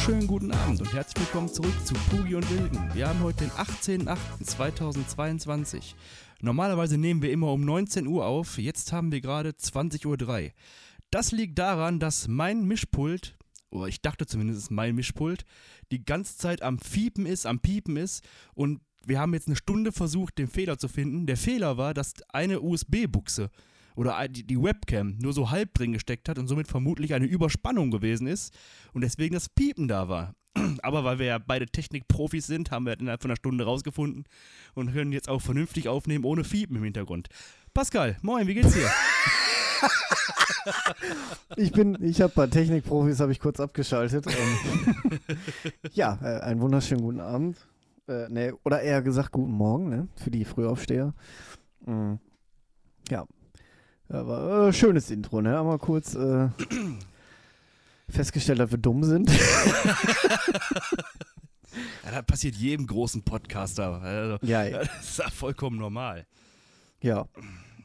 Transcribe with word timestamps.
wunderschönen 0.00 0.28
guten 0.28 0.52
Abend 0.52 0.80
und 0.80 0.94
herzlich 0.94 1.26
willkommen 1.26 1.52
zurück 1.52 1.74
zu 1.84 1.92
Pugi 2.08 2.34
und 2.34 2.50
Wilgen. 2.50 2.88
Wir 2.94 3.06
haben 3.06 3.20
heute 3.20 3.44
den 3.44 3.50
18.08.2022. 3.50 5.92
Normalerweise 6.40 6.96
nehmen 6.96 7.20
wir 7.20 7.30
immer 7.30 7.52
um 7.52 7.66
19 7.66 8.06
Uhr 8.06 8.24
auf, 8.24 8.56
jetzt 8.56 8.94
haben 8.94 9.12
wir 9.12 9.20
gerade 9.20 9.50
20.03 9.50 10.06
Uhr. 10.06 10.16
Das 11.10 11.32
liegt 11.32 11.58
daran, 11.58 11.98
dass 11.98 12.28
mein 12.28 12.64
Mischpult, 12.64 13.36
oder 13.68 13.88
ich 13.88 14.00
dachte 14.00 14.24
zumindest, 14.24 14.70
mein 14.70 14.94
Mischpult, 14.94 15.44
die 15.92 16.02
ganze 16.02 16.38
Zeit 16.38 16.62
am 16.62 16.78
Fiepen 16.78 17.26
ist, 17.26 17.44
am 17.44 17.60
Piepen 17.60 17.98
ist 17.98 18.26
und 18.54 18.80
wir 19.04 19.20
haben 19.20 19.34
jetzt 19.34 19.48
eine 19.48 19.56
Stunde 19.56 19.92
versucht, 19.92 20.38
den 20.38 20.48
Fehler 20.48 20.78
zu 20.78 20.88
finden. 20.88 21.26
Der 21.26 21.36
Fehler 21.36 21.76
war, 21.76 21.92
dass 21.92 22.14
eine 22.30 22.62
USB-Buchse 22.62 23.50
oder 24.00 24.26
die 24.28 24.62
Webcam 24.62 25.18
nur 25.18 25.34
so 25.34 25.50
halb 25.50 25.74
drin 25.74 25.92
gesteckt 25.92 26.30
hat 26.30 26.38
und 26.38 26.48
somit 26.48 26.68
vermutlich 26.68 27.12
eine 27.12 27.26
Überspannung 27.26 27.90
gewesen 27.90 28.26
ist 28.26 28.56
und 28.94 29.02
deswegen 29.02 29.34
das 29.34 29.50
Piepen 29.50 29.88
da 29.88 30.08
war. 30.08 30.34
Aber 30.82 31.04
weil 31.04 31.18
wir 31.18 31.26
ja 31.26 31.38
beide 31.38 31.66
Technikprofis 31.66 32.46
sind, 32.46 32.70
haben 32.70 32.86
wir 32.86 32.98
innerhalb 32.98 33.20
von 33.20 33.30
einer 33.30 33.36
Stunde 33.36 33.64
rausgefunden 33.64 34.24
und 34.72 34.94
können 34.94 35.12
jetzt 35.12 35.28
auch 35.28 35.42
vernünftig 35.42 35.88
aufnehmen 35.88 36.24
ohne 36.24 36.44
Fiepen 36.44 36.76
im 36.76 36.84
Hintergrund. 36.84 37.28
Pascal, 37.74 38.16
moin, 38.22 38.46
wie 38.46 38.54
geht's 38.54 38.72
dir? 38.72 38.90
ich 41.56 41.70
bin, 41.70 41.98
ich 42.00 42.22
habe 42.22 42.32
bei 42.34 42.46
Technikprofis 42.46 43.20
habe 43.20 43.32
ich 43.32 43.38
kurz 43.38 43.60
abgeschaltet. 43.60 44.24
ja, 45.92 46.18
äh, 46.22 46.40
einen 46.40 46.62
wunderschönen 46.62 47.02
guten 47.02 47.20
Abend. 47.20 47.58
Äh, 48.08 48.30
nee, 48.30 48.52
oder 48.64 48.80
eher 48.80 49.02
gesagt 49.02 49.32
guten 49.32 49.52
Morgen, 49.52 49.90
ne? 49.90 50.08
Für 50.16 50.30
die 50.30 50.46
Frühaufsteher. 50.46 51.12
Mhm. 51.84 52.18
Ja. 53.10 53.26
Aber 54.10 54.68
äh, 54.68 54.72
schönes 54.72 55.10
Intro, 55.10 55.40
ne? 55.40 55.58
Einmal 55.58 55.78
kurz 55.78 56.14
äh, 56.16 56.48
festgestellt, 58.08 58.58
dass 58.58 58.72
wir 58.72 58.78
dumm 58.78 59.04
sind. 59.04 59.30
ja, 62.04 62.10
das 62.10 62.24
passiert 62.26 62.56
jedem 62.56 62.88
großen 62.88 63.22
Podcaster. 63.22 64.02
Also, 64.02 64.38
ja, 64.44 64.64
ja. 64.64 64.78
Das 64.80 65.10
ist 65.10 65.18
ja 65.18 65.30
vollkommen 65.30 65.78
normal. 65.78 66.26
Ja. 67.02 67.26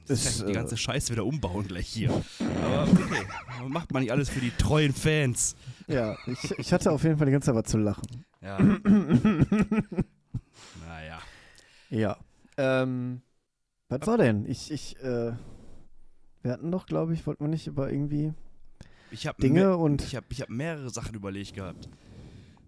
Das 0.08 0.26
ist, 0.26 0.48
die 0.48 0.54
ganze 0.54 0.78
Scheiße 0.78 1.12
wieder 1.12 1.26
umbauen 1.26 1.68
gleich 1.68 1.88
hier. 1.88 2.10
Aber 2.64 2.84
okay, 2.84 3.26
macht 3.68 3.92
man 3.92 4.04
nicht 4.04 4.12
alles 4.12 4.30
für 4.30 4.40
die 4.40 4.52
treuen 4.52 4.94
Fans. 4.94 5.56
Ja, 5.88 6.16
ich, 6.28 6.52
ich 6.60 6.74
hatte 6.74 6.92
auf 6.92 7.04
jeden 7.04 7.18
Fall 7.18 7.26
die 7.26 7.32
ganze 7.32 7.48
Zeit 7.48 7.56
was 7.56 7.72
zu 7.72 7.78
lachen. 7.78 8.26
Ja. 8.42 8.60
naja. 10.88 11.20
Ja. 11.90 12.18
Ähm, 12.58 13.22
was 13.90 14.06
war 14.06 14.18
denn? 14.18 14.46
Ich, 14.46 14.72
ich, 14.72 15.00
äh, 15.02 15.34
wir 16.46 16.52
hatten 16.52 16.72
doch, 16.72 16.86
glaube 16.86 17.16
ich, 17.16 17.26
wollten 17.26 17.44
wir 17.44 17.50
nicht 17.50 17.66
über 17.66 17.92
irgendwie 17.92 18.32
ich 19.10 19.28
Dinge 19.42 19.78
und. 19.78 20.04
Ich 20.04 20.16
habe 20.16 20.28
ich 20.30 20.42
hab 20.42 20.50
mehrere 20.50 20.92
Sachen 20.92 21.16
überlegt 21.16 21.56
gehabt. 21.56 21.90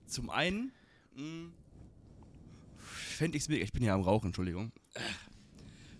Zum 0.07 0.31
einen, 0.31 0.71
hm, 1.15 1.51
fände 2.77 3.37
ich 3.37 3.43
es 3.43 3.49
mega. 3.49 3.63
Ich 3.63 3.71
bin 3.71 3.83
ja 3.83 3.93
am 3.93 4.01
Rauchen, 4.01 4.27
Entschuldigung. 4.27 4.71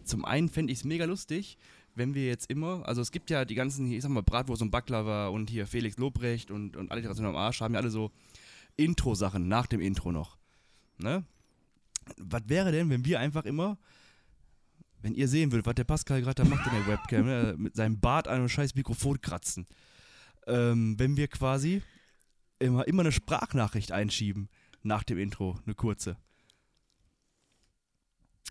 Zum 0.03 0.25
einen 0.25 0.49
fände 0.49 0.73
ich 0.73 0.79
es 0.79 0.85
mega 0.85 1.05
lustig, 1.05 1.59
wenn 1.93 2.15
wir 2.15 2.25
jetzt 2.25 2.49
immer, 2.49 2.83
also 2.87 3.01
es 3.01 3.11
gibt 3.11 3.29
ja 3.29 3.45
die 3.45 3.55
ganzen, 3.55 3.91
ich 3.91 4.01
sag 4.01 4.09
mal, 4.09 4.23
Bratwurst 4.23 4.63
und 4.63 4.71
Baklava 4.71 5.27
und 5.27 5.49
hier 5.49 5.67
Felix 5.67 5.97
Lobrecht 5.97 6.49
und, 6.49 6.75
und 6.77 6.91
Alliteration 6.91 7.27
am 7.27 7.35
Arsch, 7.35 7.61
haben 7.61 7.75
ja 7.75 7.79
alle 7.79 7.91
so 7.91 8.11
Intro-Sachen 8.75 9.47
nach 9.47 9.67
dem 9.67 9.81
Intro 9.81 10.11
noch. 10.11 10.37
Ne? 10.97 11.25
Was 12.17 12.43
wäre 12.47 12.71
denn, 12.71 12.89
wenn 12.89 13.05
wir 13.05 13.19
einfach 13.19 13.45
immer, 13.45 13.77
wenn 15.01 15.13
ihr 15.13 15.27
sehen 15.27 15.51
würdet, 15.51 15.65
was 15.65 15.75
der 15.75 15.83
Pascal 15.83 16.21
gerade 16.21 16.43
da 16.43 16.49
macht 16.49 16.65
in 16.67 16.73
der 16.73 16.87
Webcam, 16.87 17.25
ne, 17.25 17.55
mit 17.57 17.75
seinem 17.75 17.99
Bart 17.99 18.27
an 18.27 18.35
einem 18.35 18.49
scheiß 18.49 18.75
Mikrofon 18.75 19.21
kratzen, 19.21 19.65
ähm, 20.47 20.95
wenn 20.97 21.17
wir 21.17 21.27
quasi 21.27 21.81
immer, 22.59 22.87
immer 22.87 23.03
eine 23.03 23.11
Sprachnachricht 23.11 23.91
einschieben 23.91 24.49
nach 24.83 25.03
dem 25.03 25.17
Intro, 25.17 25.59
eine 25.65 25.75
kurze. 25.75 26.17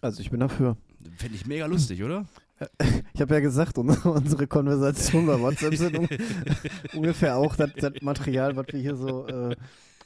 Also 0.00 0.20
ich 0.20 0.30
bin 0.30 0.40
dafür. 0.40 0.76
Fände 1.16 1.36
ich 1.36 1.46
mega 1.46 1.66
lustig, 1.66 2.02
oder? 2.02 2.26
Ich 3.12 3.20
habe 3.20 3.34
ja 3.34 3.40
gesagt, 3.40 3.76
unsere 3.76 4.46
Konversation 4.46 5.26
bei 5.26 5.38
WhatsApp 5.38 5.74
sind 5.74 5.98
un 5.98 6.08
ungefähr 6.94 7.36
auch 7.36 7.54
das, 7.54 7.70
das, 7.76 7.92
Material, 8.00 8.56
was 8.56 8.66
wir 8.68 8.80
hier 8.80 8.96
so 8.96 9.26
äh, 9.26 9.56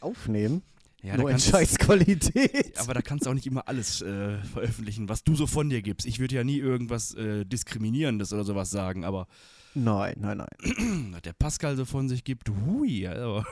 aufnehmen. 0.01 0.63
Ja, 1.03 1.17
Nur 1.17 1.31
in 1.31 1.39
Scheißqualität. 1.39 2.79
Aber 2.79 2.93
da 2.93 3.01
kannst 3.01 3.25
du 3.25 3.31
auch 3.31 3.35
nicht 3.35 3.47
immer 3.47 3.67
alles 3.69 4.03
äh, 4.03 4.37
veröffentlichen, 4.39 5.09
was 5.09 5.25
du 5.25 5.35
so 5.35 5.47
von 5.47 5.71
dir 5.71 5.81
gibst. 5.81 6.07
Ich 6.07 6.19
würde 6.19 6.35
ja 6.35 6.45
nie 6.45 6.59
irgendwas 6.59 7.15
äh, 7.15 7.47
Diskriminierendes 7.47 8.33
oder 8.35 8.45
sowas 8.45 8.71
sagen, 8.71 9.05
aber. 9.05 9.27
Nein, 9.73 10.17
nein, 10.19 10.39
nein. 10.39 10.49
Was 11.13 11.23
der 11.23 11.33
Pascal 11.33 11.77
so 11.77 11.85
von 11.85 12.09
sich 12.09 12.25
gibt, 12.25 12.51
hui, 12.51 13.07
also. 13.07 13.45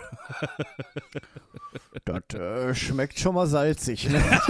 das 2.04 2.34
äh, 2.34 2.74
schmeckt 2.74 3.20
schon 3.20 3.36
mal 3.36 3.46
salzig, 3.46 4.10
ne? 4.10 4.20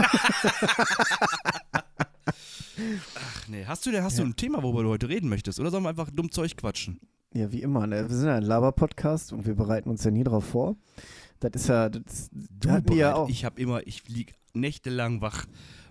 Ach 3.15 3.49
nee, 3.49 3.67
hast 3.67 3.85
du 3.85 3.91
denn, 3.91 4.03
hast 4.03 4.17
ja. 4.17 4.25
du 4.25 4.31
ein 4.31 4.37
Thema, 4.37 4.63
worüber 4.63 4.83
du 4.83 4.89
heute 4.89 5.11
reden 5.11 5.29
möchtest? 5.29 5.61
Oder 5.61 5.71
sollen 5.71 5.83
wir 5.83 5.91
einfach 5.91 6.09
dumm 6.11 6.31
Zeug 6.31 6.57
quatschen? 6.57 7.01
Ja, 7.35 7.53
wie 7.53 7.61
immer, 7.61 7.87
ne? 7.87 8.09
Wir 8.09 8.17
sind 8.17 8.29
ja 8.29 8.37
ein 8.37 8.45
Laber-Podcast 8.45 9.35
und 9.35 9.45
wir 9.45 9.55
bereiten 9.55 9.91
uns 9.91 10.03
ja 10.05 10.11
nie 10.11 10.25
drauf 10.25 10.47
vor. 10.47 10.77
Das 11.41 11.53
ist 11.55 11.69
ja, 11.69 11.89
das, 11.89 12.31
du 12.33 12.71
hatten 12.71 12.93
ja 12.93 13.15
auch. 13.15 13.29
Ich 13.29 13.45
habe 13.45 13.61
immer, 13.61 13.87
ich 13.87 14.09
liege 14.09 14.33
nächtelang 14.55 15.21
wach, 15.21 15.47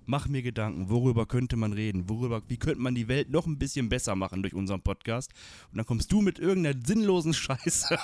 mach 0.05 0.27
mir 0.27 0.41
Gedanken, 0.41 0.89
worüber 0.89 1.25
könnte 1.25 1.55
man 1.55 1.73
reden, 1.73 2.09
worüber, 2.09 2.41
wie 2.47 2.57
könnte 2.57 2.81
man 2.81 2.95
die 2.95 3.07
Welt 3.07 3.29
noch 3.29 3.45
ein 3.45 3.59
bisschen 3.59 3.89
besser 3.89 4.15
machen 4.15 4.41
durch 4.41 4.53
unseren 4.53 4.81
Podcast. 4.81 5.31
Und 5.71 5.77
dann 5.77 5.85
kommst 5.85 6.11
du 6.11 6.21
mit 6.21 6.39
irgendeiner 6.39 6.77
sinnlosen 6.83 7.33
Scheiße. 7.33 7.95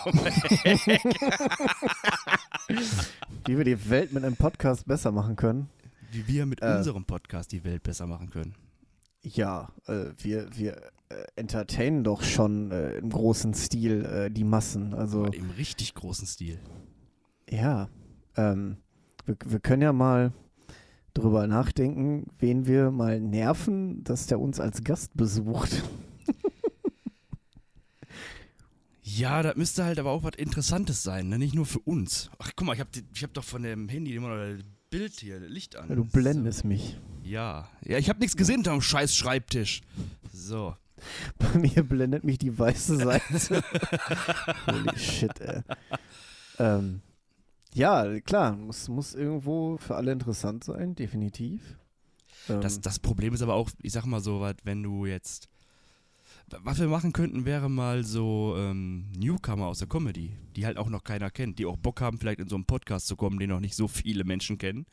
wie 3.45 3.57
wir 3.57 3.65
die 3.65 3.89
Welt 3.89 4.13
mit 4.13 4.23
einem 4.23 4.35
Podcast 4.35 4.85
besser 4.85 5.11
machen 5.11 5.35
können. 5.35 5.69
Wie 6.11 6.27
wir 6.27 6.45
mit 6.45 6.61
äh, 6.61 6.75
unserem 6.77 7.05
Podcast 7.05 7.51
die 7.51 7.63
Welt 7.63 7.83
besser 7.83 8.05
machen 8.05 8.29
können. 8.29 8.53
Ja, 9.23 9.69
äh, 9.87 10.11
wir, 10.17 10.47
wir 10.55 10.77
äh, 11.09 11.25
entertainen 11.35 12.03
doch 12.03 12.21
schon 12.23 12.71
äh, 12.71 12.97
im 12.97 13.09
großen 13.09 13.53
Stil 13.53 14.05
äh, 14.05 14.29
die 14.29 14.43
Massen. 14.43 14.93
Also, 14.93 15.25
Im 15.25 15.49
richtig 15.51 15.93
großen 15.95 16.27
Stil. 16.27 16.59
Ja, 17.49 17.89
ähm, 18.35 18.77
wir, 19.25 19.37
wir 19.45 19.59
können 19.59 19.81
ja 19.81 19.93
mal 19.93 20.33
drüber 21.13 21.47
nachdenken, 21.47 22.27
wen 22.39 22.65
wir 22.65 22.91
mal 22.91 23.19
nerven, 23.19 24.03
dass 24.03 24.27
der 24.27 24.39
uns 24.39 24.59
als 24.59 24.83
Gast 24.83 25.15
besucht. 25.15 25.83
ja, 29.03 29.43
das 29.43 29.55
müsste 29.55 29.85
halt 29.85 29.99
aber 29.99 30.11
auch 30.11 30.23
was 30.23 30.35
Interessantes 30.37 31.03
sein, 31.03 31.29
ne? 31.29 31.37
nicht 31.37 31.53
nur 31.53 31.65
für 31.65 31.79
uns. 31.79 32.31
Ach, 32.39 32.51
guck 32.55 32.65
mal, 32.65 32.73
ich 32.73 32.79
habe 32.79 32.89
hab 33.21 33.33
doch 33.33 33.43
von 33.43 33.63
dem 33.63 33.89
Handy 33.89 34.15
immer 34.15 34.29
noch 34.29 34.57
das 34.57 34.65
Bild 34.89 35.13
hier, 35.19 35.39
Licht 35.39 35.75
an. 35.75 35.89
Ja, 35.89 35.95
du 35.95 36.05
blendest 36.05 36.61
so. 36.61 36.67
mich. 36.67 36.97
Ja, 37.23 37.69
ja, 37.83 37.97
ich 37.97 38.09
habe 38.09 38.19
nichts 38.19 38.35
gesehen 38.35 38.67
am 38.67 38.81
scheiß 38.81 39.15
Schreibtisch. 39.15 39.81
So. 40.31 40.75
Bei 41.37 41.57
mir 41.57 41.83
blendet 41.83 42.23
mich 42.23 42.37
die 42.37 42.57
weiße 42.57 42.97
Seite. 42.97 43.63
Holy 44.67 44.97
shit, 44.97 45.39
ey. 45.41 45.61
Ähm, 46.59 47.01
ja, 47.73 48.19
klar, 48.21 48.55
muss, 48.55 48.87
muss 48.87 49.15
irgendwo 49.15 49.77
für 49.77 49.95
alle 49.95 50.11
interessant 50.11 50.63
sein, 50.63 50.95
definitiv. 50.95 51.77
Ähm, 52.49 52.61
das, 52.61 52.81
das 52.81 52.99
Problem 52.99 53.33
ist 53.33 53.41
aber 53.41 53.53
auch, 53.53 53.69
ich 53.81 53.93
sag 53.93 54.05
mal 54.05 54.21
so, 54.21 54.47
wenn 54.63 54.83
du 54.83 55.05
jetzt. 55.05 55.49
Was 56.61 56.77
wir 56.77 56.87
machen 56.87 57.13
könnten, 57.13 57.45
wäre 57.45 57.69
mal 57.69 58.03
so 58.03 58.55
ähm, 58.57 59.09
Newcomer 59.17 59.67
aus 59.67 59.79
der 59.79 59.87
Comedy, 59.87 60.35
die 60.55 60.65
halt 60.65 60.77
auch 60.77 60.89
noch 60.89 61.03
keiner 61.03 61.31
kennt, 61.31 61.57
die 61.57 61.65
auch 61.65 61.77
Bock 61.77 62.01
haben, 62.01 62.19
vielleicht 62.19 62.39
in 62.39 62.49
so 62.49 62.55
einen 62.55 62.65
Podcast 62.65 63.07
zu 63.07 63.15
kommen, 63.15 63.39
den 63.39 63.49
noch 63.49 63.61
nicht 63.61 63.75
so 63.75 63.87
viele 63.87 64.23
Menschen 64.23 64.57
kennen 64.57 64.85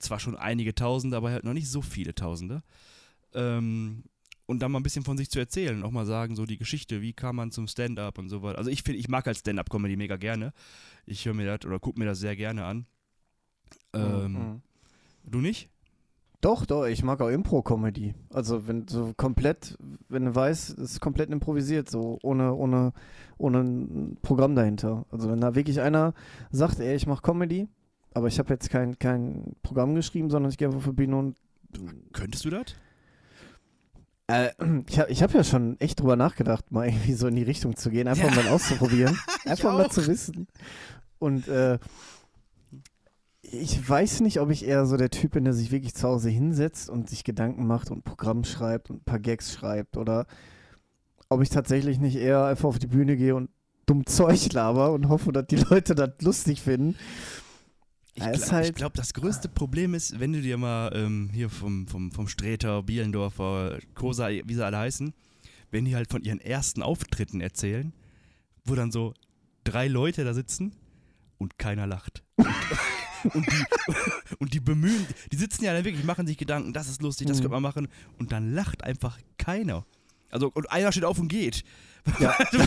zwar 0.00 0.18
schon 0.18 0.36
einige 0.36 0.74
Tausende, 0.74 1.16
aber 1.16 1.30
halt 1.30 1.44
noch 1.44 1.52
nicht 1.52 1.70
so 1.70 1.82
viele 1.82 2.14
Tausende. 2.14 2.62
Ähm, 3.34 4.04
und 4.50 4.58
dann 4.58 4.72
mal 4.72 4.80
ein 4.80 4.82
bisschen 4.82 5.04
von 5.04 5.16
sich 5.16 5.30
zu 5.30 5.38
erzählen, 5.38 5.84
auch 5.84 5.92
mal 5.92 6.06
sagen, 6.06 6.34
so 6.34 6.44
die 6.44 6.58
Geschichte, 6.58 7.00
wie 7.00 7.12
kam 7.12 7.36
man 7.36 7.52
zum 7.52 7.68
Stand-up 7.68 8.18
und 8.18 8.28
so 8.28 8.42
weiter. 8.42 8.58
Also 8.58 8.68
ich 8.68 8.82
finde, 8.82 8.98
ich 8.98 9.08
mag 9.08 9.24
halt 9.24 9.36
Stand-up-Comedy 9.36 9.96
mega 9.96 10.16
gerne. 10.16 10.52
Ich 11.06 11.24
höre 11.24 11.34
mir 11.34 11.46
das 11.46 11.64
oder 11.64 11.78
gucke 11.78 12.00
mir 12.00 12.06
das 12.06 12.18
sehr 12.18 12.34
gerne 12.34 12.64
an. 12.64 12.86
Ähm, 13.94 14.32
mhm. 14.32 14.62
Du 15.22 15.38
nicht? 15.38 15.70
Doch, 16.40 16.66
doch, 16.66 16.84
ich 16.86 17.04
mag 17.04 17.20
auch 17.20 17.28
Impro-Comedy. 17.28 18.14
Also 18.30 18.66
wenn 18.66 18.88
so 18.88 19.14
komplett, 19.16 19.78
wenn 20.08 20.24
du 20.24 20.34
weißt, 20.34 20.78
es 20.78 20.92
ist 20.92 21.00
komplett 21.00 21.30
improvisiert, 21.30 21.88
so 21.88 22.18
ohne, 22.22 22.52
ohne, 22.52 22.92
ohne 23.38 23.60
ein 23.60 24.18
Programm 24.20 24.56
dahinter. 24.56 25.06
Also 25.12 25.30
wenn 25.30 25.40
da 25.40 25.54
wirklich 25.54 25.80
einer 25.80 26.12
sagt, 26.50 26.80
ey, 26.80 26.96
ich 26.96 27.06
mache 27.06 27.22
Comedy, 27.22 27.68
aber 28.14 28.26
ich 28.26 28.40
habe 28.40 28.52
jetzt 28.52 28.68
kein, 28.68 28.98
kein 28.98 29.54
Programm 29.62 29.94
geschrieben, 29.94 30.28
sondern 30.28 30.50
ich 30.50 30.58
gehe 30.58 30.66
einfach 30.66 30.82
für 30.82 30.92
Bühne 30.92 31.16
und. 31.16 31.36
Könntest 32.12 32.44
du 32.44 32.50
das? 32.50 32.74
Äh, 34.30 34.52
ich 34.88 34.98
habe 34.98 35.10
ich 35.10 35.22
hab 35.22 35.34
ja 35.34 35.44
schon 35.44 35.78
echt 35.80 36.00
drüber 36.00 36.16
nachgedacht, 36.16 36.70
mal 36.70 36.86
irgendwie 36.86 37.14
so 37.14 37.26
in 37.26 37.36
die 37.36 37.42
Richtung 37.42 37.76
zu 37.76 37.90
gehen, 37.90 38.08
einfach 38.08 38.34
ja. 38.34 38.42
mal 38.42 38.48
auszuprobieren. 38.48 39.18
einfach 39.44 39.72
mal 39.72 39.90
zu 39.90 40.06
wissen. 40.06 40.46
Und 41.18 41.48
äh, 41.48 41.78
ich 43.42 43.88
weiß 43.88 44.20
nicht, 44.20 44.40
ob 44.40 44.50
ich 44.50 44.64
eher 44.64 44.86
so 44.86 44.96
der 44.96 45.10
Typ 45.10 45.32
bin, 45.32 45.44
der 45.44 45.52
sich 45.52 45.72
wirklich 45.72 45.94
zu 45.94 46.06
Hause 46.06 46.30
hinsetzt 46.30 46.88
und 46.88 47.10
sich 47.10 47.24
Gedanken 47.24 47.66
macht 47.66 47.90
und 47.90 48.04
Programm 48.04 48.44
schreibt 48.44 48.90
und 48.90 48.98
ein 48.98 49.04
paar 49.04 49.18
Gags 49.18 49.52
schreibt 49.52 49.96
oder 49.96 50.26
ob 51.28 51.42
ich 51.42 51.48
tatsächlich 51.48 51.98
nicht 51.98 52.16
eher 52.16 52.44
einfach 52.44 52.68
auf 52.68 52.78
die 52.78 52.86
Bühne 52.86 53.16
gehe 53.16 53.34
und 53.34 53.50
dumm 53.86 54.06
Zeug 54.06 54.52
laber 54.52 54.92
und 54.92 55.08
hoffe, 55.08 55.32
dass 55.32 55.46
die 55.46 55.56
Leute 55.56 55.94
das 55.94 56.10
lustig 56.20 56.62
finden. 56.62 56.96
Ich 58.20 58.40
glaube, 58.42 58.52
halt- 58.52 58.76
glaub, 58.76 58.94
das 58.94 59.14
größte 59.14 59.48
Problem 59.48 59.94
ist, 59.94 60.20
wenn 60.20 60.32
du 60.32 60.40
dir 60.42 60.58
mal 60.58 60.92
ähm, 60.94 61.30
hier 61.32 61.48
vom, 61.50 61.86
vom, 61.88 62.12
vom 62.12 62.28
Sträter, 62.28 62.82
Bielendorfer, 62.82 63.78
Kosa, 63.94 64.28
wie 64.28 64.54
sie 64.54 64.64
alle 64.64 64.78
heißen, 64.78 65.12
wenn 65.70 65.84
die 65.84 65.94
halt 65.96 66.10
von 66.10 66.22
ihren 66.22 66.40
ersten 66.40 66.82
Auftritten 66.82 67.40
erzählen, 67.40 67.92
wo 68.64 68.74
dann 68.74 68.90
so 68.92 69.14
drei 69.64 69.88
Leute 69.88 70.24
da 70.24 70.34
sitzen 70.34 70.72
und 71.38 71.58
keiner 71.58 71.86
lacht. 71.86 72.22
und, 72.36 72.46
die, 73.46 73.64
und 74.38 74.54
die 74.54 74.60
bemühen, 74.60 75.06
die 75.32 75.36
sitzen 75.36 75.64
ja 75.64 75.72
dann 75.72 75.84
wirklich, 75.84 76.04
machen 76.04 76.26
sich 76.26 76.36
Gedanken, 76.36 76.72
das 76.72 76.88
ist 76.88 77.02
lustig, 77.02 77.26
das 77.28 77.38
Mhm. 77.38 77.42
könnte 77.42 77.54
man 77.54 77.62
machen 77.62 77.88
und 78.18 78.32
dann 78.32 78.52
lacht 78.52 78.84
einfach 78.84 79.18
keiner. 79.38 79.86
Also, 80.30 80.50
und 80.54 80.70
einer 80.70 80.92
steht 80.92 81.04
auf 81.04 81.18
und 81.18 81.28
geht. 81.28 81.64
Ja. 82.20 82.34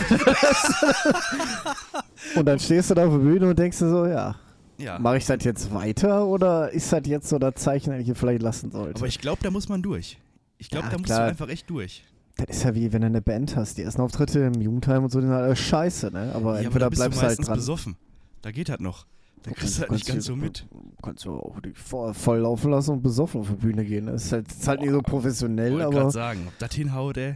und 2.35 2.45
dann 2.45 2.59
stehst 2.59 2.89
du 2.89 2.93
da 2.95 3.05
auf 3.05 3.13
der 3.13 3.19
Bühne 3.19 3.49
und 3.49 3.59
denkst 3.59 3.79
dir 3.79 3.89
so, 3.89 4.05
ja, 4.05 4.35
Ja. 4.77 4.99
mache 4.99 5.17
ich 5.17 5.25
das 5.25 5.43
jetzt 5.43 5.73
weiter 5.73 6.25
oder 6.27 6.71
ist 6.71 6.91
das 6.91 7.01
jetzt 7.05 7.29
so 7.29 7.39
das 7.39 7.55
Zeichen, 7.55 7.91
das 7.91 7.99
ich 7.99 8.05
hier 8.05 8.15
vielleicht 8.15 8.41
lassen 8.41 8.71
sollte? 8.71 8.97
Aber 8.97 9.07
ich 9.07 9.19
glaube, 9.19 9.39
da 9.43 9.51
muss 9.51 9.69
man 9.69 9.81
durch. 9.81 10.17
Ich 10.57 10.69
glaube, 10.69 10.85
Ja, 10.85 10.91
da 10.91 10.97
musst 10.97 11.07
klar. 11.07 11.19
du 11.21 11.25
einfach 11.29 11.49
echt 11.49 11.69
durch. 11.69 12.03
das 12.37 12.57
ist 12.57 12.63
ja 12.63 12.73
wie 12.75 12.91
wenn 12.93 13.01
du 13.01 13.07
eine 13.07 13.21
Band 13.21 13.55
hast. 13.55 13.77
Die 13.77 13.83
ersten 13.83 14.01
Auftritte 14.01 14.39
im 14.39 14.59
Jugendheim 14.61 15.03
und 15.03 15.11
so, 15.11 15.19
die 15.19 15.27
sind 15.27 15.35
halt 15.35 15.57
scheiße, 15.57 16.07
ne? 16.11 16.19
Aber 16.19 16.29
ja, 16.29 16.35
aber 16.35 16.59
entweder 16.61 16.79
da 16.85 16.89
bist 16.89 16.99
bleibst 17.01 17.17
du 17.17 17.21
halt 17.21 17.29
meistens 17.31 17.45
dran. 17.47 17.55
besoffen. 17.57 17.95
Da 18.41 18.51
geht 18.51 18.69
halt 18.69 18.81
noch. 18.81 19.05
Da 19.43 19.51
kriegst 19.51 19.77
du 19.77 19.81
halt 19.81 19.91
nicht 19.91 20.07
ganz 20.07 20.25
so 20.25 20.35
mit. 20.37 20.65
Kannst 21.01 21.25
du 21.25 21.33
auch 21.35 21.59
die 21.59 21.73
voll, 21.73 22.13
voll 22.13 22.39
laufen 22.39 22.71
lassen 22.71 22.91
und 22.91 23.01
besoffen 23.03 23.41
auf 23.41 23.49
die 23.49 23.55
Bühne 23.55 23.83
gehen. 23.83 24.05
Das 24.05 24.25
ist 24.25 24.31
halt, 24.31 24.47
das 24.47 24.55
ist 24.57 24.67
halt 24.67 24.79
nicht 24.81 24.91
so 24.91 25.01
professionell, 25.01 25.73
Wollte 25.73 25.85
aber 25.85 25.95
gerade 25.95 26.11
sagen, 26.11 26.43
ob 26.47 26.57
das 26.59 26.73
hinhaut, 26.73 27.17
ey. 27.17 27.35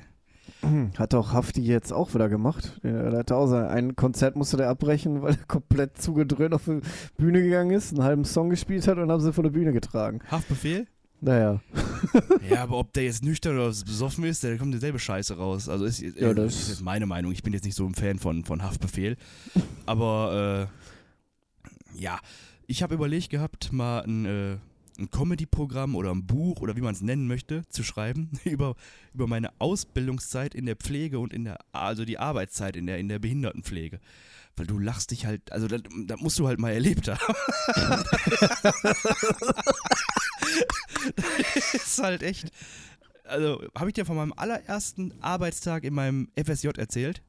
Hat 0.98 1.13
auch 1.13 1.33
Hafti 1.33 1.62
jetzt 1.62 1.94
auch 1.94 2.13
wieder 2.13 2.30
gemacht. 2.30 2.80
Der, 2.83 3.09
der 3.12 3.19
hat 3.19 3.31
auch 3.31 3.48
sein, 3.48 3.65
ein 3.68 3.95
Konzert 3.95 4.36
musste 4.36 4.57
der 4.57 4.69
abbrechen, 4.69 5.21
weil 5.21 5.36
er 5.36 5.45
komplett 5.45 6.01
zugedröhnt 6.01 6.54
auf 6.54 6.65
die 6.65 6.81
Bühne 7.18 7.42
gegangen 7.42 7.71
ist, 7.71 7.92
einen 7.94 8.04
halben 8.04 8.25
Song 8.25 8.50
gespielt 8.50 8.88
hat 8.88 8.98
und 8.98 9.12
haben 9.12 9.21
sie 9.21 9.31
von 9.33 9.44
der 9.44 9.51
Bühne 9.51 9.71
getragen. 9.74 10.19
Haftbefehl? 10.30 10.88
Naja. 11.19 11.59
ja, 12.50 12.62
aber 12.63 12.77
ob 12.77 12.94
der 12.94 13.04
jetzt 13.06 13.24
nüchtern 13.24 13.56
oder 13.56 13.68
besoffen 13.69 14.24
ist, 14.25 14.44
da 14.44 14.56
kommt 14.57 14.74
dieselbe 14.74 15.00
Scheiße 15.00 15.36
raus. 15.38 15.68
Also 15.68 15.86
ist, 15.86 16.00
Ja, 16.01 16.09
äh, 16.30 16.36
das- 16.36 16.54
ist 16.56 16.69
jetzt 16.69 16.81
meine 16.81 17.06
Meinung. 17.07 17.31
Ich 17.31 17.42
bin 17.44 17.54
jetzt 17.54 17.65
nicht 17.65 17.75
so 17.75 17.86
ein 17.88 17.95
Fan 17.95 18.19
von, 18.19 18.44
von 18.45 18.62
Haftbefehl. 18.62 19.18
Aber 19.88 20.69
äh, 21.95 22.00
ja, 22.00 22.19
ich 22.68 22.83
habe 22.83 22.94
überlegt 22.95 23.30
gehabt, 23.30 23.71
mal 23.74 24.01
ein, 24.01 24.25
äh, 24.25 24.57
ein 24.99 25.09
Comedy-Programm 25.11 25.95
oder 25.95 26.11
ein 26.11 26.25
Buch 26.25 26.61
oder 26.61 26.75
wie 26.75 26.81
man 26.81 26.94
es 26.94 27.01
nennen 27.01 27.27
möchte, 27.27 27.63
zu 27.69 27.83
schreiben 27.83 28.31
über, 28.45 28.75
über 29.13 29.27
meine 29.27 29.49
Ausbildungszeit 29.59 30.55
in 30.55 30.65
der 30.65 30.75
Pflege 30.75 31.19
und 31.19 31.33
in 31.33 31.45
der, 31.45 31.59
also 31.71 32.05
die 32.05 32.17
Arbeitszeit 32.19 32.75
in 32.75 32.85
der, 32.88 32.97
in 32.99 33.09
der 33.09 33.19
Behindertenpflege. 33.19 33.99
Weil 34.55 34.65
du 34.65 34.79
lachst 34.79 35.11
dich 35.11 35.25
halt, 35.27 35.51
also 35.51 35.67
das, 35.67 35.81
das 36.05 36.19
musst 36.19 36.39
du 36.39 36.47
halt 36.47 36.59
mal 36.59 36.71
erlebt 36.71 37.07
haben. 37.07 37.19
das 41.15 41.73
ist 41.73 42.01
halt 42.03 42.23
echt. 42.23 42.51
Also, 43.23 43.61
habe 43.77 43.89
ich 43.89 43.94
dir 43.94 44.05
von 44.05 44.15
meinem 44.15 44.33
allerersten 44.35 45.13
Arbeitstag 45.21 45.83
in 45.83 45.94
meinem 45.94 46.29
FSJ 46.41 46.69
erzählt? 46.77 47.21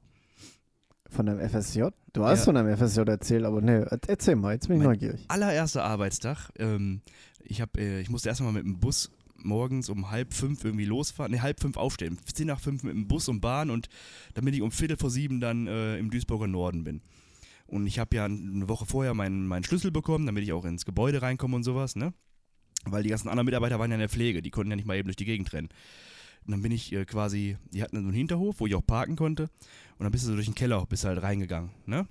Von 1.10 1.26
deinem 1.26 1.40
FSJ? 1.48 1.86
Du 2.12 2.24
hast 2.24 2.40
Ja. 2.40 2.44
von 2.46 2.54
deinem 2.54 2.76
FSJ 2.76 3.00
erzählt, 3.00 3.44
aber 3.44 3.60
ne, 3.60 3.86
erzähl 4.06 4.36
mal, 4.36 4.52
jetzt 4.54 4.68
bin 4.68 4.76
ich 4.76 4.82
Mein- 4.84 4.92
neugierig. 4.92 5.24
Allererster 5.28 5.84
Arbeitstag. 5.84 6.50
Ähm, 6.58 7.00
ich, 7.44 7.60
hab, 7.60 7.76
äh, 7.76 8.00
ich 8.00 8.10
musste 8.10 8.28
erstmal 8.28 8.52
mit 8.52 8.64
dem 8.64 8.78
Bus 8.78 9.10
morgens 9.42 9.88
um 9.88 10.10
halb 10.10 10.34
fünf 10.34 10.64
irgendwie 10.64 10.84
losfahren. 10.84 11.32
Ne, 11.32 11.42
halb 11.42 11.60
fünf 11.60 11.76
aufstehen. 11.76 12.18
Zehn 12.32 12.46
nach 12.46 12.60
fünf 12.60 12.82
mit 12.82 12.94
dem 12.94 13.06
Bus 13.06 13.28
und 13.28 13.40
Bahn 13.40 13.70
und 13.70 13.88
damit 14.34 14.54
ich 14.54 14.62
um 14.62 14.70
Viertel 14.70 14.96
vor 14.96 15.10
sieben 15.10 15.40
dann 15.40 15.66
äh, 15.66 15.98
im 15.98 16.10
Duisburger 16.10 16.46
Norden 16.46 16.84
bin. 16.84 17.02
Und 17.66 17.86
ich 17.86 17.98
habe 17.98 18.16
ja 18.16 18.24
eine 18.24 18.68
Woche 18.68 18.86
vorher 18.86 19.14
meinen, 19.14 19.46
meinen 19.46 19.64
Schlüssel 19.64 19.90
bekommen, 19.90 20.26
damit 20.26 20.42
ich 20.42 20.52
auch 20.52 20.64
ins 20.64 20.84
Gebäude 20.84 21.20
reinkomme 21.20 21.56
und 21.56 21.64
sowas, 21.64 21.96
ne? 21.96 22.14
Weil 22.84 23.02
die 23.02 23.10
ganzen 23.10 23.28
anderen 23.28 23.44
Mitarbeiter 23.44 23.78
waren 23.78 23.90
ja 23.90 23.96
in 23.96 24.00
der 24.00 24.08
Pflege, 24.08 24.40
die 24.40 24.50
konnten 24.50 24.70
ja 24.70 24.76
nicht 24.76 24.86
mal 24.86 24.96
eben 24.96 25.08
durch 25.08 25.16
die 25.16 25.26
Gegend 25.26 25.52
rennen. 25.52 25.68
Und 26.46 26.52
dann 26.52 26.62
bin 26.62 26.72
ich 26.72 26.92
äh, 26.92 27.04
quasi, 27.04 27.58
die 27.72 27.82
hatten 27.82 27.96
so 27.96 28.02
einen 28.02 28.12
Hinterhof, 28.12 28.60
wo 28.60 28.66
ich 28.66 28.74
auch 28.74 28.86
parken 28.86 29.16
konnte. 29.16 29.50
Und 29.98 30.04
dann 30.04 30.12
bist 30.12 30.24
du 30.24 30.28
so 30.28 30.34
durch 30.34 30.46
den 30.46 30.54
Keller, 30.54 30.86
bist 30.86 31.04
halt 31.04 31.22
reingegangen, 31.22 31.70
ne? 31.84 32.08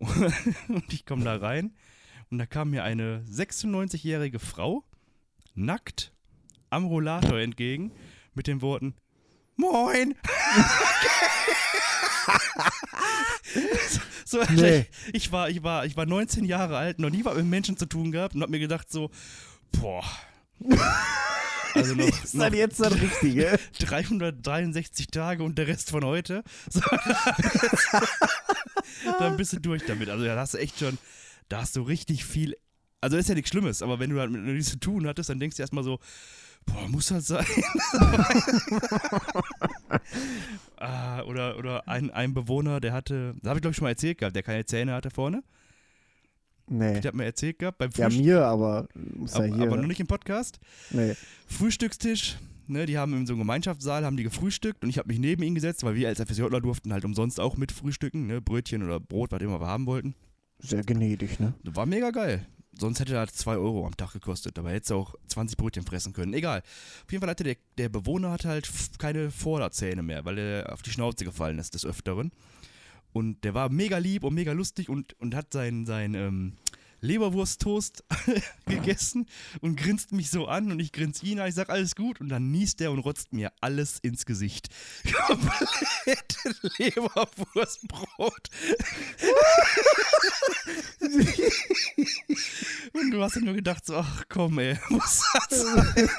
Und 0.68 0.92
ich 0.92 1.04
komme 1.04 1.24
da 1.24 1.36
rein 1.36 1.72
und 2.30 2.38
da 2.38 2.46
kam 2.46 2.70
mir 2.70 2.84
eine 2.84 3.24
96-jährige 3.30 4.38
Frau, 4.38 4.84
nackt, 5.54 6.12
am 6.70 6.84
Rollator 6.86 7.38
entgegen, 7.38 7.92
mit 8.34 8.46
den 8.46 8.60
Worten 8.62 8.94
Moin! 9.56 10.14
so, 14.24 14.42
so, 14.44 14.52
Nee. 14.52 14.86
ich, 15.12 15.32
war, 15.32 15.48
ich, 15.50 15.62
war, 15.64 15.84
ich 15.84 15.96
war 15.96 16.06
19 16.06 16.44
Jahre 16.44 16.76
alt, 16.76 17.00
noch 17.00 17.10
nie 17.10 17.24
was 17.24 17.34
mit 17.36 17.46
Menschen 17.46 17.76
zu 17.76 17.86
tun 17.86 18.12
gehabt 18.12 18.34
und 18.36 18.42
hab 18.42 18.50
mir 18.50 18.60
gedacht 18.60 18.90
so, 18.90 19.10
boah. 19.72 20.04
Also 21.74 21.94
noch, 21.94 22.08
Ist 22.08 22.34
noch 22.34 22.48
das 22.48 22.56
jetzt 22.56 22.80
das 22.80 22.94
Richtige? 22.94 23.58
363 23.78 25.08
Tage 25.08 25.42
und 25.44 25.58
der 25.58 25.66
Rest 25.68 25.90
von 25.90 26.02
heute. 26.02 26.42
So, 26.70 26.80
dann 29.18 29.36
bist 29.36 29.52
du 29.52 29.60
durch 29.60 29.84
damit. 29.86 30.08
Also 30.08 30.24
da 30.24 30.34
hast 30.36 30.54
du 30.54 30.58
echt 30.58 30.78
schon, 30.78 30.96
da 31.48 31.62
hast 31.62 31.76
du 31.76 31.82
richtig 31.82 32.24
viel. 32.24 32.54
Also 33.00 33.16
ist 33.16 33.28
ja 33.28 33.34
nichts 33.34 33.50
Schlimmes, 33.50 33.82
aber 33.82 34.00
wenn 34.00 34.10
du 34.10 34.18
halt 34.18 34.30
mit 34.30 34.42
nichts 34.42 34.70
zu 34.70 34.80
tun 34.80 35.06
hattest, 35.06 35.30
dann 35.30 35.38
denkst 35.38 35.56
du 35.56 35.62
erstmal 35.62 35.84
so, 35.84 36.00
boah, 36.66 36.88
muss 36.88 37.06
das 37.08 37.28
sein? 37.28 37.46
ah, 40.76 41.22
oder 41.22 41.56
oder 41.58 41.86
ein, 41.88 42.10
ein 42.10 42.34
Bewohner, 42.34 42.80
der 42.80 42.92
hatte, 42.92 43.34
das 43.40 43.48
habe 43.48 43.58
ich 43.58 43.62
glaube 43.62 43.72
ich 43.72 43.76
schon 43.76 43.84
mal 43.84 43.90
erzählt 43.90 44.18
gehabt, 44.18 44.34
der 44.34 44.42
keine 44.42 44.64
Zähne 44.64 44.94
hatte 44.94 45.10
vorne. 45.10 45.42
Nee. 46.70 47.00
Der 47.00 47.08
hat 47.08 47.14
mir 47.14 47.24
erzählt 47.24 47.58
gehabt 47.58 47.78
beim 47.78 47.90
Ja, 47.96 48.06
Frühstück. 48.06 48.24
mir, 48.26 48.44
aber 48.44 48.88
muss 48.94 49.32
ja 49.32 49.38
aber, 49.38 49.46
hier. 49.46 49.66
aber 49.66 49.76
noch 49.78 49.86
nicht 49.86 50.00
im 50.00 50.06
Podcast. 50.06 50.58
nee. 50.90 51.14
Frühstückstisch. 51.46 52.36
Ne, 52.70 52.84
die 52.84 52.98
haben 52.98 53.14
in 53.14 53.26
so 53.26 53.32
einem 53.32 53.40
Gemeinschaftssaal 53.40 54.04
haben 54.04 54.18
die 54.18 54.24
gefrühstückt 54.24 54.82
und 54.84 54.90
ich 54.90 54.98
habe 54.98 55.08
mich 55.08 55.18
neben 55.18 55.42
ihn 55.42 55.54
gesetzt, 55.54 55.84
weil 55.84 55.94
wir 55.94 56.06
als 56.08 56.20
FSJler 56.20 56.60
durften 56.60 56.92
halt 56.92 57.06
umsonst 57.06 57.40
auch 57.40 57.56
mit 57.56 57.72
frühstücken, 57.72 58.26
ne, 58.26 58.42
Brötchen 58.42 58.82
oder 58.82 59.00
Brot, 59.00 59.32
was 59.32 59.40
immer 59.40 59.58
wir 59.58 59.66
haben 59.66 59.86
wollten. 59.86 60.14
Sehr 60.58 60.82
gnädig, 60.82 61.38
ne? 61.40 61.54
War 61.62 61.86
mega 61.86 62.10
geil. 62.10 62.46
Sonst 62.78 63.00
hätte 63.00 63.12
das 63.12 63.32
2 63.32 63.56
Euro 63.56 63.86
am 63.86 63.96
Tag 63.96 64.12
gekostet, 64.12 64.58
aber 64.58 64.70
hättest 64.70 64.90
du 64.90 64.96
auch 64.96 65.14
20 65.26 65.56
Brötchen 65.56 65.84
fressen 65.84 66.12
können. 66.12 66.32
Egal. 66.32 66.60
Auf 66.60 67.10
jeden 67.10 67.20
Fall 67.20 67.30
hatte 67.30 67.44
der, 67.44 67.56
der 67.76 67.88
Bewohner 67.88 68.30
hat 68.30 68.44
halt 68.44 68.70
keine 68.98 69.30
Vorderzähne 69.30 70.02
mehr, 70.02 70.24
weil 70.24 70.38
er 70.38 70.72
auf 70.72 70.82
die 70.82 70.90
Schnauze 70.90 71.24
gefallen 71.24 71.58
ist 71.58 71.74
des 71.74 71.84
Öfteren. 71.84 72.30
Und 73.12 73.42
der 73.42 73.54
war 73.54 73.68
mega 73.68 73.98
lieb 73.98 74.22
und 74.22 74.34
mega 74.34 74.52
lustig 74.52 74.88
und, 74.88 75.18
und 75.20 75.34
hat 75.34 75.52
sein, 75.52 75.86
sein 75.86 76.14
ähm, 76.14 76.52
Leberwursttoast 77.00 78.04
gegessen 78.66 79.26
und 79.60 79.76
grinst 79.76 80.12
mich 80.12 80.30
so 80.30 80.46
an 80.46 80.70
und 80.72 80.80
ich 80.80 80.92
grinse 80.92 81.24
ihn 81.26 81.38
an, 81.40 81.48
ich 81.48 81.54
sag 81.54 81.68
alles 81.70 81.94
gut 81.94 82.20
und 82.20 82.28
dann 82.28 82.50
niest 82.50 82.80
er 82.80 82.90
und 82.92 82.98
rotzt 83.00 83.32
mir 83.32 83.52
alles 83.60 83.98
ins 84.00 84.26
Gesicht. 84.26 84.68
Komplette 85.26 86.54
Leberwurstbrot. 86.78 88.50
und 92.92 93.10
du 93.10 93.22
hast 93.22 93.36
dir 93.36 93.40
nur 93.44 93.54
gedacht 93.54 93.84
so, 93.86 93.96
ach 93.96 94.24
komm 94.28 94.58
ey, 94.58 94.78
muss 94.90 95.22
das 95.48 95.60
sein? 95.62 96.10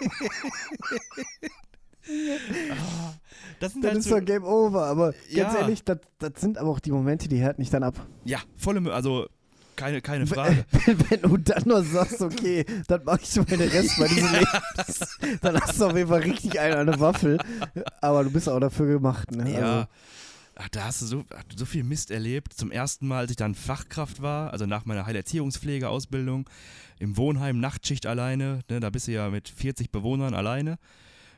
Ah, 2.71 3.13
das 3.59 3.73
sind 3.73 3.83
Dann 3.83 3.91
halt 3.91 3.99
ist 3.99 4.05
so, 4.09 4.17
doch 4.19 4.25
Game 4.25 4.43
Over, 4.43 4.85
aber 4.87 5.11
ganz 5.11 5.25
Ja. 5.29 5.55
ehrlich, 5.59 5.83
das, 5.83 5.99
das 6.17 6.31
sind 6.37 6.57
aber 6.57 6.69
auch 6.71 6.79
die 6.79 6.91
Momente, 6.91 7.27
die 7.27 7.37
härten 7.37 7.61
nicht 7.61 7.73
dann 7.73 7.83
ab. 7.83 8.07
ja, 8.25 8.39
volle, 8.55 8.79
Mö- 8.79 8.89
also 8.91 9.27
keine, 9.79 10.01
keine 10.01 10.27
Frage. 10.27 10.65
Wenn 11.09 11.21
du 11.21 11.37
dann 11.37 11.63
nur 11.65 11.83
sagst, 11.83 12.21
okay, 12.21 12.65
dann 12.87 13.01
mach 13.05 13.19
ich 13.21 13.29
schon 13.29 13.45
den 13.45 13.61
Rest 13.61 13.97
meines 13.97 14.15
Lebens, 14.31 15.17
dann 15.41 15.59
hast 15.59 15.79
du 15.79 15.85
auf 15.85 15.95
jeden 15.95 16.09
Fall 16.09 16.21
richtig 16.21 16.59
eine, 16.59 16.77
eine 16.77 16.99
Waffel. 16.99 17.37
Aber 18.01 18.23
du 18.25 18.29
bist 18.29 18.49
auch 18.49 18.59
dafür 18.59 18.87
gemacht, 18.87 19.31
ne? 19.31 19.53
Ja. 19.53 19.59
Also, 19.59 19.87
Ach, 20.61 20.67
da 20.67 20.83
hast 20.83 21.01
du 21.01 21.05
so, 21.05 21.25
so 21.55 21.65
viel 21.65 21.85
Mist 21.85 22.11
erlebt. 22.11 22.51
Zum 22.53 22.69
ersten 22.69 23.07
Mal, 23.07 23.19
als 23.19 23.31
ich 23.31 23.37
dann 23.37 23.55
Fachkraft 23.55 24.21
war, 24.21 24.51
also 24.51 24.65
nach 24.65 24.83
meiner 24.83 25.05
Heilerziehungspflegeausbildung, 25.05 26.49
im 26.99 27.15
Wohnheim, 27.15 27.61
Nachtschicht 27.61 28.05
alleine. 28.05 28.59
Ne, 28.69 28.81
da 28.81 28.89
bist 28.89 29.07
du 29.07 29.13
ja 29.13 29.29
mit 29.29 29.47
40 29.47 29.89
Bewohnern 29.89 30.33
alleine. 30.33 30.77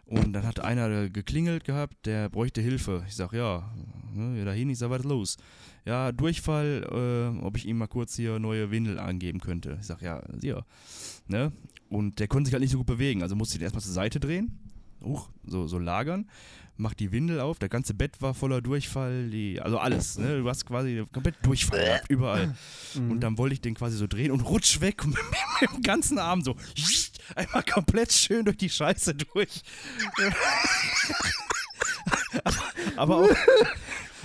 Und 0.05 0.33
dann 0.33 0.48
hat 0.48 0.60
einer 0.60 1.07
geklingelt 1.10 1.65
gehabt, 1.65 2.07
der 2.07 2.29
bräuchte 2.29 2.62
Hilfe. 2.62 3.03
Ich 3.07 3.15
sag, 3.15 3.31
ja, 3.33 3.71
ne, 4.12 4.43
dahin, 4.43 4.71
ich 4.71 4.79
sag, 4.79 4.89
was 4.89 5.01
ist 5.01 5.05
los? 5.05 5.38
Ja, 5.85 6.11
Durchfall, 6.11 6.85
äh, 6.91 7.43
ob 7.43 7.57
ich 7.57 7.67
ihm 7.67 7.77
mal 7.77 7.88
kurz 7.88 8.15
hier 8.15 8.39
neue 8.39 8.69
Windel 8.71 9.00
angeben 9.00 9.39
könnte. 9.39 9.77
Ich 9.79 9.88
sag, 9.88 10.01
ja, 10.01 10.21
ja. 10.41 10.63
Ne? 11.27 11.51
Und 11.89 12.19
der 12.19 12.27
konnte 12.27 12.47
sich 12.47 12.53
halt 12.53 12.61
nicht 12.61 12.71
so 12.71 12.77
gut 12.77 12.88
bewegen, 12.88 13.23
also 13.23 13.35
musste 13.35 13.55
ich 13.55 13.61
ihn 13.61 13.63
erstmal 13.63 13.83
zur 13.83 13.93
Seite 13.93 14.19
drehen, 14.19 14.59
hoch, 15.03 15.29
so, 15.43 15.67
so 15.67 15.79
lagern, 15.79 16.29
macht 16.77 17.00
die 17.00 17.11
Windel 17.11 17.39
auf, 17.39 17.59
der 17.59 17.69
ganze 17.69 17.93
Bett 17.93 18.21
war 18.21 18.33
voller 18.33 18.61
Durchfall, 18.61 19.29
die, 19.29 19.59
also 19.61 19.77
alles, 19.77 20.17
ne? 20.17 20.39
Du 20.39 20.50
hast 20.50 20.65
quasi 20.65 21.03
komplett 21.11 21.35
Durchfall 21.43 21.83
gehabt, 21.83 22.09
überall. 22.09 22.55
mhm. 22.95 23.11
Und 23.11 23.19
dann 23.21 23.38
wollte 23.38 23.53
ich 23.53 23.61
den 23.61 23.75
quasi 23.75 23.97
so 23.97 24.07
drehen 24.07 24.31
und 24.31 24.41
rutsch 24.41 24.81
weg 24.81 25.05
mit, 25.05 25.17
mit 25.61 25.71
dem 25.71 25.81
ganzen 25.83 26.17
Arm 26.17 26.41
so 26.41 26.55
einmal 27.35 27.63
komplett 27.63 28.13
schön 28.13 28.45
durch 28.45 28.57
die 28.57 28.69
Scheiße 28.69 29.15
durch. 29.15 29.61
aber, 32.43 32.57
aber 32.95 33.17
auch, 33.17 33.29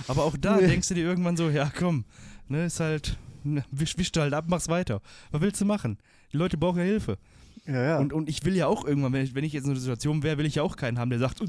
Aber 0.07 0.23
auch 0.23 0.37
da 0.37 0.57
denkst 0.57 0.87
du 0.89 0.93
dir 0.93 1.05
irgendwann 1.05 1.37
so, 1.37 1.49
ja 1.49 1.71
komm, 1.77 2.05
ne, 2.47 2.65
ist 2.65 2.79
halt, 2.79 3.17
ne, 3.43 3.63
wisch, 3.71 3.97
wisch 3.97 4.11
halt 4.17 4.33
ab, 4.33 4.45
mach's 4.47 4.69
weiter. 4.69 5.01
Was 5.31 5.41
willst 5.41 5.61
du 5.61 5.65
machen? 5.65 5.97
Die 6.31 6.37
Leute 6.37 6.57
brauchen 6.57 6.79
ja 6.79 6.85
Hilfe. 6.85 7.17
Ja, 7.65 7.83
ja. 7.83 7.97
Und, 7.99 8.13
und 8.13 8.29
ich 8.29 8.45
will 8.45 8.55
ja 8.55 8.67
auch 8.67 8.85
irgendwann, 8.85 9.11
wenn 9.11 9.23
ich, 9.23 9.35
wenn 9.35 9.43
ich 9.43 9.51
jetzt 9.51 9.65
in 9.65 9.71
einer 9.71 9.79
Situation 9.79 10.23
wäre, 10.23 10.37
will 10.37 10.45
ich 10.45 10.55
ja 10.55 10.63
auch 10.63 10.77
keinen 10.77 10.97
haben, 10.99 11.09
der 11.09 11.19
sagt, 11.19 11.41
äh, 11.41 11.47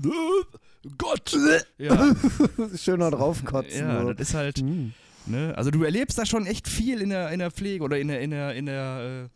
Gott! 0.96 1.36
Ja, 1.78 2.14
Schöner 2.76 3.10
draufkotzen. 3.12 3.80
ja 3.80 4.02
so. 4.02 4.12
das 4.12 4.28
ist 4.30 4.34
halt, 4.34 4.58
Hm. 4.58 4.92
ne, 5.26 5.54
also 5.56 5.70
du 5.70 5.84
erlebst 5.84 6.18
da 6.18 6.26
schon 6.26 6.44
echt 6.46 6.66
viel 6.68 7.00
in 7.00 7.10
der, 7.10 7.30
in 7.30 7.38
der 7.38 7.52
Pflege 7.52 7.84
oder 7.84 7.98
in 7.98 8.08
der, 8.08 8.20
in 8.20 8.30
der, 8.30 8.54
in 8.54 8.66
der 8.66 9.28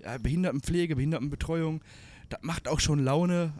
äh, 0.00 0.02
ja, 0.04 0.18
Behindertenpflege, 0.18 0.96
Behindertenbetreuung. 0.96 1.80
Das 2.28 2.40
macht 2.42 2.68
auch 2.68 2.80
schon 2.80 2.98
Laune. 2.98 3.54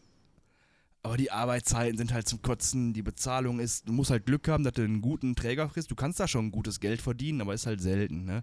Aber 1.08 1.16
die 1.16 1.30
Arbeitszeiten 1.30 1.96
sind 1.96 2.12
halt 2.12 2.28
zum 2.28 2.42
Kotzen, 2.42 2.92
die 2.92 3.02
Bezahlung 3.02 3.60
ist, 3.60 3.88
du 3.88 3.92
musst 3.94 4.10
halt 4.10 4.26
Glück 4.26 4.46
haben, 4.48 4.62
dass 4.62 4.74
du 4.74 4.82
einen 4.82 5.00
guten 5.00 5.34
Träger 5.34 5.66
kriegst. 5.68 5.90
Du 5.90 5.94
kannst 5.94 6.20
da 6.20 6.28
schon 6.28 6.50
gutes 6.50 6.80
Geld 6.80 7.00
verdienen, 7.00 7.40
aber 7.40 7.54
ist 7.54 7.66
halt 7.66 7.80
selten, 7.80 8.26
ne? 8.26 8.42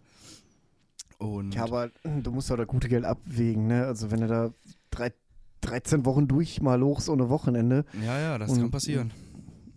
Und 1.19 1.53
Ja, 1.53 1.63
aber 1.63 1.91
du 2.03 2.31
musst 2.31 2.49
doch 2.49 2.57
das 2.57 2.67
gute 2.67 2.89
Geld 2.89 3.05
abwägen, 3.05 3.67
ne? 3.67 3.85
Also 3.85 4.09
wenn 4.09 4.21
du 4.21 4.27
da 4.27 4.51
drei, 4.89 5.13
13 5.61 6.05
Wochen 6.05 6.27
durch 6.27 6.59
mal 6.61 6.81
hochst 6.81 7.07
ohne 7.07 7.29
Wochenende 7.29 7.85
ja, 8.03 8.19
ja, 8.19 8.37
das 8.39 8.49
Und- 8.51 8.59
kann 8.61 8.71
passieren. 8.71 9.11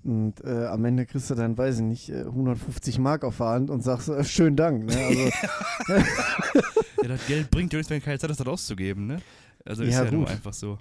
und 0.05 0.43
äh, 0.45 0.67
am 0.67 0.83
Ende 0.87 1.05
kriegst 1.05 1.29
du 1.29 1.35
dann, 1.35 1.59
weiß 1.59 1.77
ich 1.77 1.83
nicht, 1.85 2.09
äh, 2.09 2.25
150 2.25 2.99
Mark 2.99 3.23
auf 3.23 3.37
der 3.37 3.47
Hand 3.49 3.69
und 3.71 3.83
sagst, 3.83 4.09
äh, 4.09 4.25
schönen 4.25 4.57
Dank, 4.57 4.87
ne? 4.87 4.97
Also, 4.97 5.31
Ja, 7.03 7.09
das 7.09 7.27
Geld 7.27 7.51
bringt 7.51 7.73
dir 7.73 7.77
nichts, 7.77 7.91
wenn 7.91 8.03
keine 8.03 8.19
Zeit 8.19 8.31
hast, 8.31 8.41
das 8.41 8.47
auszugeben, 8.47 9.07
ne? 9.07 9.21
Also 9.65 9.83
ist 9.85 9.93
Ja, 9.95 10.05
ja, 10.05 10.11
nur 10.11 10.21
gut. 10.23 10.31
einfach 10.31 10.53
so. 10.55 10.79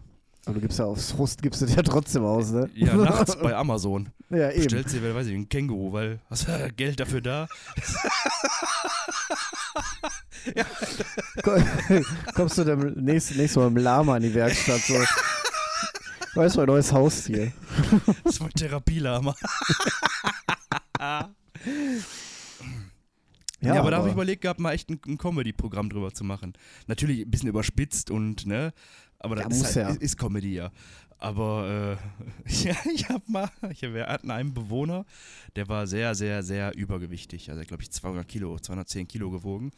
Aber 0.47 0.55
du 0.55 0.61
gibst 0.61 0.79
ja 0.79 0.85
aufs 0.85 1.11
Frust, 1.11 1.41
gibst 1.41 1.61
du 1.61 1.65
dir 1.65 1.75
ja 1.75 1.81
trotzdem 1.83 2.23
aus, 2.23 2.51
ne? 2.51 2.69
Ja, 2.73 2.95
nachts 2.95 3.35
bei 3.41 3.53
Amazon. 3.53 4.07
Ja, 4.29 4.49
eben. 4.49 4.63
Bestellst 4.63 4.95
dir, 4.95 5.13
weiß 5.13 5.27
ich, 5.27 5.33
ein 5.33 5.49
Känguru, 5.49 5.91
weil 5.91 6.21
hast 6.29 6.47
du 6.47 6.51
ja 6.51 6.67
Geld 6.75 7.01
dafür 7.01 7.19
da? 7.19 7.49
Kommst 12.33 12.57
du 12.57 12.63
dann 12.63 12.93
nächstes, 12.93 13.35
nächstes 13.35 13.57
Mal 13.57 13.69
mit 13.69 13.79
dem 13.79 13.83
Lama 13.83 14.15
in 14.15 14.23
die 14.23 14.33
Werkstatt, 14.33 14.79
so. 14.79 14.95
Weißt 16.35 16.55
du, 16.55 16.59
mein 16.61 16.67
neues 16.67 16.93
Haustier. 16.93 17.51
Das 18.23 18.35
ist 18.35 18.39
mein 18.39 18.51
Therapielama. 18.51 19.35
Ja, 23.59 23.79
aber, 23.79 23.91
da 23.91 23.97
habe 23.97 24.07
ich 24.07 24.13
überlegt 24.13 24.43
gehabt, 24.43 24.59
mal 24.59 24.73
echt 24.73 24.89
ein, 24.89 24.99
ein 25.07 25.17
Comedy-Programm 25.17 25.89
drüber 25.89 26.13
zu 26.13 26.23
machen. 26.23 26.53
Natürlich 26.85 27.21
ein 27.21 27.31
bisschen 27.31 27.49
überspitzt 27.49 28.11
und, 28.11 28.45
ne, 28.45 28.71
aber 29.19 29.36
das 29.36 29.45
Ja, 29.45 29.67
ist, 29.67 29.75
halt, 29.75 29.75
ja. 29.75 29.89
ist, 29.89 30.01
ist 30.01 30.17
Comedy, 30.17 30.55
ja. 30.55 30.71
Aber 31.19 31.97
äh, 32.47 32.50
ja, 32.63 32.75
ich 32.93 33.09
habe 33.09 33.24
mal, 33.27 33.50
ich, 33.71 33.81
wir 33.81 34.07
hatten 34.07 34.29
einen 34.31 34.53
Bewohner, 34.53 35.05
der 35.55 35.67
war 35.67 35.88
sehr, 35.88 36.13
sehr, 36.15 36.43
sehr 36.43 36.75
übergewichtig. 36.75 37.50
Also, 37.50 37.63
glaube 37.63 37.83
ich, 37.83 37.91
200 37.91 38.27
Kilo, 38.27 38.59
210 38.59 39.07
Kilo 39.07 39.31
gewogen. 39.31 39.71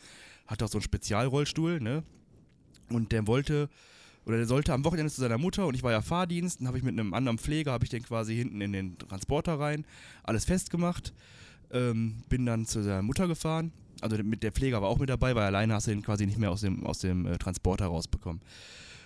Hat 0.47 0.61
auch 0.63 0.67
so 0.67 0.77
einen 0.77 0.83
Spezialrollstuhl, 0.83 1.79
ne? 1.79 2.03
Und 2.89 3.11
der 3.11 3.27
wollte, 3.27 3.69
oder 4.25 4.37
der 4.37 4.47
sollte 4.47 4.73
am 4.73 4.83
Wochenende 4.83 5.13
zu 5.13 5.21
seiner 5.21 5.37
Mutter 5.37 5.67
und 5.67 5.75
ich 5.75 5.83
war 5.83 5.91
ja 5.91 6.01
Fahrdienst, 6.01 6.59
dann 6.59 6.67
habe 6.67 6.77
ich 6.77 6.83
mit 6.83 6.99
einem 6.99 7.13
anderen 7.13 7.37
Pfleger, 7.37 7.71
habe 7.71 7.85
ich 7.85 7.91
den 7.91 8.03
quasi 8.03 8.35
hinten 8.35 8.59
in 8.59 8.73
den 8.73 8.97
Transporter 8.97 9.59
rein, 9.59 9.85
alles 10.23 10.45
festgemacht, 10.45 11.13
ähm, 11.71 12.23
bin 12.29 12.47
dann 12.47 12.65
zu 12.65 12.81
seiner 12.81 13.03
Mutter 13.03 13.27
gefahren, 13.27 13.71
also 14.01 14.17
mit 14.23 14.41
der 14.41 14.51
Pfleger 14.51 14.81
war 14.81 14.89
auch 14.89 14.97
mit 14.97 15.09
dabei, 15.09 15.35
weil 15.35 15.43
alleine 15.43 15.75
hast 15.75 15.85
du 15.85 15.91
den 15.91 16.01
quasi 16.01 16.25
nicht 16.25 16.39
mehr 16.39 16.51
aus 16.51 16.61
dem, 16.61 16.83
aus 16.85 16.99
dem 16.99 17.27
äh, 17.27 17.37
Transporter 17.37 17.85
rausbekommen. 17.85 18.41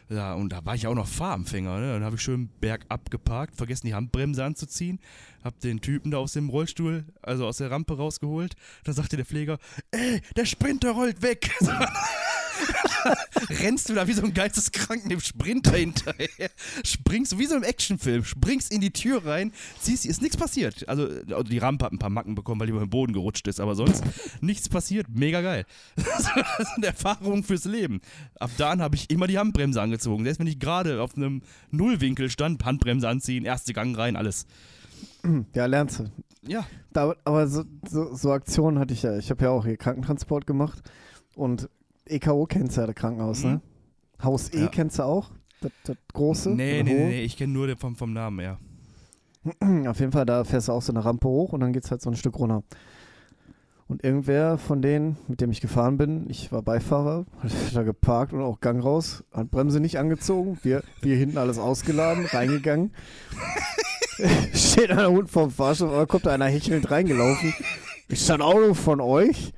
Ja, 0.10 0.34
und 0.34 0.50
da 0.50 0.64
war 0.66 0.76
ich 0.76 0.88
auch 0.88 0.96
noch 0.96 1.08
Fahrempfänger, 1.08 1.80
ne? 1.80 1.94
Dann 1.94 2.04
habe 2.04 2.18
ich 2.18 2.22
schön 2.22 2.50
bergab 2.60 3.10
geparkt, 3.10 3.56
vergessen 3.56 3.88
die 3.88 3.94
Handbremse 3.94 4.44
anzuziehen, 4.44 5.00
hab 5.44 5.60
den 5.60 5.82
Typen 5.82 6.12
da 6.12 6.18
aus 6.18 6.34
dem 6.34 6.50
Rollstuhl, 6.50 7.06
also 7.22 7.48
aus 7.48 7.58
der 7.58 7.72
Rampe 7.72 7.98
rausgeholt. 7.98 8.56
Dann 8.84 8.94
sagte 8.96 9.16
der 9.16 9.26
Pfleger, 9.26 9.58
ey, 9.92 10.22
der 10.36 10.46
Sprinter 10.46 10.92
rollt 10.92 11.22
weg. 11.22 11.52
Rennst 13.62 13.90
du 13.90 13.94
da 13.94 14.08
wie 14.08 14.14
so 14.14 14.24
ein 14.24 14.34
Geisteskranken 14.34 15.10
dem 15.10 15.20
Sprinter 15.20 15.74
hinterher, 15.74 16.50
springst 16.84 17.34
du 17.34 17.40
wie 17.40 17.46
so 17.46 17.56
im 17.56 17.64
Actionfilm, 17.64 18.24
springst 18.24 18.72
in 18.72 18.82
die 18.82 18.92
Tür 18.92 19.26
rein, 19.26 19.52
siehst, 19.80 20.06
ist 20.06 20.22
nichts 20.22 20.38
passiert. 20.38 20.88
Also, 20.88 21.08
also 21.30 21.44
die 21.44 21.58
Rampe 21.58 21.86
hat 21.86 21.94
ein 21.94 22.00
paar 22.00 22.10
Macken 22.10 22.36
bekommen, 22.36 22.60
weil 22.60 22.68
die 22.68 22.72
über 22.72 22.82
den 22.82 22.90
Boden 22.90 23.14
gerutscht 23.14 23.48
ist, 23.48 23.60
aber 23.60 23.76
sonst 23.76 24.04
nichts 24.42 24.70
passiert. 24.70 25.08
Mega 25.10 25.42
geil. 25.42 25.66
Das 26.58 26.76
sind 26.76 26.86
Erfahrungen 26.86 27.44
fürs 27.44 27.66
Leben. 27.66 28.02
Ab 28.40 28.52
da 28.58 28.72
an 28.72 28.82
habe 28.82 28.96
ich 28.96 29.10
immer 29.10 29.28
die 29.28 29.38
Handbremse 29.38 29.82
angezogen. 29.82 30.24
Selbst 30.24 30.40
wenn 30.40 30.48
ich 30.48 30.60
gerade 30.60 31.02
auf 31.02 31.16
einem 31.16 31.42
Nullwinkel 31.72 32.30
stand, 32.30 32.64
Handbremse 32.64 33.08
anziehen, 33.08 33.46
erste 33.46 33.74
Gang 33.74 33.98
rein, 33.98 34.16
alles. 34.16 34.46
Ja, 35.54 35.66
lernst 35.66 36.00
du. 36.00 36.12
Ja. 36.46 36.66
Da, 36.92 37.16
aber 37.24 37.48
so, 37.48 37.64
so, 37.90 38.14
so 38.14 38.32
Aktionen 38.32 38.80
hatte 38.80 38.94
ich 38.94 39.04
ja. 39.04 39.18
Ich 39.18 39.30
habe 39.30 39.46
ja 39.46 39.52
auch 39.52 39.66
hier 39.66 39.78
Krankentransport 39.78 40.46
gemacht. 40.46 40.82
Und 41.36 41.70
EKO 42.06 42.46
kennst 42.46 42.78
du 42.78 42.82
ja, 42.82 42.88
das 42.88 42.96
Krankenhaus, 42.96 43.44
Mhm. 43.44 43.50
ne? 43.52 43.62
Haus 44.24 44.54
E 44.54 44.62
Ja. 44.62 44.68
kennst 44.68 45.00
du 45.00 45.04
auch? 45.04 45.32
Das, 45.62 45.72
das 45.84 45.98
große? 46.14 46.50
Nee, 46.52 46.84
nee, 46.84 46.94
nee, 46.94 47.08
nee, 47.08 47.22
ich 47.24 47.38
kenne 47.38 47.54
nur 47.54 47.68
den 47.68 47.78
vom, 47.78 47.96
vom 47.96 48.14
Namen, 48.14 48.40
ja. 48.40 48.58
Auf 49.90 50.00
jeden 50.00 50.12
Fall, 50.12 50.26
da 50.26 50.44
fährst 50.44 50.68
du 50.68 50.72
auch 50.72 50.82
so 50.82 50.92
eine 50.94 51.04
Rampe 51.04 51.28
hoch 51.28 51.54
und 51.54 51.60
dann 51.62 51.74
geht's 51.74 51.92
halt 51.92 52.02
so 52.02 52.10
ein 52.10 52.16
Stück 52.16 52.38
runter. 52.40 52.64
Und 53.88 54.04
irgendwer 54.04 54.58
von 54.58 54.82
denen, 54.82 55.18
mit 55.28 55.42
dem 55.42 55.52
ich 55.52 55.60
gefahren 55.62 55.98
bin, 55.98 56.30
ich 56.30 56.52
war 56.54 56.62
Beifahrer, 56.62 57.26
hat 57.42 57.52
da 57.76 57.84
geparkt 57.84 58.32
und 58.34 58.42
auch 58.42 58.62
Gang 58.62 58.82
raus, 58.84 59.24
hat 59.34 59.52
Bremse 59.52 59.80
nicht 59.82 60.00
angezogen, 60.00 60.58
wir, 60.64 60.84
wir 61.02 61.16
hinten 61.18 61.38
alles 61.38 61.60
ausgeladen, 61.60 62.26
reingegangen. 62.26 62.94
Steht 64.54 64.92
einer 64.92 65.12
unten 65.12 65.28
vorm 65.28 65.52
Fahrstuhl, 65.52 65.90
oder 65.90 66.06
kommt 66.08 66.26
da 66.26 66.32
einer 66.34 66.46
hechelnd 66.46 66.90
reingelaufen. 66.92 67.54
Ist 68.08 68.30
das 68.30 68.36
ein 68.36 68.42
Auto 68.42 68.74
von 68.74 69.02
euch? 69.02 69.54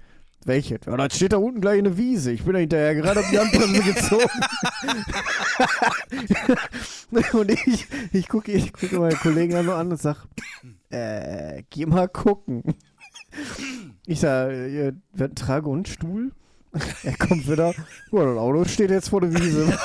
Welches? 0.46 0.82
Ja, 0.86 0.96
das 0.96 1.16
steht 1.16 1.34
da 1.34 1.38
unten 1.38 1.60
gleich 1.60 1.80
in 1.80 1.86
der 1.86 1.98
Wiese. 1.98 2.32
Ich 2.32 2.44
bin 2.44 2.54
da 2.54 2.60
hinterher 2.60 2.94
gerade 2.94 3.20
auf 3.20 3.30
die 3.32 3.40
Handbremse 3.40 3.82
gezogen. 3.94 4.30
und 7.34 7.52
ich, 7.52 7.88
ich 8.12 8.28
gucke 8.30 8.52
ich 8.52 8.72
gucke 8.72 9.00
meine 9.00 9.16
Kollegen 9.16 9.54
dann 9.54 9.66
nur 9.66 9.76
an 9.76 9.90
und 9.90 10.00
sag, 10.00 10.28
äh, 10.92 11.64
geh 11.72 11.88
mal 11.88 12.08
gucken. 12.08 12.64
Ich 14.06 14.20
sag, 14.20 14.52
ihr 14.52 14.96
wird 15.14 15.36
Trage 15.36 15.68
und 15.68 15.88
Stuhl? 15.88 16.32
Er 17.04 17.16
kommt 17.16 17.50
wieder, 17.50 17.74
ja, 18.12 18.26
das 18.26 18.38
Auto 18.38 18.66
steht 18.66 18.92
jetzt 18.92 19.10
vor 19.10 19.22
der 19.22 19.34
Wiese. 19.34 19.80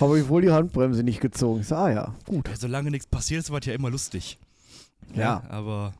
Habe 0.00 0.18
ich 0.18 0.28
wohl 0.28 0.42
die 0.42 0.50
Handbremse 0.50 1.04
nicht 1.04 1.20
gezogen. 1.20 1.60
Ich 1.60 1.68
sag, 1.68 1.78
ah 1.78 1.90
ja, 1.90 2.14
gut. 2.26 2.48
Ja, 2.48 2.56
Solange 2.56 2.90
nichts 2.90 3.06
passiert 3.06 3.40
ist, 3.40 3.50
war 3.50 3.60
es 3.60 3.66
ja 3.66 3.74
immer 3.74 3.90
lustig. 3.90 4.40
Ja. 5.14 5.42
Aber 5.48 5.94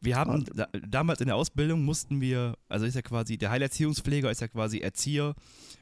wir 0.00 0.16
haben 0.16 0.44
da, 0.54 0.68
damals 0.86 1.20
in 1.20 1.26
der 1.26 1.36
Ausbildung 1.36 1.84
mussten 1.84 2.20
wir, 2.20 2.56
also 2.68 2.86
ist 2.86 2.94
ja 2.94 3.02
quasi, 3.02 3.36
der 3.36 3.50
Heilerziehungspfleger 3.50 4.30
ist 4.30 4.40
ja 4.40 4.48
quasi 4.48 4.78
Erzieher 4.78 5.34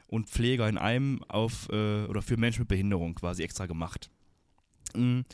und 0.09 0.29
Pfleger 0.29 0.69
in 0.69 0.79
einem 0.79 1.23
auf, 1.25 1.69
äh, 1.71 2.05
oder 2.05 2.23
für 2.23 2.37
Menschen 2.37 2.63
mit 2.63 2.69
Behinderung 2.69 3.15
quasi 3.15 3.43
extra 3.43 3.67
gemacht. 3.67 4.11
Mm. 4.95 5.19
Und 5.19 5.25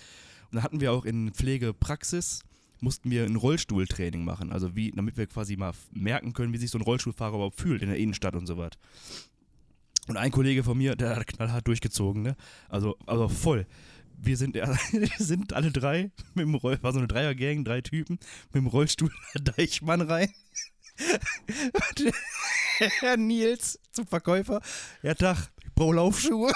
dann 0.50 0.62
hatten 0.62 0.80
wir 0.80 0.92
auch 0.92 1.04
in 1.04 1.32
Pflegepraxis, 1.32 2.42
mussten 2.80 3.10
wir 3.10 3.24
ein 3.24 3.36
Rollstuhltraining 3.36 4.24
machen, 4.24 4.52
also 4.52 4.74
wie, 4.74 4.90
damit 4.90 5.16
wir 5.16 5.26
quasi 5.26 5.56
mal 5.56 5.72
merken 5.92 6.32
können, 6.32 6.52
wie 6.52 6.58
sich 6.58 6.70
so 6.70 6.78
ein 6.78 6.82
Rollstuhlfahrer 6.82 7.34
überhaupt 7.34 7.60
fühlt 7.60 7.82
in 7.82 7.88
der 7.88 7.98
Innenstadt 7.98 8.34
und 8.34 8.46
so 8.46 8.58
was. 8.58 8.72
Und 10.08 10.16
ein 10.16 10.32
Kollege 10.32 10.64
von 10.64 10.76
mir, 10.76 10.96
der 10.96 11.16
hat 11.16 11.26
knallhart 11.28 11.66
durchgezogen, 11.68 12.22
ne? 12.22 12.36
Also, 12.68 12.96
also 13.06 13.28
voll. 13.28 13.66
Wir 14.24 14.36
sind, 14.36 14.54
wir 14.92 15.10
sind 15.18 15.52
alle 15.52 15.72
drei 15.72 16.10
mit 16.34 16.46
dem 16.46 16.54
Roll, 16.54 16.78
war 16.82 16.92
so 16.92 16.98
eine 16.98 17.08
Dreiergang, 17.08 17.64
drei 17.64 17.80
Typen, 17.80 18.18
mit 18.52 18.62
dem 18.62 18.68
Rollstuhl 18.68 19.10
Deichmann 19.34 20.00
rein. 20.00 20.32
Und 21.72 22.12
Herr 22.78 23.16
Nils 23.16 23.80
zum 23.90 24.06
Verkäufer. 24.06 24.60
Ja, 25.02 25.14
Tag, 25.14 25.50
ich 25.64 25.72
brauche 25.74 25.96
Laufschuhe. 25.96 26.52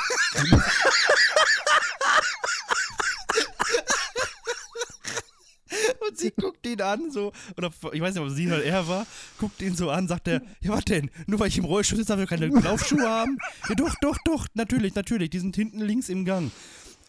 Und 6.09 6.19
sie 6.19 6.31
guckt 6.31 6.65
ihn 6.67 6.81
an, 6.83 7.11
so, 7.11 7.33
oder 7.57 7.73
ich 7.93 8.01
weiß 8.01 8.15
nicht, 8.15 8.23
ob 8.23 8.31
sie 8.31 8.47
oder 8.47 8.63
er 8.63 8.87
war, 8.87 9.07
guckt 9.39 9.61
ihn 9.63 9.75
so 9.75 9.91
an, 9.91 10.07
sagt 10.07 10.29
er, 10.29 10.43
ja, 10.61 10.71
was 10.71 10.85
denn? 10.85 11.11
Nur 11.27 11.41
weil 11.41 11.49
ich 11.49 11.59
im 11.59 11.65
Rollstuhl 11.65 11.99
sitze, 11.99 12.13
darf 12.13 12.23
ich 12.23 12.29
keine 12.29 12.47
Laufschuhe 12.47 13.09
haben? 13.09 13.39
Ja, 13.69 13.75
doch, 13.75 13.95
doch, 14.01 14.17
doch, 14.25 14.47
natürlich, 14.55 14.95
natürlich, 14.95 15.31
die 15.31 15.41
sind 15.41 15.57
hinten 15.57 15.81
links 15.81 16.09
im 16.09 16.25
Gang. 16.25 16.53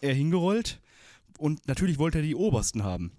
Er 0.00 0.14
hingerollt 0.14 0.80
und 1.38 1.66
natürlich 1.68 1.98
wollte 1.98 2.18
er 2.18 2.22
die 2.22 2.34
obersten 2.34 2.82
haben. 2.84 3.12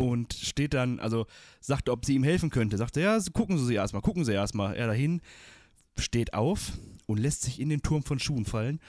Und 0.00 0.32
steht 0.32 0.74
dann, 0.74 0.98
also 0.98 1.26
sagte, 1.60 1.92
ob 1.92 2.04
sie 2.04 2.14
ihm 2.14 2.24
helfen 2.24 2.50
könnte. 2.50 2.76
Sagte, 2.76 3.00
ja, 3.00 3.20
so 3.20 3.30
gucken 3.30 3.58
Sie 3.58 3.66
sie 3.66 3.74
erstmal, 3.74 4.02
gucken 4.02 4.24
Sie 4.24 4.32
erstmal. 4.32 4.74
Er 4.74 4.88
dahin, 4.88 5.20
steht 5.96 6.34
auf 6.34 6.72
und 7.06 7.18
lässt 7.18 7.42
sich 7.42 7.60
in 7.60 7.68
den 7.68 7.82
Turm 7.82 8.02
von 8.02 8.18
Schuhen 8.18 8.44
fallen, 8.44 8.80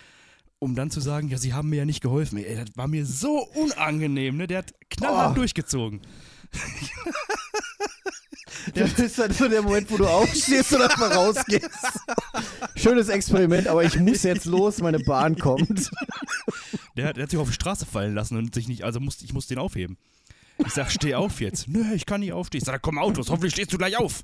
um 0.57 0.73
dann 0.75 0.89
zu 0.89 0.99
sagen, 0.99 1.27
ja, 1.29 1.37
Sie 1.37 1.53
haben 1.53 1.69
mir 1.69 1.75
ja 1.77 1.85
nicht 1.85 2.01
geholfen. 2.01 2.39
Ey, 2.39 2.55
das 2.55 2.75
war 2.75 2.87
mir 2.87 3.05
so 3.05 3.37
unangenehm, 3.53 4.37
ne? 4.37 4.47
Der 4.47 4.57
hat 4.59 4.73
knallhart 4.89 5.33
Oh. 5.33 5.35
durchgezogen. 5.35 6.01
Das 8.73 8.93
ist 8.93 9.19
dann 9.19 9.31
so 9.31 9.47
der 9.47 9.61
Moment, 9.61 9.89
wo 9.91 9.97
du 9.97 10.07
aufstehst 10.07 10.73
und 10.73 10.81
erstmal 10.81 11.11
rausgehst. 11.11 11.69
Schönes 12.75 13.09
Experiment, 13.09 13.67
aber 13.67 13.83
ich 13.83 13.99
muss 13.99 14.23
jetzt 14.23 14.45
los, 14.45 14.79
meine 14.79 14.99
Bahn 14.99 15.37
kommt. 15.37 15.89
Der 16.95 17.07
hat, 17.07 17.17
der 17.17 17.23
hat 17.23 17.31
sich 17.31 17.39
auf 17.39 17.47
die 17.47 17.53
Straße 17.53 17.85
fallen 17.85 18.13
lassen 18.13 18.37
und 18.37 18.53
sich 18.53 18.67
nicht, 18.67 18.83
also 18.83 18.99
musste, 18.99 19.25
ich 19.25 19.33
musste 19.33 19.55
den 19.55 19.59
aufheben. 19.59 19.97
Ich 20.65 20.73
sag, 20.73 20.91
steh 20.91 21.15
auf 21.15 21.39
jetzt. 21.39 21.69
Nö, 21.69 21.93
ich 21.93 22.05
kann 22.05 22.19
nicht 22.19 22.33
aufstehen. 22.33 22.59
Ich 22.59 22.65
sag, 22.65 22.73
da 22.73 22.79
kommen 22.79 22.97
Autos, 22.97 23.29
hoffentlich 23.29 23.53
stehst 23.53 23.71
du 23.71 23.77
gleich 23.77 23.97
auf. 23.97 24.23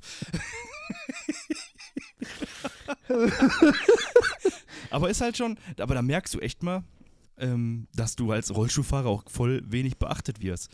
aber 4.90 5.10
ist 5.10 5.20
halt 5.20 5.36
schon, 5.36 5.58
aber 5.78 5.94
da 5.94 6.02
merkst 6.02 6.34
du 6.34 6.40
echt 6.40 6.62
mal, 6.62 6.84
ähm, 7.38 7.88
dass 7.94 8.16
du 8.16 8.32
als 8.32 8.54
Rollstuhlfahrer 8.54 9.08
auch 9.08 9.24
voll 9.28 9.62
wenig 9.66 9.98
beachtet 9.98 10.42
wirst. 10.42 10.70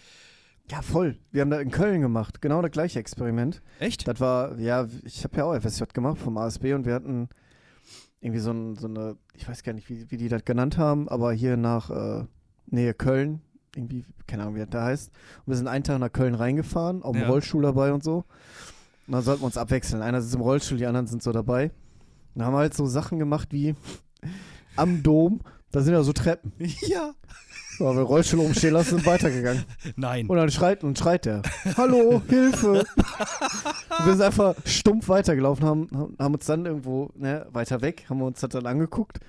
Ja, 0.70 0.80
voll. 0.80 1.18
Wir 1.32 1.42
haben 1.42 1.50
da 1.50 1.60
in 1.60 1.70
Köln 1.70 2.00
gemacht, 2.00 2.40
genau 2.40 2.62
das 2.62 2.70
gleiche 2.70 2.98
Experiment. 2.98 3.62
Echt? 3.78 4.06
Das 4.08 4.20
war, 4.20 4.58
ja, 4.58 4.86
ich 5.04 5.24
habe 5.24 5.36
ja 5.36 5.44
auch 5.44 5.54
FSJ 5.60 5.84
gemacht 5.92 6.18
vom 6.18 6.38
ASB 6.38 6.72
und 6.74 6.86
wir 6.86 6.94
hatten 6.94 7.28
irgendwie 8.20 8.40
so, 8.40 8.52
ein, 8.52 8.76
so 8.76 8.86
eine, 8.86 9.16
ich 9.34 9.48
weiß 9.48 9.62
gar 9.64 9.72
nicht, 9.72 9.88
wie, 9.90 10.10
wie 10.10 10.16
die 10.16 10.28
das 10.28 10.44
genannt 10.44 10.78
haben, 10.78 11.08
aber 11.08 11.32
hier 11.32 11.56
nach 11.56 11.90
äh, 11.90 12.24
Nähe 12.66 12.94
Köln, 12.94 13.42
irgendwie, 13.74 14.04
keine 14.26 14.42
Ahnung, 14.42 14.54
wie 14.54 14.60
das 14.60 14.70
da 14.70 14.84
heißt. 14.84 15.10
Und 15.44 15.46
wir 15.50 15.56
sind 15.56 15.66
einen 15.68 15.84
Tag 15.84 15.98
nach 15.98 16.12
Köln 16.12 16.34
reingefahren, 16.34 17.02
auch 17.02 17.14
im 17.14 17.22
Ja. 17.22 17.28
Rollstuhl 17.28 17.62
dabei 17.62 17.92
und 17.92 18.04
so. 18.04 18.24
Und 19.06 19.12
dann 19.14 19.22
sollten 19.22 19.42
wir 19.42 19.46
uns 19.46 19.58
abwechseln. 19.58 20.00
Einer 20.02 20.22
sitzt 20.22 20.34
im 20.36 20.40
Rollstuhl, 20.40 20.78
die 20.78 20.86
anderen 20.86 21.06
sind 21.08 21.22
so 21.22 21.32
dabei. 21.32 21.64
Und 21.66 21.72
dann 22.36 22.46
haben 22.46 22.54
wir 22.54 22.58
halt 22.58 22.74
so 22.74 22.86
Sachen 22.86 23.18
gemacht 23.18 23.48
wie 23.50 23.74
am 24.76 25.02
Dom, 25.02 25.40
da 25.72 25.80
sind 25.80 25.94
ja 25.94 26.02
so 26.02 26.12
Treppen. 26.12 26.52
Ja. 26.86 27.14
So, 27.78 27.88
haben 27.88 27.96
wir 27.96 28.02
Rollstuhl 28.02 28.40
oben 28.40 28.54
stehen 28.54 28.74
lassen 28.74 28.96
und 28.96 29.06
weitergegangen. 29.06 29.64
Nein. 29.96 30.26
Und 30.26 30.36
dann 30.36 30.50
schreit 30.50 30.84
und 30.84 30.98
schreit 30.98 31.24
der. 31.24 31.40
Hallo, 31.78 32.20
Hilfe! 32.28 32.80
Und 32.80 32.86
wir 34.04 34.12
sind 34.12 34.20
einfach 34.20 34.54
stumpf 34.66 35.08
weitergelaufen, 35.08 35.64
haben, 35.64 36.16
haben 36.18 36.34
uns 36.34 36.44
dann 36.44 36.66
irgendwo 36.66 37.08
ne, 37.14 37.46
weiter 37.50 37.80
weg, 37.80 38.04
haben 38.10 38.18
wir 38.18 38.26
uns 38.26 38.40
das 38.40 38.50
dann 38.50 38.66
angeguckt. 38.66 39.20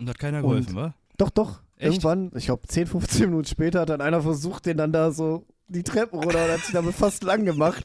Und 0.00 0.08
hat 0.08 0.18
keiner 0.18 0.42
geholfen, 0.42 0.74
wa? 0.74 0.94
Doch, 1.18 1.30
doch. 1.30 1.60
Echt? 1.76 1.92
Irgendwann, 1.92 2.32
ich 2.34 2.46
glaube 2.46 2.66
10, 2.66 2.88
15 2.88 3.26
Minuten 3.26 3.46
später, 3.46 3.82
hat 3.82 3.90
dann 3.90 4.00
einer 4.00 4.22
versucht, 4.22 4.66
den 4.66 4.76
dann 4.76 4.92
da 4.92 5.12
so 5.12 5.46
die 5.68 5.84
Treppen 5.84 6.18
runter 6.18 6.44
und 6.44 6.50
hat 6.50 6.60
sich 6.60 6.72
damit 6.72 6.96
fast 6.96 7.22
lang 7.22 7.44
gemacht. 7.44 7.84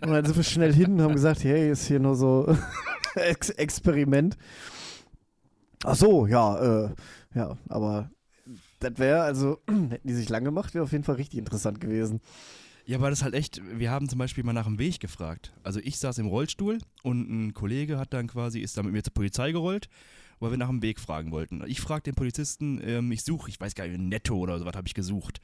Und 0.00 0.10
dann 0.10 0.24
sind 0.24 0.36
wir 0.36 0.42
schnell 0.42 0.74
hin 0.74 0.94
und 0.94 1.02
haben 1.02 1.14
gesagt, 1.14 1.44
hey, 1.44 1.70
ist 1.70 1.86
hier 1.86 2.00
nur 2.00 2.16
so 2.16 2.56
Ex 3.14 3.50
Experiment. 3.50 4.36
Ach 5.84 5.96
so, 5.96 6.26
ja, 6.26 6.84
äh, 6.84 6.94
ja, 7.34 7.56
aber 7.68 8.10
das 8.78 8.98
wäre, 8.98 9.22
also, 9.22 9.58
hätten 9.68 10.08
die 10.08 10.14
sich 10.14 10.28
lang 10.28 10.44
gemacht, 10.44 10.74
wäre 10.74 10.84
auf 10.84 10.92
jeden 10.92 11.04
Fall 11.04 11.16
richtig 11.16 11.38
interessant 11.38 11.80
gewesen. 11.80 12.20
Ja, 12.84 12.98
aber 12.98 13.10
das 13.10 13.22
halt 13.22 13.34
echt, 13.34 13.60
wir 13.78 13.90
haben 13.90 14.08
zum 14.08 14.18
Beispiel 14.18 14.42
mal 14.42 14.52
nach 14.52 14.66
dem 14.66 14.78
Weg 14.78 14.98
gefragt. 14.98 15.52
Also 15.62 15.78
ich 15.80 15.98
saß 15.98 16.18
im 16.18 16.26
Rollstuhl 16.26 16.78
und 17.02 17.30
ein 17.30 17.54
Kollege 17.54 17.98
hat 17.98 18.12
dann 18.12 18.26
quasi, 18.26 18.60
ist 18.60 18.76
dann 18.76 18.86
mit 18.86 18.94
mir 18.94 19.02
zur 19.04 19.14
Polizei 19.14 19.52
gerollt, 19.52 19.88
weil 20.40 20.50
wir 20.50 20.58
nach 20.58 20.68
dem 20.68 20.82
Weg 20.82 20.98
fragen 20.98 21.30
wollten. 21.30 21.62
Ich 21.66 21.80
frage 21.80 22.02
den 22.02 22.16
Polizisten, 22.16 22.80
ähm, 22.82 23.12
ich 23.12 23.22
suche, 23.22 23.48
ich 23.50 23.60
weiß 23.60 23.76
gar 23.76 23.86
nicht, 23.86 24.00
Netto 24.00 24.36
oder 24.36 24.58
so 24.58 24.64
was 24.64 24.74
habe 24.74 24.88
ich 24.88 24.94
gesucht. 24.94 25.40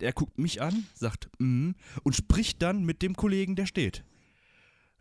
Der 0.00 0.12
guckt 0.12 0.38
mich 0.38 0.62
an, 0.62 0.86
sagt, 0.94 1.28
mm, 1.38 1.72
und 2.04 2.16
spricht 2.16 2.62
dann 2.62 2.84
mit 2.84 3.02
dem 3.02 3.14
Kollegen, 3.16 3.56
der 3.56 3.66
steht. 3.66 4.04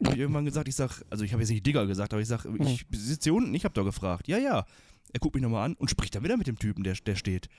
Hab 0.04 0.14
ich 0.14 0.20
irgendwann 0.20 0.46
gesagt, 0.46 0.68
ich 0.68 0.76
sag, 0.76 1.04
also 1.10 1.24
ich 1.24 1.34
habe 1.34 1.42
jetzt 1.42 1.50
nicht 1.50 1.66
Digger 1.66 1.86
gesagt, 1.86 2.14
aber 2.14 2.22
ich 2.22 2.28
sag, 2.28 2.46
ich 2.60 2.86
sitze 2.92 3.30
hier 3.30 3.34
unten, 3.36 3.54
ich 3.54 3.66
habe 3.66 3.74
da 3.74 3.84
gefragt. 3.84 4.28
Ja, 4.28 4.38
ja. 4.38 4.66
Er 5.14 5.20
guckt 5.20 5.36
mich 5.36 5.44
nochmal 5.44 5.66
an 5.66 5.74
und 5.76 5.90
spricht 5.90 6.16
dann 6.16 6.24
wieder 6.24 6.38
mit 6.38 6.48
dem 6.48 6.58
Typen, 6.58 6.84
der, 6.84 6.96
der 7.06 7.16
steht. 7.16 7.50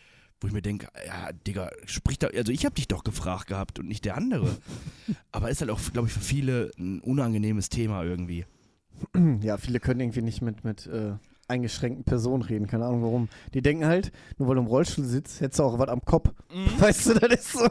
Wo 0.40 0.48
ich 0.48 0.52
mir 0.52 0.62
denke, 0.62 0.88
ja, 1.06 1.30
Digga, 1.32 1.70
sprich 1.86 2.18
da, 2.18 2.28
also 2.28 2.50
ich 2.50 2.64
habe 2.64 2.74
dich 2.74 2.88
doch 2.88 3.04
gefragt 3.04 3.46
gehabt 3.46 3.78
und 3.78 3.86
nicht 3.86 4.04
der 4.04 4.16
andere. 4.16 4.56
Aber 5.32 5.50
ist 5.50 5.60
halt 5.60 5.70
auch, 5.70 5.80
glaube 5.92 6.08
ich, 6.08 6.14
für 6.14 6.20
viele 6.20 6.72
ein 6.78 7.00
unangenehmes 7.00 7.68
Thema 7.68 8.02
irgendwie. 8.02 8.44
Ja, 9.40 9.56
viele 9.56 9.80
können 9.80 10.00
irgendwie 10.00 10.22
nicht 10.22 10.42
mit, 10.42 10.64
mit 10.64 10.86
äh, 10.86 11.14
eingeschränkten 11.48 12.04
Personen 12.04 12.42
reden, 12.42 12.66
keine 12.66 12.86
Ahnung 12.86 13.02
warum. 13.02 13.28
Die 13.54 13.62
denken 13.62 13.84
halt, 13.84 14.12
nur 14.38 14.48
weil 14.48 14.54
du 14.56 14.62
im 14.62 14.66
Rollstuhl 14.66 15.04
sitzt, 15.04 15.40
hättest 15.40 15.58
du 15.58 15.64
auch 15.64 15.78
was 15.78 15.88
am 15.88 16.02
Kopf. 16.04 16.30
Weißt 16.78 17.06
du, 17.06 17.14
das 17.14 17.40
ist 17.40 17.52
so, 17.52 17.64
ja, 17.64 17.70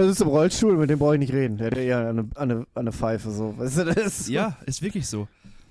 du 0.00 0.08
sitzt 0.08 0.20
im 0.20 0.28
Rollstuhl, 0.28 0.76
mit 0.76 0.90
dem 0.90 0.98
brauche 0.98 1.14
ich 1.14 1.20
nicht 1.20 1.32
reden. 1.32 1.56
Der 1.56 1.68
hat 1.68 1.78
eher 1.78 2.08
eine, 2.08 2.28
eine, 2.34 2.66
eine 2.74 2.92
Pfeife, 2.92 3.30
so. 3.30 3.56
Weißt 3.56 3.78
du, 3.78 3.84
das 3.86 3.96
ist 3.96 4.26
so. 4.26 4.32
Ja, 4.32 4.58
ist 4.66 4.82
wirklich 4.82 5.06
so. 5.06 5.28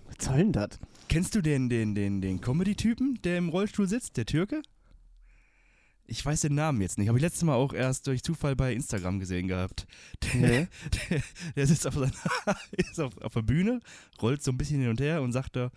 Was 0.08 0.26
soll 0.26 0.38
denn 0.38 0.52
das? 0.52 0.70
Kennst 1.08 1.36
du 1.36 1.42
den, 1.42 1.70
den, 1.70 1.94
den, 1.94 2.22
den 2.22 2.40
Comedy-Typen, 2.42 3.20
der 3.24 3.38
im 3.38 3.50
Rollstuhl 3.50 3.88
sitzt, 3.88 4.18
der 4.18 4.26
Türke? 4.26 4.62
Ich 6.08 6.26
weiß 6.26 6.42
den 6.42 6.56
Namen 6.56 6.82
jetzt 6.82 6.98
nicht, 6.98 7.08
habe 7.08 7.18
ich 7.18 7.22
letztes 7.22 7.44
Mal 7.44 7.56
auch 7.56 7.74
erst 7.74 8.08
durch 8.08 8.22
Zufall 8.22 8.54
bei 8.56 8.74
Instagram 8.74 9.20
gesehen 9.20 9.48
gehabt. 9.48 9.88
Der, 10.34 10.42
Nee. 10.42 10.68
der, 11.10 11.22
der 11.56 11.68
sitzt 11.68 11.88
auf, 11.88 11.94
seiner, 11.94 12.12
ist 12.72 13.00
auf, 13.00 13.18
auf 13.22 13.34
der 13.34 13.44
Bühne, 13.44 13.80
rollt 14.22 14.44
so 14.44 14.52
ein 14.52 14.58
bisschen 14.58 14.82
hin 14.82 14.90
und 14.90 15.00
her 15.00 15.22
und 15.22 15.32
sagt 15.32 15.56
da, 15.56 15.72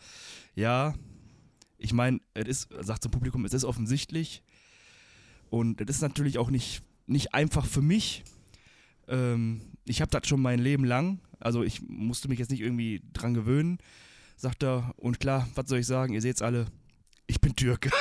ja, 0.56 0.94
ich 1.84 1.92
meine, 1.92 2.18
es 2.32 2.48
ist, 2.48 2.68
sagt 2.80 3.02
zum 3.02 3.12
Publikum, 3.12 3.44
es 3.44 3.52
ist 3.52 3.64
offensichtlich 3.64 4.42
und 5.50 5.82
es 5.82 5.96
ist 5.96 6.00
natürlich 6.00 6.38
auch 6.38 6.50
nicht, 6.50 6.82
nicht 7.06 7.34
einfach 7.34 7.66
für 7.66 7.82
mich. 7.82 8.24
Ähm, 9.06 9.60
ich 9.84 10.00
habe 10.00 10.10
das 10.10 10.26
schon 10.26 10.40
mein 10.40 10.60
Leben 10.60 10.84
lang, 10.84 11.20
also 11.40 11.62
ich 11.62 11.82
musste 11.82 12.28
mich 12.28 12.38
jetzt 12.38 12.50
nicht 12.50 12.62
irgendwie 12.62 13.02
dran 13.12 13.34
gewöhnen, 13.34 13.76
sagt 14.34 14.62
er, 14.62 14.94
und 14.96 15.20
klar, 15.20 15.46
was 15.56 15.68
soll 15.68 15.80
ich 15.80 15.86
sagen, 15.86 16.14
ihr 16.14 16.22
seht's 16.22 16.40
alle, 16.40 16.64
ich 17.26 17.40
bin 17.42 17.54
Türke. 17.54 17.90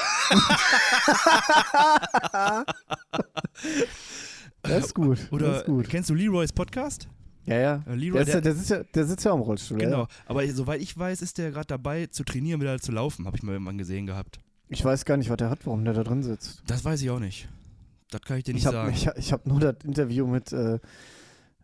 Das 4.66 4.86
ist 4.86 4.96
gut. 4.96 5.28
Oder 5.30 5.48
das 5.48 5.58
ist 5.60 5.66
gut. 5.66 5.90
kennst 5.90 6.10
du 6.10 6.14
Leroys 6.14 6.54
Podcast? 6.54 7.10
Ja, 7.46 7.56
ja. 7.58 7.84
Äh, 7.88 7.96
Leroy, 7.96 8.24
Der, 8.26 8.36
ist 8.36 8.46
der, 8.46 8.54
sitzt 8.56 8.70
ja, 8.70 8.84
der 8.84 9.06
sitzt 9.06 9.26
ja 9.26 9.32
am 9.32 9.42
Rollstuhl. 9.42 9.78
Genau, 9.78 10.02
Ja. 10.02 10.08
aber 10.28 10.48
soweit 10.48 10.82
ich 10.82 10.98
weiß, 10.98 11.22
ist 11.22 11.38
der 11.38 11.52
gerade 11.52 11.68
dabei 11.68 12.06
zu 12.08 12.24
trainieren, 12.24 12.62
wieder 12.62 12.80
zu 12.80 12.92
laufen, 12.92 13.26
habe 13.26 13.36
ich 13.38 13.44
mal 13.44 13.52
irgendwann 13.54 13.78
gesehen 13.78 14.06
gehabt. 14.06 14.40
Ich 14.70 14.84
weiß 14.84 15.06
gar 15.06 15.18
nicht, 15.18 15.30
was 15.30 15.38
der 15.38 15.50
hat, 15.50 15.66
warum 15.66 15.84
der 15.86 15.94
da 15.94 16.04
drin 16.04 16.24
sitzt. 16.24 16.64
Das 16.68 16.84
weiß 16.86 17.02
ich 17.02 17.10
auch 17.10 17.20
nicht. 17.20 17.50
Das 18.12 18.22
kann 18.22 18.38
ich 18.38 18.44
dir 18.44 18.54
nicht 18.54 18.62
Ich 18.62 18.68
habe 18.68 18.78
sagen. 18.78 18.94
ich, 18.96 19.08
hab- 19.08 19.18
ich 19.18 19.34
hab 19.34 19.46
nur 19.46 19.60
das 19.60 19.76
Interview 19.84 20.26
mit 20.26 20.54
äh, 20.54 20.80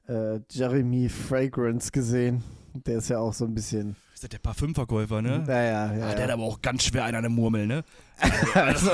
äh, 0.08 0.40
Jeremy 0.52 1.10
Fragrance 1.10 1.92
gesehen. 1.92 2.44
Der 2.74 2.98
ist 3.00 3.10
ja 3.10 3.20
auch 3.20 3.34
so 3.34 3.46
ein 3.46 3.54
bisschen. 3.56 3.96
ist 4.14 4.24
das 4.24 4.30
der 4.30 4.38
Parfümverkäufer, 4.40 5.22
ne? 5.22 5.44
Naja, 5.48 5.72
ja. 5.72 5.86
Ah, 5.92 5.96
ja. 6.10 6.16
der 6.16 6.24
hat 6.26 6.32
aber 6.32 6.44
auch 6.44 6.62
ganz 6.62 6.84
schwer 6.84 7.04
einen 7.06 7.16
an 7.16 7.24
der 7.24 7.32
Murmel, 7.32 7.66
ne? 7.68 7.84
also, 8.54 8.92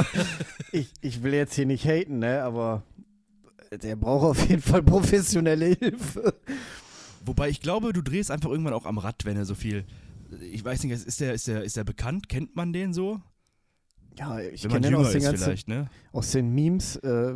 ich, 0.72 0.92
ich 1.02 1.24
will 1.24 1.34
jetzt 1.34 1.56
hier 1.56 1.66
nicht 1.66 1.86
haten, 1.86 2.20
ne, 2.20 2.44
aber 2.44 2.84
der 3.78 3.96
braucht 3.96 4.26
auf 4.26 4.50
jeden 4.50 4.62
Fall 4.62 4.84
professionelle 4.84 5.68
Hilfe. 5.68 6.34
Wobei 7.26 7.50
ich 7.50 7.62
glaube, 7.62 7.94
du 7.94 8.02
drehst 8.02 8.32
einfach 8.32 8.50
irgendwann 8.50 8.74
auch 8.74 8.86
am 8.86 8.98
Rad, 8.98 9.26
wenn 9.26 9.38
er 9.38 9.46
so 9.46 9.56
viel. 9.56 9.86
Ich 10.52 10.64
weiß 10.64 10.84
nicht, 10.84 10.92
ist 10.92 11.20
der, 11.22 11.34
ist 11.34 11.48
der, 11.48 11.64
ist 11.64 11.78
der 11.78 11.84
bekannt? 11.84 12.30
Kennt 12.30 12.56
man 12.56 12.74
den 12.74 12.94
so? 12.94 13.22
Ja, 14.18 14.40
ich 14.40 14.62
kenne 14.62 14.82
den 14.82 14.96
aus 14.96 15.12
den 15.12 15.24
ganzen, 15.24 15.56
ne? 15.68 15.90
aus 16.14 16.32
den 16.32 16.54
Memes, 16.54 16.96
äh, 16.98 17.34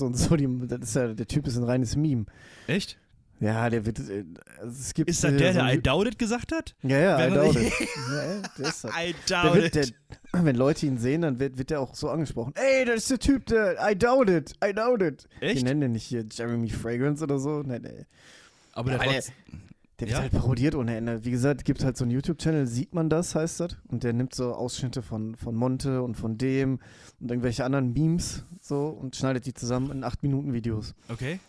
und 0.00 0.16
so. 0.16 0.36
Die, 0.36 0.48
das 0.66 0.80
ist 0.80 0.96
ja, 0.96 1.14
der 1.14 1.26
Typ 1.26 1.46
ist 1.46 1.56
ein 1.56 1.64
reines 1.64 1.94
Meme. 1.94 2.26
Echt? 2.66 2.98
Ja, 3.40 3.68
der 3.68 3.84
wird. 3.84 3.98
Äh, 4.00 4.24
also 4.60 4.80
es 4.80 4.94
gibt, 4.94 5.10
Ist 5.10 5.22
das 5.22 5.32
äh, 5.32 5.36
der, 5.36 5.52
der 5.52 5.74
I 5.74 5.82
doubt 5.82 6.06
it 6.08 6.18
gesagt 6.18 6.52
hat? 6.52 6.74
Ja, 6.82 6.98
ja, 6.98 7.26
I 7.26 7.30
doubt 7.34 7.56
it. 7.56 7.72
ja, 8.10 8.42
der 8.58 8.68
ist 8.68 8.84
das. 8.84 8.90
I 8.92 9.14
Der 9.28 9.42
doubt 9.42 9.54
wird, 9.56 9.76
it. 9.76 9.94
der, 10.32 10.44
wenn 10.44 10.56
Leute 10.56 10.86
ihn 10.86 10.96
sehen, 10.98 11.20
dann 11.22 11.38
wird, 11.38 11.58
wird 11.58 11.70
der 11.70 11.80
auch 11.80 11.94
so 11.94 12.08
angesprochen. 12.08 12.54
Ey, 12.56 12.84
das 12.86 12.96
ist 12.96 13.10
der 13.10 13.18
Typ, 13.18 13.46
der 13.46 13.76
I 13.90 13.94
doubt 13.94 14.30
it, 14.30 14.54
I 14.64 14.72
doubt 14.72 15.02
it. 15.02 15.26
Die 15.40 15.46
Echt? 15.46 15.64
nennen 15.64 15.80
den 15.82 15.92
nicht 15.92 16.04
hier 16.04 16.24
Jeremy 16.30 16.70
Fragrance 16.70 17.22
oder 17.22 17.38
so. 17.38 17.62
Nee, 17.62 17.78
nee. 17.78 18.06
Aber 18.72 18.92
Ja, 18.92 18.98
der 18.98 19.06
der- 19.12 19.22
Der 19.98 20.08
wird 20.08 20.10
Ja? 20.10 20.18
halt 20.22 20.32
parodiert 20.32 20.74
ohne 20.74 20.94
Ende. 20.94 21.24
Wie 21.24 21.30
gesagt, 21.30 21.64
gibt 21.64 21.82
halt 21.82 21.96
so 21.96 22.04
einen 22.04 22.10
YouTube-Channel, 22.10 22.66
sieht 22.66 22.94
man 22.94 23.08
das, 23.08 23.34
heißt 23.34 23.60
das. 23.60 23.76
Und 23.88 24.02
der 24.04 24.12
nimmt 24.12 24.34
so 24.34 24.52
Ausschnitte 24.54 25.00
von, 25.02 25.36
von 25.36 25.54
Monte 25.54 26.02
und 26.02 26.16
von 26.16 26.36
dem 26.36 26.80
und 27.18 27.30
irgendwelche 27.30 27.64
anderen 27.64 27.94
Memes 27.94 28.44
so 28.60 28.88
und 28.88 29.16
schneidet 29.16 29.46
die 29.46 29.54
zusammen 29.54 29.90
in 29.90 30.04
8-Minuten-Videos. 30.04 30.94
Okay. 31.08 31.40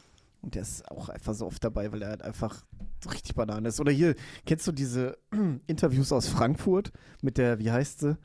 Und 0.42 0.56
der 0.56 0.62
ist 0.62 0.90
auch 0.92 1.10
einfach 1.10 1.34
so 1.34 1.46
oft 1.46 1.64
dabei, 1.64 1.92
weil 1.92 2.02
er 2.02 2.10
halt 2.10 2.22
einfach 2.22 2.64
so 3.04 3.10
richtig 3.10 3.36
Banane 3.36 3.68
ist. 3.70 3.80
Oder 3.80 3.92
hier, 3.92 4.16
kennst 4.46 4.68
du 4.68 4.72
diese 4.72 5.18
Interviews 5.68 6.12
aus 6.12 6.28
Frankfurt 6.28 6.92
mit 7.22 7.38
der, 7.38 7.60
wie 7.60 7.72
heißt 7.72 8.00
sie? 8.00 8.18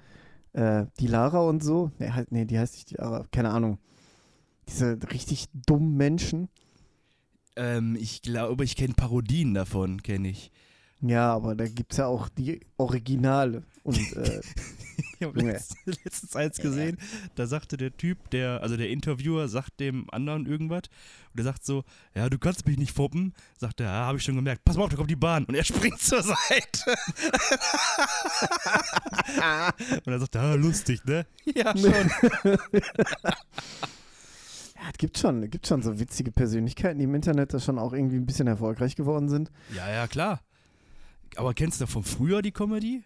Äh, 0.52 0.86
die 1.00 1.06
Lara 1.06 1.40
und 1.40 1.62
so? 1.62 1.90
Nee, 1.98 2.10
halt, 2.10 2.30
nee, 2.32 2.44
die 2.44 2.58
heißt 2.58 2.74
nicht 2.74 2.90
die 2.90 2.96
Lara, 2.96 3.26
keine 3.30 3.50
Ahnung. 3.50 3.78
Diese 4.68 4.98
richtig 5.10 5.48
dummen 5.52 5.96
Menschen. 5.96 6.48
Ähm, 7.56 7.96
ich 7.98 8.22
glaube, 8.22 8.64
ich 8.64 8.76
kenne 8.76 8.94
Parodien 8.94 9.54
davon, 9.54 10.02
kenne 10.02 10.28
ich. 10.28 10.52
Ja, 11.00 11.34
aber 11.34 11.56
da 11.56 11.66
gibt 11.66 11.92
es 11.92 11.98
ja 11.98 12.06
auch 12.06 12.28
die 12.28 12.60
Originale. 12.76 13.64
Und 13.82 13.98
äh, 14.16 14.40
Ich 15.22 15.28
habe 15.28 15.40
letztens, 15.40 15.98
letztens 16.04 16.34
eins 16.34 16.58
gesehen, 16.58 16.98
da 17.36 17.46
sagte 17.46 17.76
der 17.76 17.96
Typ, 17.96 18.28
der, 18.30 18.60
also 18.60 18.76
der 18.76 18.90
Interviewer, 18.90 19.46
sagt 19.46 19.78
dem 19.78 20.10
anderen 20.10 20.46
irgendwas 20.46 20.82
und 21.30 21.36
der 21.36 21.44
sagt 21.44 21.64
so, 21.64 21.84
ja, 22.12 22.28
du 22.28 22.40
kannst 22.40 22.66
mich 22.66 22.76
nicht 22.76 22.90
foppen. 22.90 23.32
Sagt 23.56 23.80
er, 23.80 23.86
ja, 23.86 24.06
habe 24.06 24.18
ich 24.18 24.24
schon 24.24 24.34
gemerkt. 24.34 24.64
Pass 24.64 24.76
mal 24.76 24.82
auf, 24.82 24.90
da 24.90 24.96
kommt 24.96 25.10
die 25.10 25.16
Bahn. 25.16 25.44
Und 25.44 25.54
er 25.54 25.62
springt 25.64 26.00
zur 26.00 26.24
Seite. 26.24 26.80
und 30.04 30.12
er 30.12 30.18
sagt, 30.18 30.34
ja, 30.34 30.54
lustig, 30.54 31.04
ne? 31.04 31.24
Ja, 31.44 31.76
schon. 31.76 31.92
ja, 31.92 32.10
es 34.90 34.98
gibt 34.98 35.18
schon, 35.18 35.44
es 35.44 35.50
gibt 35.50 35.68
schon 35.68 35.82
so 35.82 36.00
witzige 36.00 36.32
Persönlichkeiten, 36.32 36.98
die 36.98 37.04
im 37.04 37.14
Internet 37.14 37.54
da 37.54 37.60
schon 37.60 37.78
auch 37.78 37.92
irgendwie 37.92 38.16
ein 38.16 38.26
bisschen 38.26 38.48
erfolgreich 38.48 38.96
geworden 38.96 39.28
sind. 39.28 39.52
ja, 39.72 39.88
ja, 39.88 40.08
klar. 40.08 40.40
Aber 41.36 41.54
kennst 41.54 41.80
du 41.80 41.86
von 41.86 42.02
früher 42.02 42.42
die 42.42 42.50
Comedy? 42.50 43.04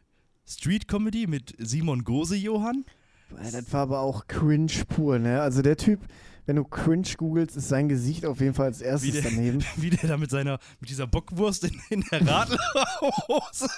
Street 0.49 0.89
Comedy 0.89 1.27
mit 1.27 1.55
Simon 1.59 2.05
Gose 2.05 2.37
Johann? 2.37 2.85
Das 3.31 3.73
war 3.73 3.81
aber 3.83 4.01
auch 4.01 4.27
cringe 4.29 4.71
pur, 4.89 5.19
ne? 5.19 5.41
Also 5.43 5.61
der 5.61 5.77
Typ, 5.77 6.01
wenn 6.47 6.55
du 6.57 6.63
cringe 6.65 7.09
googelst, 7.17 7.57
ist 7.57 7.69
sein 7.69 7.89
Gesicht 7.89 8.25
auf 8.25 8.41
jeden 8.41 8.55
Fall 8.55 8.67
als 8.67 8.81
erstes 8.81 9.11
der- 9.15 9.23
daneben. 9.23 9.65
Wie 9.77 9.91
der 9.91 10.09
da 10.09 10.17
mit 10.17 10.31
seiner, 10.31 10.61
mit 10.81 10.89
dieser 10.91 11.09
Bockwurst 11.09 11.65
in, 11.65 11.81
in 11.91 12.05
der 12.13 12.25
Radlerhose. 12.25 13.69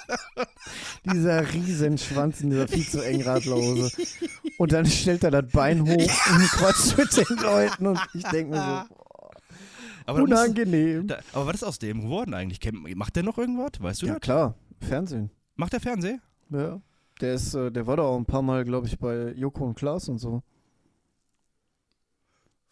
Dieser 1.11 1.51
Riesenschwanz 1.51 2.41
in 2.41 2.51
dieser 2.51 2.67
viel 2.67 2.87
zu 2.87 3.01
engen 3.03 3.23
Radlerhose. 3.23 3.91
Und 4.57 4.71
dann 4.71 4.85
stellt 4.85 5.23
er 5.23 5.31
das 5.31 5.51
Bein 5.51 5.81
hoch 5.81 5.87
und 6.31 6.47
quatscht 6.51 6.97
mit 6.97 7.29
den 7.29 7.37
Leuten 7.37 7.87
und 7.87 7.99
ich 8.13 8.23
denke 8.25 8.51
mir 8.51 8.85
so, 8.87 8.95
Aber, 10.05 10.21
unangenehm. 10.21 11.07
da, 11.07 11.19
aber 11.33 11.47
was 11.47 11.55
ist 11.55 11.63
aus 11.63 11.79
dem 11.79 12.01
geworden 12.01 12.33
eigentlich? 12.35 12.59
Macht 12.95 13.15
der 13.15 13.23
noch 13.23 13.37
irgendwas? 13.39 13.71
Weißt 13.79 14.01
du 14.03 14.05
Ja 14.07 14.13
das? 14.13 14.21
klar, 14.21 14.55
Fernsehen. 14.79 15.31
Macht 15.55 15.73
der 15.73 15.79
Fernseh? 15.81 16.19
Ja. 16.49 16.81
Der 17.21 17.33
ist, 17.33 17.53
äh, 17.53 17.71
der 17.71 17.85
war 17.87 17.97
da 17.97 18.03
auch 18.03 18.17
ein 18.17 18.25
paar 18.25 18.41
Mal, 18.41 18.63
glaube 18.63 18.87
ich, 18.87 18.97
bei 18.97 19.31
Joko 19.33 19.65
und 19.65 19.75
Klaas 19.75 20.07
und 20.09 20.19
so. 20.19 20.41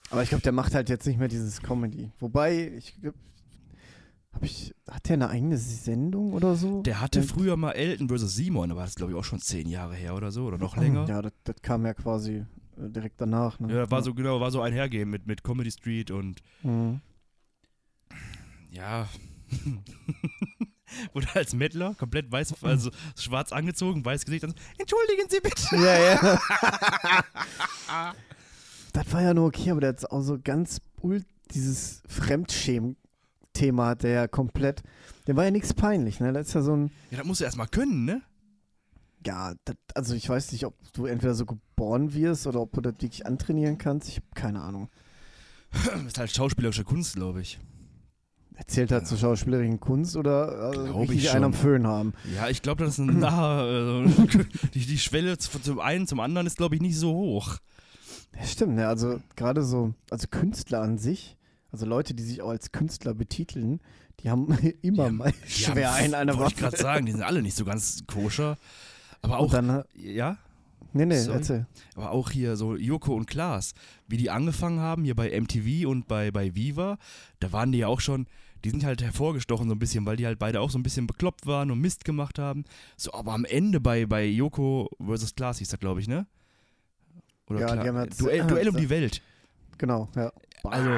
Aber 0.09 0.23
ich 0.23 0.29
glaube, 0.29 0.41
der 0.43 0.53
macht 0.53 0.73
halt 0.73 0.89
jetzt 0.89 1.05
nicht 1.05 1.19
mehr 1.19 1.27
dieses 1.27 1.61
Comedy. 1.61 2.11
Wobei, 2.19 2.71
ich 2.77 2.95
glaube, 3.01 3.17
ich, 4.41 4.73
hat 4.89 5.09
der 5.09 5.15
eine 5.15 5.29
eigene 5.29 5.57
Sendung 5.57 6.31
oder 6.33 6.55
so? 6.55 6.81
Der 6.83 7.01
hatte 7.01 7.19
Ja. 7.19 7.25
früher 7.25 7.57
mal 7.57 7.71
Elton 7.73 8.07
vs. 8.07 8.35
Simon, 8.35 8.71
aber 8.71 8.81
das 8.81 8.91
ist 8.91 8.95
glaube 8.97 9.11
ich 9.11 9.17
auch 9.17 9.23
schon 9.25 9.39
zehn 9.39 9.67
Jahre 9.67 9.95
her 9.95 10.15
oder 10.15 10.31
so 10.31 10.45
oder 10.45 10.57
noch 10.57 10.77
länger. 10.77 11.05
Ja, 11.09 11.21
das, 11.21 11.33
das 11.43 11.57
kam 11.61 11.85
ja 11.85 11.93
quasi 11.93 12.45
äh, 12.77 12.89
direkt 12.89 13.19
danach. 13.19 13.59
Ne? 13.59 13.73
Ja, 13.73 13.91
war 13.91 14.01
so 14.01 14.13
genau, 14.13 14.39
war 14.39 14.51
so 14.51 14.61
einhergehen 14.61 15.09
mit, 15.09 15.27
mit 15.27 15.43
Comedy 15.43 15.71
Street 15.71 16.09
und 16.11 16.41
Mhm. 16.63 17.01
ja. 18.71 19.09
Wurde 21.13 21.27
als 21.33 21.53
Mettler 21.53 21.95
komplett 21.95 22.31
weiß, 22.31 22.63
also 22.63 22.91
schwarz 23.17 23.51
angezogen, 23.51 24.03
weiß 24.03 24.25
Gesicht. 24.25 24.43
So, 24.43 24.53
Entschuldigen 24.77 25.29
Sie 25.29 25.39
bitte. 25.39 25.75
Ja, 25.75 25.99
ja. 25.99 26.39
das 28.93 29.13
war 29.13 29.21
ja 29.21 29.33
nur 29.33 29.47
okay, 29.47 29.71
aber 29.71 29.81
der 29.81 29.89
hat 29.89 30.11
auch 30.11 30.21
so 30.21 30.37
ganz 30.41 30.79
dieses 31.51 32.01
Fremdschämen-Thema 32.07 33.87
hat 33.87 34.03
der 34.03 34.11
ja 34.11 34.27
komplett. 34.27 34.83
Der 35.27 35.35
war 35.35 35.45
ja 35.45 35.51
nichts 35.51 35.73
peinlich, 35.73 36.19
ne? 36.19 36.33
Das 36.33 36.47
ist 36.47 36.53
ja 36.53 36.61
so 36.61 36.75
ein. 36.75 36.91
Ja, 37.11 37.17
das 37.17 37.27
musst 37.27 37.41
du 37.41 37.45
erstmal 37.45 37.67
können, 37.67 38.05
ne? 38.05 38.21
Ja, 39.25 39.55
das, 39.65 39.75
also 39.93 40.13
ich 40.13 40.27
weiß 40.29 40.51
nicht, 40.51 40.65
ob 40.65 40.75
du 40.93 41.05
entweder 41.05 41.33
so 41.33 41.45
geboren 41.45 42.13
wirst 42.13 42.47
oder 42.47 42.61
ob 42.61 42.71
du 42.73 42.81
das 42.81 42.93
wirklich 42.93 43.25
antrainieren 43.25 43.77
kannst. 43.77 44.07
Ich 44.09 44.17
habe 44.17 44.27
keine 44.35 44.61
Ahnung. 44.61 44.89
Das 45.71 46.01
ist 46.07 46.17
halt 46.17 46.33
schauspielerische 46.33 46.83
Kunst, 46.83 47.15
glaube 47.15 47.41
ich. 47.41 47.59
Erzählt 48.57 48.91
er 48.91 49.03
zur 49.05 49.17
schauspielerischen 49.19 49.79
Kunst 49.79 50.15
oder 50.17 50.71
äh, 50.73 50.93
wirklich 50.95 51.25
ich 51.25 51.31
einen 51.31 51.45
am. 51.45 51.53
Föhn 51.53 51.85
haben? 51.87 52.13
Ja, 52.35 52.49
ich 52.49 52.61
glaube, 52.63 52.83
das 52.83 52.93
ist 52.93 52.99
ein 52.99 53.19
nahe, 53.19 53.61
also, 53.61 54.27
die, 54.73 54.85
die 54.85 54.97
Schwelle 54.97 55.37
zum 55.37 55.79
einen 55.79 56.07
zum 56.07 56.19
anderen 56.19 56.47
ist, 56.47 56.57
glaube 56.57 56.75
ich, 56.75 56.81
nicht 56.81 56.97
so 56.97 57.13
hoch. 57.13 57.57
Ja, 58.35 58.43
stimmt, 58.45 58.75
ne? 58.75 58.87
Also 58.87 59.19
gerade 59.35 59.63
so, 59.63 59.93
also 60.09 60.27
Künstler 60.29 60.81
an 60.81 60.97
sich, 60.97 61.37
also 61.71 61.85
Leute, 61.85 62.13
die 62.13 62.23
sich 62.23 62.41
auch 62.41 62.49
als 62.49 62.71
Künstler 62.71 63.13
betiteln, 63.13 63.79
die 64.21 64.29
haben 64.31 64.57
immer 64.81 65.05
haben- 65.05 65.17
mal 65.17 65.33
schwer 65.47 65.93
haben- 65.93 66.03
ein 66.05 66.13
an 66.15 66.27
der 66.27 66.37
Wollte 66.37 66.55
ich 66.55 66.61
Waffe. 66.61 66.71
gerade 66.71 66.83
sagen, 66.83 67.05
die 67.05 67.11
sind 67.11 67.21
alle 67.23 67.41
nicht 67.43 67.55
so 67.55 67.63
ganz 67.63 68.03
koscher. 68.07 68.57
Aber 69.21 69.37
auch, 69.37 69.51
dann, 69.51 69.69
äh, 69.69 69.83
ja, 69.95 70.37
nee, 70.93 71.05
nee, 71.05 71.19
Sorry. 71.19 71.37
erzähl. 71.37 71.65
aber 71.95 72.11
auch 72.11 72.31
hier 72.31 72.55
so 72.55 72.75
Joko 72.75 73.13
und 73.13 73.27
Klaas, 73.27 73.73
wie 74.07 74.17
die 74.17 74.29
angefangen 74.31 74.79
haben, 74.79 75.03
hier 75.03 75.15
bei 75.15 75.29
MTV 75.39 75.87
und 75.87 76.07
bei, 76.07 76.31
bei 76.31 76.55
Viva, 76.55 76.97
da 77.39 77.51
waren 77.51 77.71
die 77.71 77.79
ja 77.79 77.87
auch 77.87 77.99
schon, 78.01 78.25
die 78.67 78.71
sind 78.71 78.83
halt 78.83 79.01
hervorgestochen 79.01 79.69
so 79.69 79.75
ein 79.75 79.79
bisschen, 79.79 80.05
weil 80.05 80.17
die 80.17 80.25
halt 80.25 80.39
beide 80.39 80.59
auch 80.61 80.69
so 80.69 80.77
ein 80.77 80.83
bisschen 80.83 81.07
bekloppt 81.07 81.45
waren 81.47 81.71
und 81.71 81.79
Mist 81.79 82.03
gemacht 82.05 82.37
haben. 82.37 82.65
So, 82.97 83.13
aber 83.13 83.33
am 83.33 83.45
Ende 83.45 83.79
bei, 83.79 84.05
bei 84.05 84.25
Joko 84.25 84.89
versus 85.03 85.33
Klaas 85.35 85.59
hieß 85.59 85.69
das, 85.69 85.79
glaube 85.79 86.01
ich, 86.01 86.07
ne? 86.07 86.27
Oder 87.49 87.61
Ja, 87.61 87.67
Kla- 87.67 87.81
die 87.83 87.87
haben 87.87 88.03
jetzt- 88.03 88.19
Duell, 88.21 88.45
Duell 88.45 88.69
um 88.69 88.75
die 88.77 88.89
Welt. 88.89 89.21
Genau, 89.77 90.09
ja. 90.15 90.31
Also, 90.63 90.89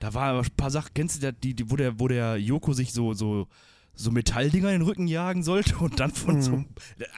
da 0.00 0.14
waren 0.14 0.30
aber 0.30 0.40
ein 0.40 0.56
paar 0.56 0.70
Sachen, 0.70 0.90
kennst 0.94 1.22
du 1.22 1.32
die, 1.32 1.54
die, 1.54 1.70
wo, 1.70 1.76
der, 1.76 2.00
wo 2.00 2.08
der 2.08 2.38
Joko 2.38 2.72
sich 2.72 2.92
so, 2.92 3.14
so, 3.14 3.46
so 3.94 4.10
Metalldinger 4.10 4.68
in 4.72 4.80
den 4.80 4.82
Rücken 4.88 5.06
jagen 5.06 5.42
sollte 5.44 5.76
und 5.78 6.00
dann 6.00 6.10
von 6.10 6.36
Mhm. 6.36 6.42
so. 6.42 6.64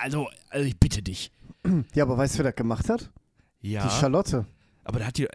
Also, 0.02 0.28
also, 0.50 0.66
ich 0.66 0.78
bitte 0.78 1.02
dich. 1.02 1.30
Ja, 1.94 2.04
aber 2.04 2.18
weißt 2.18 2.34
du, 2.34 2.38
wer 2.38 2.50
das 2.50 2.56
gemacht 2.56 2.90
hat? 2.90 3.10
Ja. 3.62 3.84
Die 3.84 3.90
Charlotte. 4.00 4.44
aber 4.84 4.98
da 4.98 5.06
hat 5.06 5.16
die. 5.16 5.28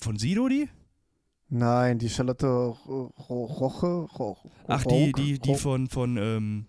Von 0.00 0.16
Sido 0.16 0.48
die? 0.48 0.68
Nein, 1.50 1.98
die 1.98 2.08
Charlotte 2.08 2.46
Ro- 2.46 3.12
Ro- 3.28 3.44
Roche. 3.46 3.86
Ro- 4.18 4.36
Ach, 4.68 4.84
die, 4.84 5.12
die, 5.12 5.38
die 5.38 5.54
von, 5.56 5.88
von, 5.88 6.16
ähm, 6.16 6.66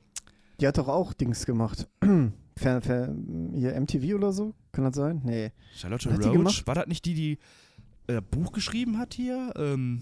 Die 0.60 0.68
hat 0.68 0.78
doch 0.78 0.88
auch 0.88 1.14
Dings 1.14 1.46
gemacht. 1.46 1.88
Fer, 2.58 2.82
fer, 2.82 3.16
hier 3.54 3.80
MTV 3.80 4.16
oder 4.16 4.32
so? 4.34 4.54
Kann 4.72 4.84
das 4.84 4.96
sein? 4.96 5.22
Nee. 5.24 5.52
Charlotte 5.76 6.10
Roach. 6.10 6.68
War 6.68 6.76
das 6.76 6.88
nicht 6.88 7.06
die, 7.06 7.14
die 7.14 7.38
äh, 8.08 8.22
Buch 8.22 8.52
geschrieben 8.52 8.98
hat 8.98 9.14
hier? 9.14 9.54
Ähm, 9.56 10.02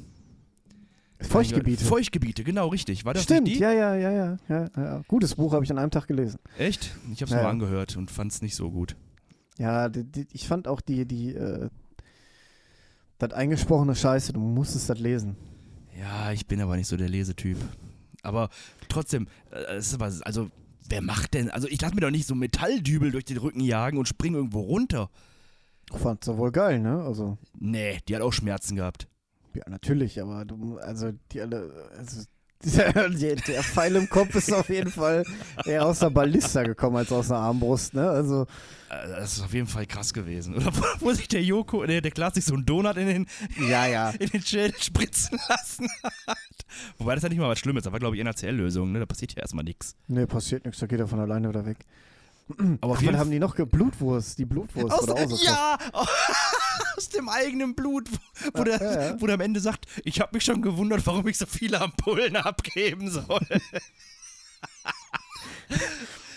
Feuchtgebiete. 1.22 1.84
Feuchtgebiete, 1.84 2.44
genau, 2.44 2.68
richtig. 2.70 3.04
War 3.06 3.14
das 3.14 3.24
Stimmt, 3.24 3.44
nicht 3.44 3.58
die? 3.58 3.62
ja, 3.64 3.72
ja, 3.72 3.96
ja, 3.96 4.12
ja, 4.12 4.38
ja, 4.48 4.70
ja. 4.78 5.02
Gutes 5.08 5.36
Buch 5.36 5.54
habe 5.54 5.64
ich 5.66 5.72
an 5.72 5.78
einem 5.78 5.92
Tag 5.92 6.08
gelesen. 6.08 6.40
Echt? 6.58 6.96
Ich 7.12 7.20
Ja, 7.20 7.28
nur 7.28 7.38
ja. 7.40 7.50
angehört 7.50 7.98
und 7.98 8.10
fand's 8.10 8.42
nicht 8.42 8.56
so 8.56 8.72
gut. 8.72 8.96
Ja, 9.58 9.90
die, 9.90 10.06
die, 10.06 10.28
ich 10.32 10.48
fand 10.48 10.68
auch 10.70 10.80
die, 10.82 11.06
die, 11.06 11.34
äh, 11.36 11.70
das 13.20 13.32
eingesprochene 13.34 13.96
Scheiße, 13.96 14.34
du 14.34 14.40
musstest 14.40 14.90
das 14.90 15.00
lesen. 15.00 15.36
Ja, 16.00 16.32
ich 16.32 16.48
bin 16.48 16.62
aber 16.62 16.76
nicht 16.78 16.88
so 16.88 16.98
der 16.98 17.10
Lesetyp. 17.10 17.58
Aber 18.24 18.50
trotzdem, 18.88 19.28
äh, 19.52 19.76
es 19.76 19.88
ist 19.88 19.94
aber, 19.96 20.12
also, 20.24 20.50
wer 20.90 21.02
macht 21.02 21.34
denn, 21.34 21.50
also 21.52 21.68
ich 21.68 21.80
lasse 21.82 21.94
mir 21.96 22.02
doch 22.02 22.10
nicht 22.12 22.28
so 22.28 22.36
Metalldübel 22.36 23.12
durch 23.12 23.26
den 23.26 23.38
Rücken 23.38 23.62
jagen 23.62 23.98
und 23.98 24.08
springe 24.08 24.38
irgendwo 24.38 24.62
runter. 24.62 25.10
Fand's 25.94 26.28
ja 26.28 26.38
wohl 26.38 26.52
geil, 26.52 26.80
ne? 26.80 27.02
Also, 27.04 27.38
Nee, 27.60 28.00
die 28.08 28.16
hat 28.16 28.22
auch 28.22 28.34
Schmerzen 28.34 28.76
gehabt. 28.76 29.08
ja, 29.54 29.64
natürlich, 29.70 30.22
aber 30.22 30.46
du, 30.46 30.78
also, 30.78 31.12
die 31.32 31.42
alle, 31.42 31.90
also, 31.98 32.24
der, 32.64 33.10
der, 33.10 33.64
Pfeil 33.64 33.96
im 33.96 34.10
Kopf 34.10 34.36
ist 34.36 34.52
auf 34.52 34.70
jeden 34.70 34.92
Fall 34.92 35.24
eher 35.66 35.86
aus 35.86 36.00
der 36.00 36.10
Ballista 36.10 36.64
gekommen 36.64 36.98
als 36.98 37.12
aus 37.12 37.30
der 37.30 37.38
Armbrust, 37.38 37.94
ne? 37.94 38.10
Also, 38.10 38.46
Äh, 38.90 39.08
Das 39.08 39.34
ist 39.34 39.44
auf 39.44 39.54
jeden 39.54 39.68
Fall 39.68 39.86
krass 39.86 40.14
gewesen. 40.14 40.56
Oder 40.58 40.72
wo, 41.00 41.14
sich 41.14 41.28
der 41.28 41.44
Joko, 41.44 41.86
der, 41.86 42.02
der 42.02 42.12
Klaas 42.12 42.34
sich 42.34 42.46
so 42.46 42.56
einen 42.56 42.66
Donut 42.66 42.98
in 42.98 43.08
den, 43.08 43.28
ja, 43.70 43.86
ja. 43.88 44.10
in 44.20 44.30
den 44.30 44.42
Schädel 44.42 44.76
spritzen 44.82 45.40
lassen 45.48 45.88
hat. 46.28 46.38
Wobei 46.98 47.16
das 47.16 47.24
ja 47.24 47.30
nicht 47.30 47.40
mal 47.40 47.50
was 47.50 47.60
Schlimmes, 47.60 47.84
das 47.84 47.94
war 47.94 48.00
glaube 48.00 48.18
ich 48.18 48.24
NACL-Lösung, 48.24 48.92
ne? 48.92 49.00
Da 49.00 49.06
passiert 49.06 49.34
ja 49.34 49.42
erstmal 49.42 49.64
nichts. 49.64 49.96
Nee, 50.08 50.26
passiert 50.26 50.66
nichts, 50.66 50.80
da 50.80 50.88
geht 50.88 51.00
er 51.00 51.08
von 51.08 51.20
alleine 51.20 51.50
wieder 51.50 51.66
weg. 51.66 51.78
Aber 52.82 52.94
auf 52.94 53.02
jeden 53.02 53.14
was 53.14 53.20
haben 53.20 53.32
die 53.32 53.40
noch? 53.40 53.56
Blutwurst, 53.56 54.40
die 54.40 54.46
Blutwurst 54.46 54.92
Aus, 54.92 55.06
so 55.06 55.46
ja, 55.46 55.78
aus 56.98 57.10
dem 57.10 57.30
eigenen 57.30 57.76
Blut, 57.76 58.10
wo, 58.54 58.60
Ja, 58.60 58.64
der, 58.64 58.78
ja, 58.82 59.02
ja. 59.12 59.22
wo 59.22 59.26
der 59.28 59.36
am 59.36 59.42
Ende 59.42 59.60
sagt, 59.60 59.86
ich 60.04 60.20
habe 60.22 60.32
mich 60.36 60.44
schon 60.44 60.62
gewundert, 60.62 61.06
warum 61.06 61.28
ich 61.28 61.38
so 61.38 61.46
viele 61.46 61.82
Ampullen 61.82 62.36
abgeben 62.36 63.10
soll. 63.10 63.26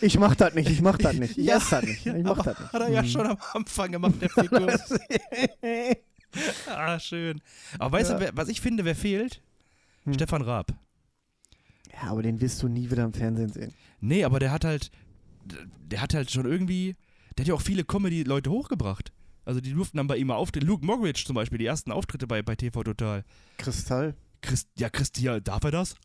Ich 0.01 0.19
mach 0.19 0.35
das 0.35 0.53
nicht, 0.55 0.69
ich 0.69 0.83
mach 0.83 0.99
das 0.99 1.15
nicht. 1.15 1.39
Ich 1.39 1.47
Ja, 1.47 1.59
esse 1.59 1.77
das 1.77 1.85
nicht. 1.85 2.05
Ich 2.07 2.23
mach 2.25 2.43
das 2.43 2.59
nicht. 2.59 2.73
Hat 2.73 2.83
er 2.83 2.89
ja 2.91 3.03
Mhm. 3.03 3.07
schon 3.09 3.27
am 3.27 3.39
Anfang 3.55 3.93
gemacht, 3.93 4.15
der 4.21 4.31
Fikus. 4.31 4.99
ah, 6.67 6.99
schön. 6.99 7.41
Aber 7.79 7.99
weißt 7.99 8.11
Ja. 8.11 8.19
du, 8.19 8.31
was 8.37 8.49
ich 8.49 8.61
finde, 8.61 8.85
wer 8.85 8.97
fehlt? 8.97 9.41
Hm. 10.05 10.15
Stefan 10.15 10.43
Raab. 10.43 10.73
Ja, 11.93 12.11
aber 12.11 12.23
den 12.23 12.41
wirst 12.41 12.61
du 12.63 12.69
nie 12.69 12.91
wieder 12.91 13.05
im 13.05 13.13
Fernsehen 13.13 13.53
sehen. 13.53 13.73
Nee, 14.01 14.25
aber 14.25 14.41
der 14.41 14.51
hat 14.51 14.65
halt, 14.65 14.91
der 15.89 16.01
hat 16.01 16.15
halt 16.15 16.31
schon 16.33 16.47
irgendwie, 16.47 16.97
der 17.37 17.45
hat 17.45 17.49
ja 17.49 17.55
auch 17.55 17.63
viele 17.63 17.85
Comedy-Leute 17.85 18.51
hochgebracht. 18.51 19.13
Also 19.45 19.61
die 19.61 19.73
durften 19.73 19.97
dann 19.97 20.07
bei 20.07 20.17
ihm 20.17 20.29
mal 20.29 20.35
auftreten. 20.37 20.67
Luke 20.67 20.85
Moggridge 20.87 21.25
zum 21.27 21.35
Beispiel, 21.35 21.59
die 21.59 21.67
ersten 21.67 21.91
Auftritte 21.93 22.27
bei, 22.27 22.43
bei 22.43 22.55
TV 22.57 22.83
Total. 22.85 23.25
Kristall? 23.59 24.15
Christ, 24.41 24.69
ja, 24.79 24.89
Christian, 24.91 25.43
darf 25.43 25.65
er 25.65 25.71
das? 25.71 25.97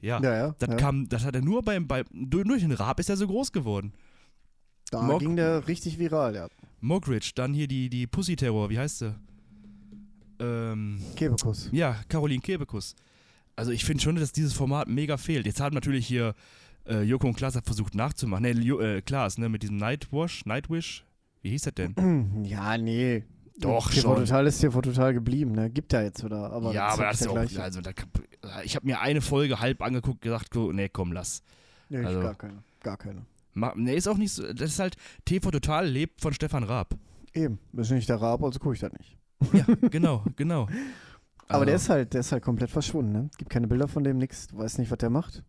Ja. 0.00 0.20
Ja, 0.20 0.34
ja. 0.36 0.54
Das 0.58 0.68
ja. 0.68 0.76
kam, 0.76 1.08
das 1.08 1.24
hat 1.24 1.34
er 1.34 1.42
nur 1.42 1.62
beim, 1.62 1.86
bei, 1.88 2.04
durch 2.12 2.44
durch 2.46 2.62
den 2.62 2.72
Raab 2.72 3.00
ist 3.00 3.08
er 3.10 3.16
so 3.16 3.26
groß 3.26 3.52
geworden. 3.52 3.92
da 4.90 5.02
Mog- 5.02 5.20
ging 5.20 5.36
der 5.36 5.66
richtig 5.66 5.98
viral, 5.98 6.34
ja. 6.34 6.48
Moggridge, 6.80 7.32
dann 7.34 7.54
hier 7.54 7.66
die, 7.68 7.88
die 7.88 8.06
Pussy 8.06 8.36
Terror, 8.36 8.68
wie 8.70 8.78
heißt 8.78 8.98
sie? 8.98 9.14
Ähm, 10.40 11.00
Kebekus. 11.16 11.68
ja, 11.72 11.96
Caroline 12.08 12.42
Kebekus. 12.42 12.94
Also 13.56 13.70
ich 13.70 13.84
finde 13.84 14.02
schon, 14.02 14.16
dass 14.16 14.32
dieses 14.32 14.52
Format 14.52 14.88
mega 14.88 15.16
fehlt. 15.16 15.46
Jetzt 15.46 15.60
haben 15.60 15.74
natürlich 15.74 16.06
hier 16.06 16.34
äh, 16.86 17.02
Joko 17.02 17.28
und 17.28 17.36
Klaas 17.36 17.54
hat 17.56 17.64
versucht 17.66 17.94
nachzumachen. 17.94 18.42
Ne, 18.42 18.50
Jo- 18.52 18.80
äh, 18.80 19.00
Klaas, 19.00 19.38
ne, 19.38 19.48
mit 19.48 19.62
diesem 19.62 19.76
Nightwash, 19.76 20.44
Nightwish. 20.44 21.04
Wie 21.44 21.50
hieß 21.50 21.62
das 21.62 21.74
denn? 21.74 21.94
Ja, 22.44 22.78
nee. 22.78 23.22
Doch, 23.58 23.90
TV 23.90 24.00
schon. 24.00 24.24
Total 24.24 24.46
ist 24.46 24.58
TV 24.60 24.80
Total 24.80 25.12
geblieben, 25.12 25.52
ne? 25.52 25.70
Gibt 25.70 25.92
ja 25.92 26.02
jetzt 26.02 26.24
wieder. 26.24 26.50
Aber 26.50 26.72
ja, 26.72 26.86
aber 26.88 27.04
das 27.04 27.16
ist 27.16 27.20
ist 27.20 27.26
ja 27.26 27.30
auch, 27.32 27.46
gleich. 27.46 27.60
also 27.60 27.80
da, 27.82 27.92
ich 28.64 28.74
habe 28.74 28.86
mir 28.86 29.00
eine 29.00 29.20
Folge 29.20 29.60
halb 29.60 29.82
angeguckt, 29.82 30.22
gesagt, 30.22 30.54
nee, 30.54 30.88
komm, 30.88 31.12
lass. 31.12 31.42
Nee, 31.90 32.00
ich 32.00 32.06
also- 32.06 32.20
gar 32.20 32.34
keine. 32.34 32.64
Gar 32.82 32.96
keine. 32.96 33.26
Nee, 33.76 33.94
ist 33.94 34.08
auch 34.08 34.16
nicht 34.16 34.32
so, 34.32 34.42
das 34.52 34.70
ist 34.72 34.78
halt, 34.80 34.96
TV 35.24 35.50
Total 35.50 35.86
lebt 35.86 36.20
von 36.20 36.32
Stefan 36.32 36.64
Raab. 36.64 36.96
Eben. 37.34 37.58
Bist 37.72 37.90
nicht 37.92 38.08
der 38.08 38.20
Raab, 38.20 38.42
also 38.42 38.58
gucke 38.58 38.74
ich 38.74 38.80
das 38.80 38.92
nicht. 38.92 39.16
Ja, 39.52 39.64
genau, 39.90 40.24
genau. 40.36 40.62
Aber 41.46 41.54
Also, 41.60 41.64
der 41.66 41.74
ist 41.76 41.88
halt, 41.90 42.14
der 42.14 42.20
ist 42.20 42.32
halt 42.32 42.42
komplett 42.42 42.70
verschwunden, 42.70 43.12
ne? 43.12 43.30
Gibt 43.38 43.50
keine 43.50 43.68
Bilder 43.68 43.86
von 43.86 44.02
dem, 44.02 44.18
nix. 44.18 44.48
Du 44.48 44.58
weißt 44.58 44.78
nicht, 44.78 44.90
was 44.90 44.98
der 44.98 45.10
macht. 45.10 45.44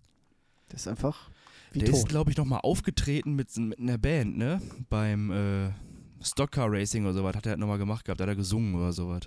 Der 0.72 0.76
ist 0.76 0.88
einfach 0.88 1.32
wie 1.76 1.80
Der 1.80 1.90
tot. 1.90 1.98
ist, 2.00 2.08
glaube 2.10 2.32
ich, 2.32 2.38
nochmal 2.38 2.62
aufgetreten 2.64 3.34
mit, 3.34 3.56
mit 3.58 3.80
einer 3.80 3.98
Band, 3.98 4.38
ne? 4.38 4.62
Beim, 4.90 5.32
äh, 5.32 5.70
Stockcar 6.22 6.72
Racing 6.72 7.04
oder 7.04 7.14
sowas 7.14 7.36
hat 7.36 7.46
er 7.46 7.52
halt 7.52 7.60
nochmal 7.60 7.78
gemacht 7.78 8.06
gehabt, 8.06 8.20
hat 8.20 8.28
er 8.28 8.36
gesungen 8.36 8.76
oder 8.76 8.92
sowas. 8.92 9.24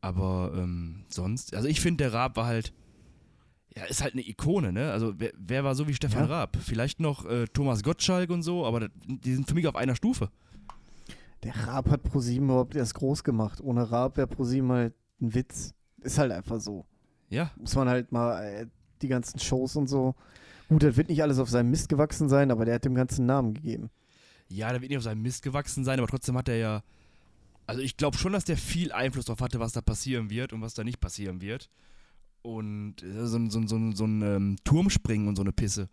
Aber 0.00 0.52
ähm, 0.56 1.04
sonst, 1.08 1.54
also 1.54 1.68
ich 1.68 1.80
finde, 1.80 2.04
der 2.04 2.12
Raab 2.12 2.36
war 2.36 2.46
halt, 2.46 2.72
ja, 3.76 3.84
ist 3.84 4.02
halt 4.02 4.12
eine 4.14 4.26
Ikone, 4.26 4.72
ne? 4.72 4.90
Also 4.92 5.14
wer, 5.18 5.32
wer 5.36 5.64
war 5.64 5.74
so 5.74 5.88
wie 5.88 5.94
Stefan 5.94 6.28
Ja. 6.28 6.40
Raab? 6.40 6.56
Vielleicht 6.60 7.00
noch 7.00 7.24
äh, 7.26 7.46
Thomas 7.46 7.82
Gottschalk 7.82 8.30
und 8.30 8.42
so, 8.42 8.66
aber 8.66 8.80
das, 8.80 8.90
die 9.06 9.34
sind 9.34 9.48
für 9.48 9.54
mich 9.54 9.66
auf 9.66 9.76
einer 9.76 9.94
Stufe. 9.96 10.30
Der 11.42 11.54
Raab 11.66 11.90
hat 11.90 12.02
ProSieben 12.02 12.48
überhaupt 12.48 12.74
erst 12.74 12.94
groß 12.94 13.22
gemacht. 13.24 13.60
Ohne 13.60 13.90
Raab 13.90 14.16
wäre 14.16 14.26
ProSieben 14.26 14.70
halt 14.72 14.94
ein 15.20 15.34
Witz. 15.34 15.74
Ist 16.00 16.18
halt 16.18 16.32
einfach 16.32 16.60
so. 16.60 16.86
Ja, 17.28 17.50
Muss 17.56 17.74
man 17.74 17.88
halt 17.88 18.12
mal 18.12 18.42
äh, 18.42 18.66
die 19.02 19.08
ganzen 19.08 19.38
Shows 19.38 19.76
und 19.76 19.88
so. 19.88 20.14
Gut, 20.68 20.82
das 20.82 20.96
wird 20.96 21.08
nicht 21.08 21.22
alles 21.22 21.38
auf 21.38 21.48
seinem 21.50 21.70
Mist 21.70 21.88
gewachsen 21.88 22.28
sein, 22.28 22.50
aber 22.50 22.64
der 22.64 22.74
hat 22.76 22.84
dem 22.84 22.94
ganzen 22.94 23.26
Namen 23.26 23.54
gegeben. 23.54 23.90
ja, 24.48 24.70
der 24.72 24.80
wird 24.80 24.90
nicht 24.90 24.98
auf 24.98 25.04
seinem 25.04 25.22
Mist 25.22 25.42
gewachsen 25.42 25.84
sein, 25.84 25.98
aber 25.98 26.08
trotzdem 26.08 26.36
hat 26.36 26.48
er 26.48 26.56
ja, 26.56 26.82
also 27.66 27.80
ich 27.80 27.96
glaube 27.96 28.16
schon, 28.18 28.32
dass 28.32 28.44
der 28.44 28.56
viel 28.56 28.92
Einfluss 28.92 29.24
darauf 29.26 29.40
hatte, 29.40 29.58
was 29.60 29.72
da 29.72 29.80
passieren 29.80 30.30
wird 30.30 30.52
und 30.52 30.60
was 30.62 30.74
da 30.74 30.84
nicht 30.84 31.00
passieren 31.00 31.40
wird. 31.40 31.70
Und 32.42 33.02
äh, 33.02 33.26
so, 33.26 33.38
ein- 33.38 33.50
so, 33.50 33.66
so, 33.66 33.76
ein- 33.76 33.94
so 33.94 34.04
ein 34.06 34.22
ähm, 34.22 34.56
Turmspringen 34.64 35.28
und 35.28 35.36
so 35.36 35.42
eine 35.42 35.52
Pisse. 35.52 35.88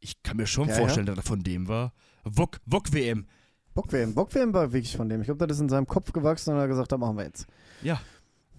Ich 0.00 0.22
kann 0.22 0.36
mir 0.36 0.46
schon 0.46 0.68
Ja, 0.68 0.74
vorstellen, 0.74 1.06
dass 1.06 1.16
er 1.16 1.22
von 1.24 1.42
dem 1.42 1.66
war. 1.68 1.92
Wok, 2.24 2.58
Wok 2.66 2.92
WM. 2.92 3.26
Bockwärm. 3.74 4.14
Bockwärm 4.14 4.54
war 4.54 4.72
wirklich 4.72 4.96
von 4.96 5.08
dem. 5.08 5.20
Ich 5.20 5.26
glaube, 5.26 5.46
das 5.46 5.56
ist 5.58 5.62
in 5.62 5.68
seinem 5.68 5.86
Kopf 5.86 6.12
gewachsen 6.12 6.50
und 6.50 6.56
er 6.56 6.62
hat 6.62 6.68
gesagt, 6.70 6.92
das 6.92 6.98
machen 6.98 7.16
wir 7.18 7.24
jetzt. 7.24 7.46
Ja. 7.82 8.00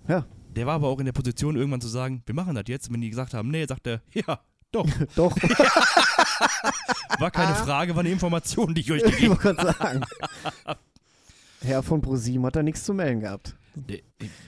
Ja. 0.08 0.26
Der 0.56 0.66
war 0.68 0.76
aber 0.76 0.88
auch 0.90 1.00
in 1.00 1.06
der 1.06 1.14
Position, 1.14 1.56
irgendwann 1.56 1.82
zu 1.82 1.88
sagen, 1.88 2.22
wir 2.26 2.36
machen 2.36 2.54
das 2.56 2.66
jetzt. 2.68 2.88
Und 2.90 2.96
wenn 2.96 3.02
die 3.02 3.10
gesagt 3.10 3.34
haben, 3.34 3.50
nee, 3.50 3.66
sagt 3.66 3.88
er, 3.88 4.02
ja, 4.14 4.40
doch. 4.72 4.88
Doch, 5.16 5.36
War 7.20 7.32
keine 7.32 7.56
Frage, 7.56 7.96
war 7.96 8.02
eine 8.02 8.10
Information, 8.12 8.74
die 8.76 8.82
ich 8.82 8.92
euch 8.92 9.02
ich 9.06 9.12
gegeben 9.16 9.38
wollte 9.44 9.56
gerade 9.56 9.74
sagen. 9.78 10.02
Herr 11.62 11.82
von 11.84 12.02
ProSieben 12.02 12.46
hat 12.46 12.56
da 12.56 12.64
nichts 12.64 12.84
zu 12.84 12.94
melden 12.94 13.22
gehabt. 13.22 13.56
Der- 13.76 14.00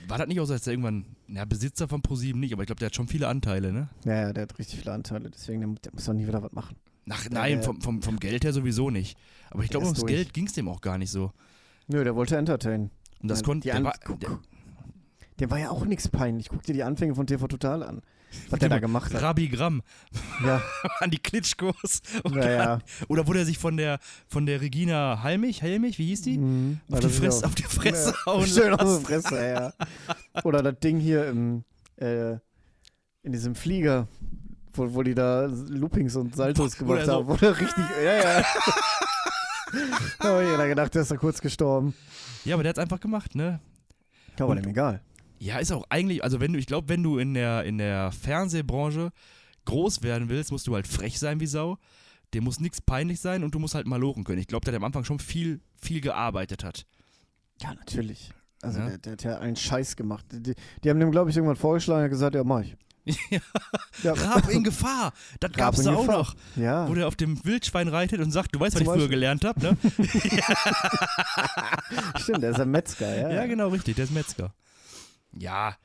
War 0.08 0.18
das 0.18 0.28
nicht 0.28 0.40
auch 0.40 0.44
so, 0.46 0.52
als 0.52 0.62
der 0.62 0.72
irgendwann, 0.74 1.04
na, 1.26 1.44
Besitzer 1.44 1.88
von 1.88 2.02
ProSieben 2.02 2.40
nicht, 2.40 2.52
aber 2.52 2.62
ich 2.62 2.66
glaube, 2.66 2.78
der 2.80 2.86
hat 2.86 2.96
schon 2.96 3.08
viele 3.08 3.28
Anteile, 3.28 3.72
ne? 3.72 3.88
Ja, 4.04 4.14
ja, 4.14 4.32
der 4.32 4.42
hat 4.44 4.58
richtig 4.58 4.78
viele 4.80 4.92
Anteile, 4.92 5.30
deswegen 5.30 5.60
der, 5.60 5.70
der 5.84 5.92
muss 5.92 6.04
doch 6.04 6.12
nie 6.12 6.26
wieder 6.26 6.42
was 6.42 6.52
machen. 6.52 6.76
Ach 7.08 7.28
nein, 7.30 7.54
der- 7.54 7.62
vom, 7.62 7.80
vom, 7.80 8.02
vom 8.02 8.18
Geld 8.20 8.44
her 8.44 8.52
sowieso 8.52 8.90
nicht. 8.90 9.18
Aber 9.50 9.64
ich 9.64 9.70
glaube, 9.70 9.86
ums 9.86 10.00
durch. 10.00 10.12
Geld 10.12 10.32
ging 10.34 10.46
es 10.46 10.52
dem 10.52 10.68
auch 10.68 10.80
gar 10.80 10.98
nicht 10.98 11.10
so. 11.10 11.32
Nö, 11.88 12.04
der 12.04 12.14
wollte 12.14 12.36
entertainen. 12.36 12.90
Und 13.20 13.28
das 13.30 13.40
Ja, 13.40 13.44
konnte. 13.46 13.68
Der 13.68 13.82
war, 13.84 13.94
der, 15.40 15.50
war 15.50 15.58
ja 15.58 15.70
auch 15.70 15.84
nichts 15.84 16.08
peinlich. 16.08 16.48
Guck 16.48 16.62
dir 16.62 16.72
die 16.74 16.84
Anfänge 16.84 17.14
von 17.16 17.26
TV 17.26 17.48
Total 17.48 17.82
an. 17.82 18.00
Was 18.48 18.58
der 18.60 18.68
da 18.68 18.78
gemacht 18.78 19.12
hat. 19.14 19.22
Rabi 19.22 19.48
Gramm 19.48 19.82
Ja, 20.44 20.62
an 21.00 21.10
die 21.10 21.18
Klitschkos. 21.18 22.02
Und 22.22 22.36
ja, 22.36 22.50
ja. 22.50 22.78
Oder 23.08 23.26
wurde 23.26 23.40
er 23.40 23.44
sich 23.44 23.58
von 23.58 23.76
der, 23.76 23.98
von 24.28 24.46
der 24.46 24.60
Regina 24.60 25.22
Halmich, 25.22 25.62
Helmich, 25.62 25.98
wie 25.98 26.06
hieß 26.06 26.22
die? 26.22 26.38
Mhm. 26.38 26.80
Auf, 26.90 27.00
die 27.00 27.08
Fresse, 27.08 27.44
auf 27.46 27.54
die 27.54 27.62
Fresse 27.64 28.14
auch- 28.24 28.26
hauen 28.26 28.46
Schön 28.46 28.74
auf 28.74 28.98
die 29.00 29.04
Fresse, 29.04 29.46
ja. 29.48 29.72
Oder 30.44 30.62
das 30.62 30.78
Ding 30.80 30.98
hier 31.00 31.26
im, 31.28 31.64
äh, 31.96 32.32
in 33.22 33.32
diesem 33.32 33.54
Flieger, 33.54 34.06
wo, 34.72 34.94
wo 34.94 35.02
die 35.02 35.14
da 35.14 35.46
Loopings 35.46 36.14
und 36.16 36.34
Saltos 36.36 36.76
gemacht 36.76 37.06
so- 37.06 37.12
haben. 37.14 37.28
Wo 37.28 37.36
der 37.36 37.58
richtig, 37.58 37.84
ja, 38.04 38.12
ja. 38.38 38.44
da 40.20 40.28
habe 40.28 40.44
ich 40.44 40.68
gedacht, 40.68 40.94
der 40.94 41.02
ist 41.02 41.10
da 41.10 41.16
kurz 41.16 41.40
gestorben. 41.40 41.94
Ja, 42.44 42.54
aber 42.54 42.62
der 42.62 42.70
hat 42.70 42.78
es 42.78 42.82
einfach 42.82 43.00
gemacht, 43.00 43.34
ne? 43.34 43.60
Ja, 44.38 44.44
aber 44.44 44.54
dem 44.56 44.68
egal. 44.70 45.02
Ja, 45.42 45.58
ist 45.58 45.72
auch 45.72 45.84
eigentlich, 45.88 46.22
also 46.22 46.38
wenn 46.38 46.52
du, 46.52 46.58
ich 46.58 46.66
glaube, 46.66 46.88
wenn 46.90 47.02
du 47.02 47.16
in 47.18 47.32
der, 47.34 47.64
in 47.64 47.78
der 47.78 48.12
Fernsehbranche 48.12 49.10
groß 49.64 50.02
werden 50.02 50.28
willst, 50.28 50.52
musst 50.52 50.66
du 50.66 50.74
halt 50.74 50.86
frech 50.86 51.18
sein 51.18 51.40
wie 51.40 51.46
Sau. 51.46 51.78
Dir 52.34 52.42
muss 52.42 52.60
nichts 52.60 52.80
peinlich 52.80 53.20
sein 53.20 53.42
und 53.42 53.54
du 53.54 53.58
musst 53.58 53.74
halt 53.74 53.86
malochen 53.86 54.22
können. 54.24 54.38
Ich 54.38 54.46
glaube, 54.46 54.64
der 54.64 54.72
hat 54.74 54.76
am 54.80 54.84
Anfang 54.84 55.04
schon 55.04 55.18
viel, 55.18 55.60
viel 55.80 56.00
gearbeitet 56.02 56.62
hat. 56.62 56.84
Ja, 57.60 57.72
natürlich. 57.74 58.30
Also 58.62 58.80
Ja. 58.80 58.88
der, 58.90 58.98
der 58.98 59.12
hat 59.12 59.22
ja 59.24 59.38
einen 59.38 59.56
Scheiß 59.56 59.96
gemacht. 59.96 60.26
Die, 60.30 60.54
die, 60.84 60.90
haben 60.90 61.00
dem, 61.00 61.10
glaube 61.10 61.30
ich, 61.30 61.36
irgendwann 61.36 61.56
vorgeschlagen 61.56 62.04
und 62.04 62.10
gesagt, 62.10 62.34
ja, 62.34 62.44
mach 62.44 62.60
ich. 62.60 62.76
Ja. 64.02 64.12
Raab 64.12 64.48
in 64.50 64.62
Gefahr, 64.62 65.12
das 65.40 65.52
gab's 65.52 65.78
in 65.80 65.86
da 65.86 65.94
auch 65.94 66.00
Gefahr. 66.02 66.18
noch. 66.18 66.34
Ja. 66.56 66.86
Wo 66.88 66.94
der 66.94 67.08
auf 67.08 67.16
dem 67.16 67.42
Wildschwein 67.44 67.88
reitet 67.88 68.20
und 68.20 68.30
sagt, 68.30 68.54
du 68.54 68.60
weißt, 68.60 68.74
was 68.76 68.82
Zum 68.84 68.94
ich 68.94 69.00
früher 69.00 69.08
Beispiel. 69.08 69.08
gelernt 69.08 69.44
habe, 69.44 69.60
ne? 69.60 69.76
Stimmt, 72.20 72.42
der 72.42 72.50
ist 72.50 72.60
ein 72.60 72.70
Metzger, 72.70 73.16
ja. 73.20 73.30
ja, 73.30 73.46
genau, 73.46 73.68
richtig, 73.68 73.96
der 73.96 74.04
ist 74.04 74.12
Metzger. 74.12 74.52
Ja. 75.38 75.76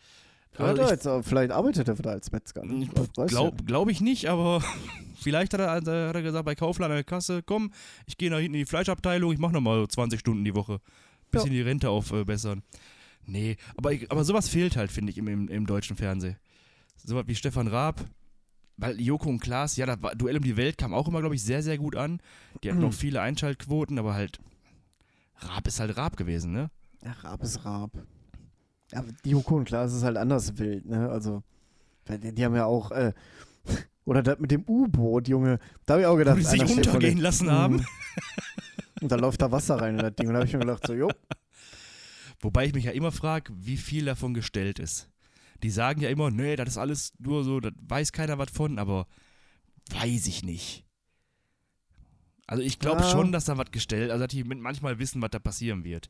Ja, 0.58 0.66
Also 0.66 0.76
da 0.78 0.84
ich 0.86 0.90
jetzt, 0.92 1.28
vielleicht 1.28 1.52
arbeitet 1.52 1.88
er 1.90 1.98
wieder 2.00 2.12
als 2.12 2.32
Metzger. 2.32 2.64
ne? 2.64 2.88
Ja 3.18 3.26
Glaube 3.26 3.64
glaub 3.66 3.90
ich 3.90 4.00
nicht, 4.00 4.28
aber 4.30 4.62
vielleicht 5.20 5.54
hat 5.54 5.60
er, 5.60 5.72
hat 5.72 5.86
er 6.16 6.22
gesagt 6.22 6.46
bei 6.46 6.56
Kaufland 6.56 6.92
an 6.92 6.98
der 6.98 7.04
Kasse, 7.04 7.44
komm, 7.44 7.74
ich 8.06 8.18
gehe 8.18 8.30
nach 8.32 8.38
hinten 8.38 8.54
in 8.56 8.60
die 8.62 8.66
Fleischabteilung, 8.66 9.34
ich 9.34 9.40
mache 9.40 9.52
nochmal 9.54 9.86
20 9.88 10.20
Stunden 10.20 10.46
die 10.46 10.56
Woche. 10.56 10.80
Bisschen 11.32 11.52
die 11.52 11.62
Rente 11.62 11.90
aufbessern. 11.90 12.64
Nee, 13.26 13.58
aber, 13.76 13.92
ich, 13.92 14.10
aber 14.12 14.24
sowas 14.24 14.48
fehlt 14.48 14.78
halt, 14.78 14.92
finde 14.92 15.12
ich, 15.12 15.18
im, 15.18 15.28
im, 15.28 15.48
im 15.50 15.66
deutschen 15.66 15.98
Fernsehen. 15.98 16.38
Sowas 17.04 17.26
wie 17.28 17.36
Stefan 17.36 17.68
Raab, 17.68 18.06
weil 18.78 19.02
Joko 19.02 19.28
und 19.30 19.40
Klaas, 19.40 19.76
ja, 19.76 19.86
das 19.86 19.98
Duell 20.18 20.38
um 20.38 20.44
die 20.44 20.56
Welt 20.56 20.78
kam 20.78 20.94
auch 20.94 21.08
immer, 21.10 21.20
glaube 21.20 21.36
ich, 21.36 21.44
sehr, 21.44 21.62
sehr 21.64 21.78
gut 21.78 21.96
an. 21.98 22.22
Die 22.64 22.70
hatten 22.70 22.80
Mhm. 22.80 22.86
noch 22.86 22.94
viele 22.94 23.20
Einschaltquoten, 23.22 24.00
aber 24.00 24.14
halt, 24.14 24.40
Raab 25.40 25.68
ist 25.68 25.80
halt 25.82 25.98
Raab 25.98 26.16
gewesen, 26.16 26.54
ne? 26.54 26.70
Ja, 27.04 27.12
Raab 27.24 27.44
ist 27.44 27.66
Raab. 27.66 27.92
Ja, 28.92 29.00
aber 29.00 29.10
die 29.24 29.30
Joko 29.32 29.56
und 29.56 29.66
klar, 29.66 29.86
es 29.86 29.94
ist 29.94 30.04
halt 30.04 30.18
anders 30.18 30.58
wild, 30.58 30.86
ne? 30.86 31.10
Also, 31.10 31.44
die, 32.08 32.34
die 32.34 32.46
haben 32.46 32.56
ja 32.56 32.66
auch, 32.66 32.92
äh, 32.92 33.14
oder 34.06 34.22
das 34.24 34.40
mit 34.40 34.52
dem 34.52 34.64
U-Boot, 34.68 35.28
Junge. 35.28 35.60
Da 35.86 35.94
habe 35.94 36.02
ich 36.02 36.08
auch 36.08 36.18
gedacht, 36.18 36.36
Wo 36.36 36.40
die 36.40 36.46
sich 36.46 36.78
untergehen 36.78 37.18
lassen 37.18 37.48
Mhm. 37.48 37.52
haben. 37.52 37.86
Und 39.02 39.12
da 39.12 39.16
läuft 39.16 39.42
da 39.42 39.52
Wasser 39.52 39.76
rein 39.82 39.96
in 39.96 40.02
das 40.02 40.16
Ding. 40.16 40.28
Und 40.28 40.34
da 40.34 40.40
habe 40.40 40.48
ich 40.48 40.54
mir 40.54 40.60
gedacht, 40.60 40.86
so, 40.86 40.94
jo, 40.94 41.10
Wobei 42.42 42.66
ich 42.66 42.74
mich 42.74 42.84
ja 42.86 42.92
immer 42.92 43.12
frage, 43.12 43.52
wie 43.56 43.78
viel 43.78 44.06
davon 44.06 44.34
gestellt 44.34 44.78
ist. 44.78 45.10
Die 45.64 45.70
sagen 45.72 46.02
ja 46.02 46.10
immer, 46.10 46.30
nee, 46.32 46.56
das 46.56 46.70
ist 46.70 46.78
alles 46.78 47.14
nur 47.18 47.44
so, 47.44 47.60
da 47.60 47.72
weiß 47.88 48.12
keiner 48.12 48.38
was 48.38 48.52
von, 48.52 48.78
aber 48.78 49.08
weiß 49.90 50.28
ich 50.28 50.44
nicht. 50.44 50.86
Also 52.46 52.62
ich 52.62 52.78
glaube 52.78 53.02
Ja. 53.02 53.10
schon, 53.10 53.32
dass 53.32 53.46
da 53.46 53.58
was 53.58 53.72
gestellt, 53.72 54.12
also 54.12 54.26
dass 54.26 54.32
die 54.32 54.44
manchmal 54.44 55.00
wissen, 55.00 55.22
was 55.22 55.32
da 55.32 55.40
passieren 55.40 55.84
wird. 55.84 56.10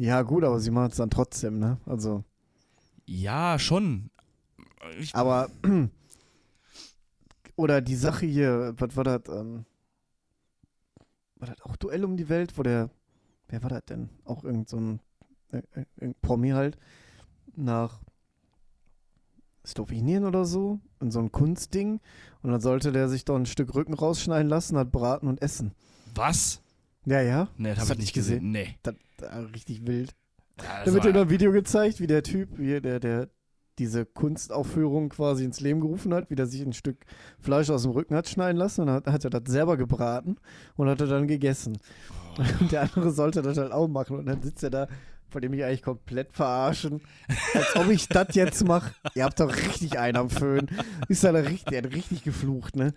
Ja 0.00 0.22
gut, 0.22 0.44
aber 0.44 0.58
sie 0.60 0.70
machen 0.70 0.90
es 0.90 0.96
dann 0.96 1.10
trotzdem, 1.10 1.58
ne? 1.58 1.78
Also, 1.84 2.24
Ja, 3.04 3.58
schon. 3.58 4.10
Ich, 4.98 5.14
aber, 5.14 5.50
oder 7.56 7.82
die 7.82 7.96
Sache 7.96 8.24
hier, 8.24 8.72
was 8.78 8.96
war 8.96 9.04
das, 9.04 9.22
ähm, 9.28 9.66
war 11.36 11.48
das 11.48 11.60
auch 11.60 11.76
Duell 11.76 12.06
um 12.06 12.16
die 12.16 12.30
Welt, 12.30 12.56
wo 12.56 12.62
der, 12.62 12.88
wer 13.48 13.62
war 13.62 13.68
das 13.68 13.84
denn? 13.84 14.08
Auch 14.24 14.42
irgend 14.42 14.70
so 14.70 14.78
ein, 14.78 15.00
äh, 15.52 15.58
äh, 15.72 15.84
irgendein 15.96 16.14
Promi 16.22 16.50
halt, 16.50 16.78
nach 17.54 18.00
Slowenien 19.66 20.24
oder 20.24 20.46
so, 20.46 20.80
in 21.00 21.10
so 21.10 21.18
ein 21.18 21.30
Kunstding. 21.30 22.00
Und 22.42 22.50
dann 22.50 22.62
sollte 22.62 22.90
der 22.92 23.10
sich 23.10 23.26
doch 23.26 23.36
ein 23.36 23.44
Stück 23.44 23.74
Rücken 23.74 23.92
rausschneiden 23.92 24.48
lassen, 24.48 24.78
hat 24.78 24.90
braten 24.92 25.28
und 25.28 25.42
essen. 25.42 25.74
was? 26.14 26.62
Ja, 27.06 27.20
ja. 27.22 27.48
Nee, 27.56 27.70
das 27.70 27.76
Das 27.78 27.84
habe 27.84 27.90
hat 27.90 27.96
ich 27.98 28.00
nicht 28.04 28.12
gesehen. 28.14 28.50
Nee. 28.50 28.74
Das, 28.82 28.94
das, 29.18 29.52
richtig 29.54 29.86
wild. 29.86 30.14
Ja, 30.62 30.84
Da 30.84 30.92
wird 30.92 31.04
war- 31.04 31.10
in 31.10 31.16
einem 31.16 31.30
Video 31.30 31.52
gezeigt, 31.52 32.00
wie 32.00 32.06
der 32.06 32.22
Typ, 32.22 32.58
wie 32.58 32.80
der, 32.80 33.00
der 33.00 33.28
diese 33.78 34.04
Kunstaufführung 34.04 35.08
quasi 35.08 35.44
ins 35.44 35.60
Leben 35.60 35.80
gerufen 35.80 36.12
hat, 36.12 36.28
wie 36.28 36.34
der 36.34 36.46
sich 36.46 36.60
ein 36.60 36.74
Stück 36.74 36.98
Fleisch 37.40 37.70
aus 37.70 37.82
dem 37.84 37.92
Rücken 37.92 38.14
hat 38.14 38.28
schneiden 38.28 38.58
lassen 38.58 38.82
und 38.82 38.90
hat, 38.90 39.06
hat 39.06 39.24
er 39.24 39.30
das 39.30 39.42
selber 39.50 39.78
gebraten 39.78 40.36
und 40.76 40.88
hat 40.88 41.00
er 41.00 41.06
dann 41.06 41.26
gegessen. 41.26 41.78
Und 42.60 42.70
der 42.72 42.82
andere 42.82 43.10
sollte 43.10 43.42
das 43.42 43.58
halt 43.58 43.72
auch 43.72 43.88
machen 43.88 44.16
und 44.16 44.26
dann 44.26 44.40
sitzt 44.40 44.62
er 44.62 44.70
da, 44.70 44.86
vor 45.28 45.40
dem 45.40 45.52
ich 45.52 45.64
eigentlich 45.64 45.82
komplett 45.82 46.32
verarschen, 46.32 47.00
als 47.54 47.74
ob 47.76 47.88
ich 47.90 48.08
das 48.08 48.34
jetzt 48.34 48.64
mache. 48.66 48.94
Ihr 49.14 49.24
habt 49.24 49.40
doch 49.40 49.54
richtig 49.54 49.98
einen 49.98 50.16
am 50.16 50.30
Föhn. 50.30 50.68
Ist 51.08 51.24
da 51.24 51.30
richtig, 51.30 51.64
der 51.64 51.82
hat 51.82 51.92
richtig 51.92 52.22
geflucht, 52.22 52.76
ne? 52.76 52.94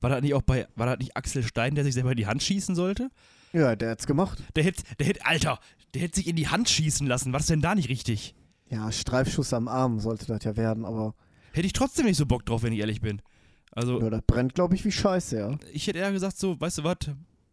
War 0.00 0.10
das 0.10 0.22
nicht 0.22 0.34
auch 0.34 0.42
bei, 0.42 0.66
war 0.76 0.86
das 0.86 0.98
nicht 0.98 1.16
Axel 1.16 1.42
Stein, 1.42 1.74
der 1.74 1.84
sich 1.84 1.94
selber 1.94 2.12
in 2.12 2.16
die 2.16 2.26
Hand 2.26 2.42
schießen 2.42 2.74
sollte? 2.74 3.10
Ja, 3.52 3.76
der 3.76 3.90
hat's 3.90 4.06
gemacht. 4.06 4.42
Der 4.54 4.64
hätte, 4.64 4.82
der 4.98 5.06
hätte, 5.06 5.24
Alter, 5.24 5.58
der 5.94 6.02
hätte 6.02 6.16
sich 6.16 6.26
in 6.26 6.36
die 6.36 6.48
Hand 6.48 6.68
schießen 6.68 7.06
lassen. 7.06 7.32
Was 7.32 7.42
ist 7.42 7.50
denn 7.50 7.62
da 7.62 7.74
nicht 7.74 7.88
richtig? 7.88 8.34
Ja, 8.68 8.90
Streifschuss 8.92 9.52
am 9.52 9.68
Arm 9.68 10.00
sollte 10.00 10.26
das 10.26 10.44
ja 10.44 10.56
werden, 10.56 10.84
aber 10.84 11.14
Hätte 11.56 11.68
ich 11.68 11.72
trotzdem 11.72 12.04
nicht 12.04 12.18
so 12.18 12.26
Bock 12.26 12.44
drauf, 12.44 12.62
wenn 12.62 12.74
ich 12.74 12.80
ehrlich 12.80 13.00
bin. 13.00 13.22
Also, 13.70 13.98
ja, 13.98 14.10
das 14.10 14.20
brennt, 14.26 14.54
glaube 14.54 14.74
ich, 14.74 14.84
wie 14.84 14.92
scheiße, 14.92 15.38
ja. 15.38 15.58
ich 15.72 15.86
hätte 15.86 16.00
eher 16.00 16.12
gesagt 16.12 16.36
so, 16.36 16.60
weißt 16.60 16.78
du 16.78 16.84
was? 16.84 16.96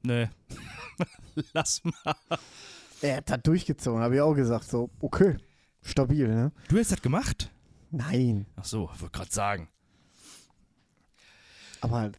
Nee. 0.02 0.28
Lass 1.54 1.82
mal. 1.86 2.16
Er 3.02 3.18
hat 3.18 3.30
das 3.30 3.42
durchgezogen, 3.44 4.02
habe 4.02 4.16
ich 4.16 4.22
auch 4.22 4.34
gesagt, 4.34 4.66
so, 4.66 4.90
okay, 5.00 5.38
stabil, 5.82 6.28
ne? 6.28 6.52
Du 6.68 6.78
hast 6.78 6.92
das 6.92 7.02
gemacht? 7.02 7.50
Nein, 7.92 8.46
Ach 8.58 8.66
so, 8.66 8.90
wollte 9.00 9.18
gerade 9.18 9.32
sagen. 9.32 9.70
Aber 11.84 11.98
halt, 11.98 12.17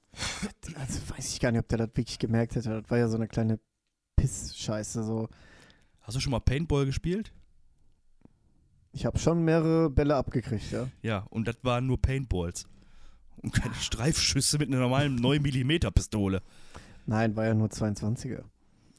also 0.79 1.01
weiß 1.09 1.33
ich 1.33 1.41
gar 1.41 1.51
nicht, 1.51 1.61
ob 1.61 1.69
der 1.69 1.79
das 1.79 1.89
wirklich 1.95 2.19
gemerkt 2.19 2.55
hätte. 2.55 2.83
Das 2.83 2.91
war 2.91 2.99
ja 2.99 3.09
so 3.09 3.17
eine 3.17 3.29
kleine 3.29 3.59
Piss-Scheiße, 4.17 5.03
so. 5.03 5.29
Hast 6.03 6.17
du 6.17 6.21
schon 6.21 6.33
mal 6.33 6.41
Paintball 6.41 6.85
gespielt? 6.85 7.33
Ich 8.93 9.07
habe 9.07 9.19
schon 9.19 9.43
mehrere 9.43 9.89
Bälle 9.89 10.17
abgekriegt, 10.17 10.71
ja. 10.71 10.89
Ja, 11.01 11.27
und 11.31 11.49
das 11.49 11.57
waren 11.63 11.87
nur 11.87 12.01
Paintballs. 12.01 12.67
Und 13.39 13.53
keine 13.53 13.75
Streifschüsse 13.75 14.59
mit 14.59 14.69
einer 14.69 14.81
normalen 14.81 15.17
9 15.17 15.41
mm 15.41 15.91
Pistole. 15.95 16.43
Nein, 17.07 17.35
war 17.35 17.47
ja 17.47 17.55
nur 17.55 17.69
22er. 17.69 18.45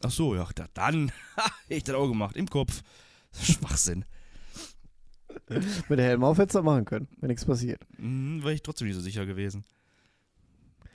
Ach 0.04 0.12
so, 0.12 0.36
ja, 0.36 0.48
da, 0.56 0.66
dann. 0.74 1.12
Ich 1.70 1.84
das 1.84 1.96
auch 1.96 2.08
gemacht, 2.08 2.36
im 2.36 2.48
Kopf. 2.48 2.82
Schwachsinn. 3.40 4.04
Mit 5.48 6.00
der 6.00 6.06
Helm 6.06 6.24
auf 6.24 6.40
hättest 6.40 6.56
du 6.56 6.60
das 6.60 6.66
machen 6.66 6.86
können, 6.86 7.08
wenn 7.20 7.28
nichts 7.28 7.46
passiert. 7.46 7.86
Mhm, 8.00 8.42
Wäre 8.42 8.54
ich 8.54 8.64
trotzdem 8.64 8.88
nicht 8.88 8.96
so 8.96 9.02
sicher 9.02 9.26
gewesen. 9.28 9.64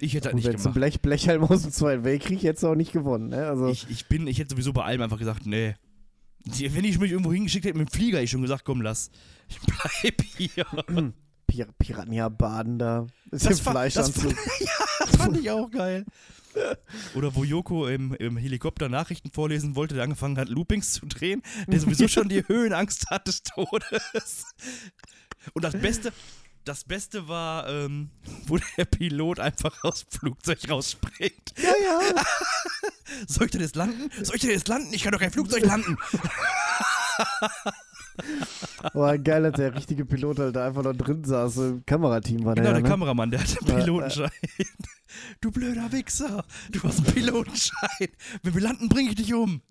Ich 0.01 0.15
hätte 0.15 0.25
das 0.31 0.33
Und 0.35 0.45
nicht 0.45 0.51
gemacht. 0.57 0.75
Blech, 0.75 1.01
Blechhelm 1.01 1.45
aus 1.45 1.63
dem 1.63 1.73
Zweiten 1.73 2.05
Weltkrieg 2.05 2.43
hättest 2.43 2.63
du 2.63 2.69
auch 2.69 2.75
nicht 2.75 2.93
gewonnen. 2.93 3.29
Ne? 3.29 3.47
Also, 3.47 3.69
Ich, 3.69 3.87
ich 3.91 4.07
bin, 4.07 4.27
ich 4.27 4.39
hätte 4.39 4.51
sowieso 4.55 4.73
bei 4.73 4.83
allem 4.85 5.03
einfach 5.03 5.19
gesagt, 5.19 5.47
nee. 5.47 5.75
Wenn 6.45 6.85
ich 6.85 6.99
mich 6.99 7.11
irgendwo 7.13 7.33
hingeschickt 7.33 7.67
hätte 7.67 7.77
mit 7.77 7.89
dem 7.91 7.93
Flieger, 7.93 8.17
hätte 8.17 8.25
ich 8.25 8.31
schon 8.31 8.41
gesagt, 8.43 8.65
komm, 8.65 8.81
lass. 8.81 9.11
Ich 9.49 9.59
bleib 9.61 10.23
hier. 10.37 10.65
Pir 11.47 11.67
Piranha-Baden 11.79 12.79
da. 12.79 13.07
Ist 13.31 13.45
Das 13.45 13.65
war- 13.67 13.73
Fleischanzug. 13.73 14.35
Das 15.01 15.17
fand 15.17 15.37
ich 15.39 15.51
auch 15.51 15.71
geil. 15.71 16.05
Oder 17.15 17.35
wo 17.35 17.43
Joko 17.45 17.87
im, 17.89 18.13
im 18.15 18.37
Helikopter 18.37 18.89
Nachrichten 18.91 19.31
vorlesen 19.31 19.75
wollte, 19.77 19.95
der 19.95 20.05
angefangen 20.05 20.37
hat, 20.37 20.49
Loopings 20.51 20.93
zu 20.93 21.07
drehen, 21.07 21.43
der 21.69 21.81
sowieso 21.81 22.07
schon 22.07 22.29
die 22.29 22.43
Höhenangst 22.49 23.09
hat 23.11 23.27
des 23.27 23.43
Todes. 23.43 24.45
Und 25.55 25.65
das 25.65 25.73
Beste, 25.75 26.13
das 26.65 26.85
Beste 26.85 27.29
war, 27.29 27.69
ähm, 27.69 28.11
wo 28.47 28.59
der 28.77 28.85
Pilot 28.85 29.41
einfach 29.41 29.83
aus 29.85 30.05
dem 30.07 30.19
Flugzeug 30.19 30.59
rausspringt. 30.69 31.55
Ja, 31.57 31.73
ja. 31.83 32.01
Soll 33.27 33.47
ich 33.47 33.53
denn 33.53 33.61
jetzt 33.61 33.77
landen? 33.77 34.11
Soll 34.23 34.37
ich 34.37 34.43
denn 34.43 34.51
jetzt 34.51 34.69
landen? 34.69 34.93
Ich 34.93 35.03
kann 35.03 35.13
doch 35.13 35.21
kein 35.21 35.33
Flugzeug 35.33 35.65
landen. 35.65 35.97
War 38.93 39.19
geil, 39.19 39.43
dass 39.45 39.55
der 39.55 39.75
richtige 39.75 40.05
Pilot 40.05 40.39
halt 40.39 40.55
da 40.57 40.67
einfach 40.67 40.83
noch 40.83 40.95
drin 40.95 41.25
saß. 41.25 41.57
Im 41.57 41.87
Kamerateam 41.87 42.45
war 42.45 42.55
der. 42.55 42.65
Genau, 42.65 42.75
ja, 42.77 42.81
der 42.81 42.83
ne? 42.83 42.89
Kameramann, 42.89 43.31
der 43.31 43.41
hat 43.41 43.49
ja. 43.49 43.77
Pilotenschein. 43.77 44.31
Du 45.41 45.51
blöder 45.51 45.91
Wichser, 45.91 46.45
du 46.71 46.83
hast 46.83 46.99
einen 46.99 47.15
Pilotenschein. 47.15 48.09
Wenn 48.43 48.55
wir 48.55 48.61
landen, 48.61 48.89
bringe 48.89 49.11
ich 49.11 49.17
dich 49.17 49.35
um. 49.35 49.63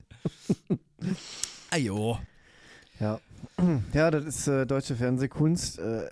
Ajo. 1.70 2.20
Ja. 3.00 3.20
ja, 3.94 4.12
das 4.12 4.26
ist 4.26 4.48
äh, 4.48 4.66
deutsche 4.66 4.96
Fernsehkunst. 4.96 5.80
Äh, 5.80 6.10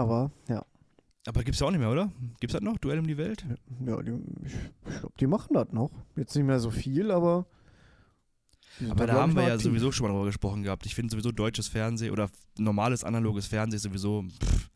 aber, 0.00 0.30
ja. 0.48 0.64
Aber 1.26 1.44
gibt's 1.44 1.60
ja 1.60 1.66
auch 1.66 1.70
nicht 1.70 1.80
mehr, 1.80 1.90
oder? 1.90 2.10
Gibt's 2.40 2.54
das 2.54 2.62
noch? 2.62 2.78
Duell 2.78 2.98
um 2.98 3.06
die 3.06 3.18
Welt? 3.18 3.44
Ja, 3.84 4.02
die, 4.02 4.12
ich, 4.44 4.54
ich 4.88 4.98
glaube, 5.00 5.14
die 5.20 5.26
machen 5.26 5.52
das 5.52 5.70
noch. 5.72 5.90
Jetzt 6.16 6.34
nicht 6.34 6.46
mehr 6.46 6.58
so 6.58 6.70
viel, 6.70 7.10
aber. 7.10 7.46
Aber 8.88 9.06
da 9.06 9.14
haben 9.14 9.34
wir 9.34 9.42
ja 9.42 9.48
aktiv. 9.48 9.64
sowieso 9.64 9.92
schon 9.92 10.06
mal 10.06 10.12
drüber 10.12 10.26
gesprochen 10.26 10.62
gehabt. 10.62 10.86
Ich 10.86 10.94
finde 10.94 11.10
sowieso 11.10 11.32
deutsches 11.32 11.68
Fernsehen 11.68 12.12
oder 12.12 12.30
normales 12.58 13.04
analoges 13.04 13.46
Fernsehen 13.46 13.80
sowieso. 13.80 14.22
Pff, 14.22 14.70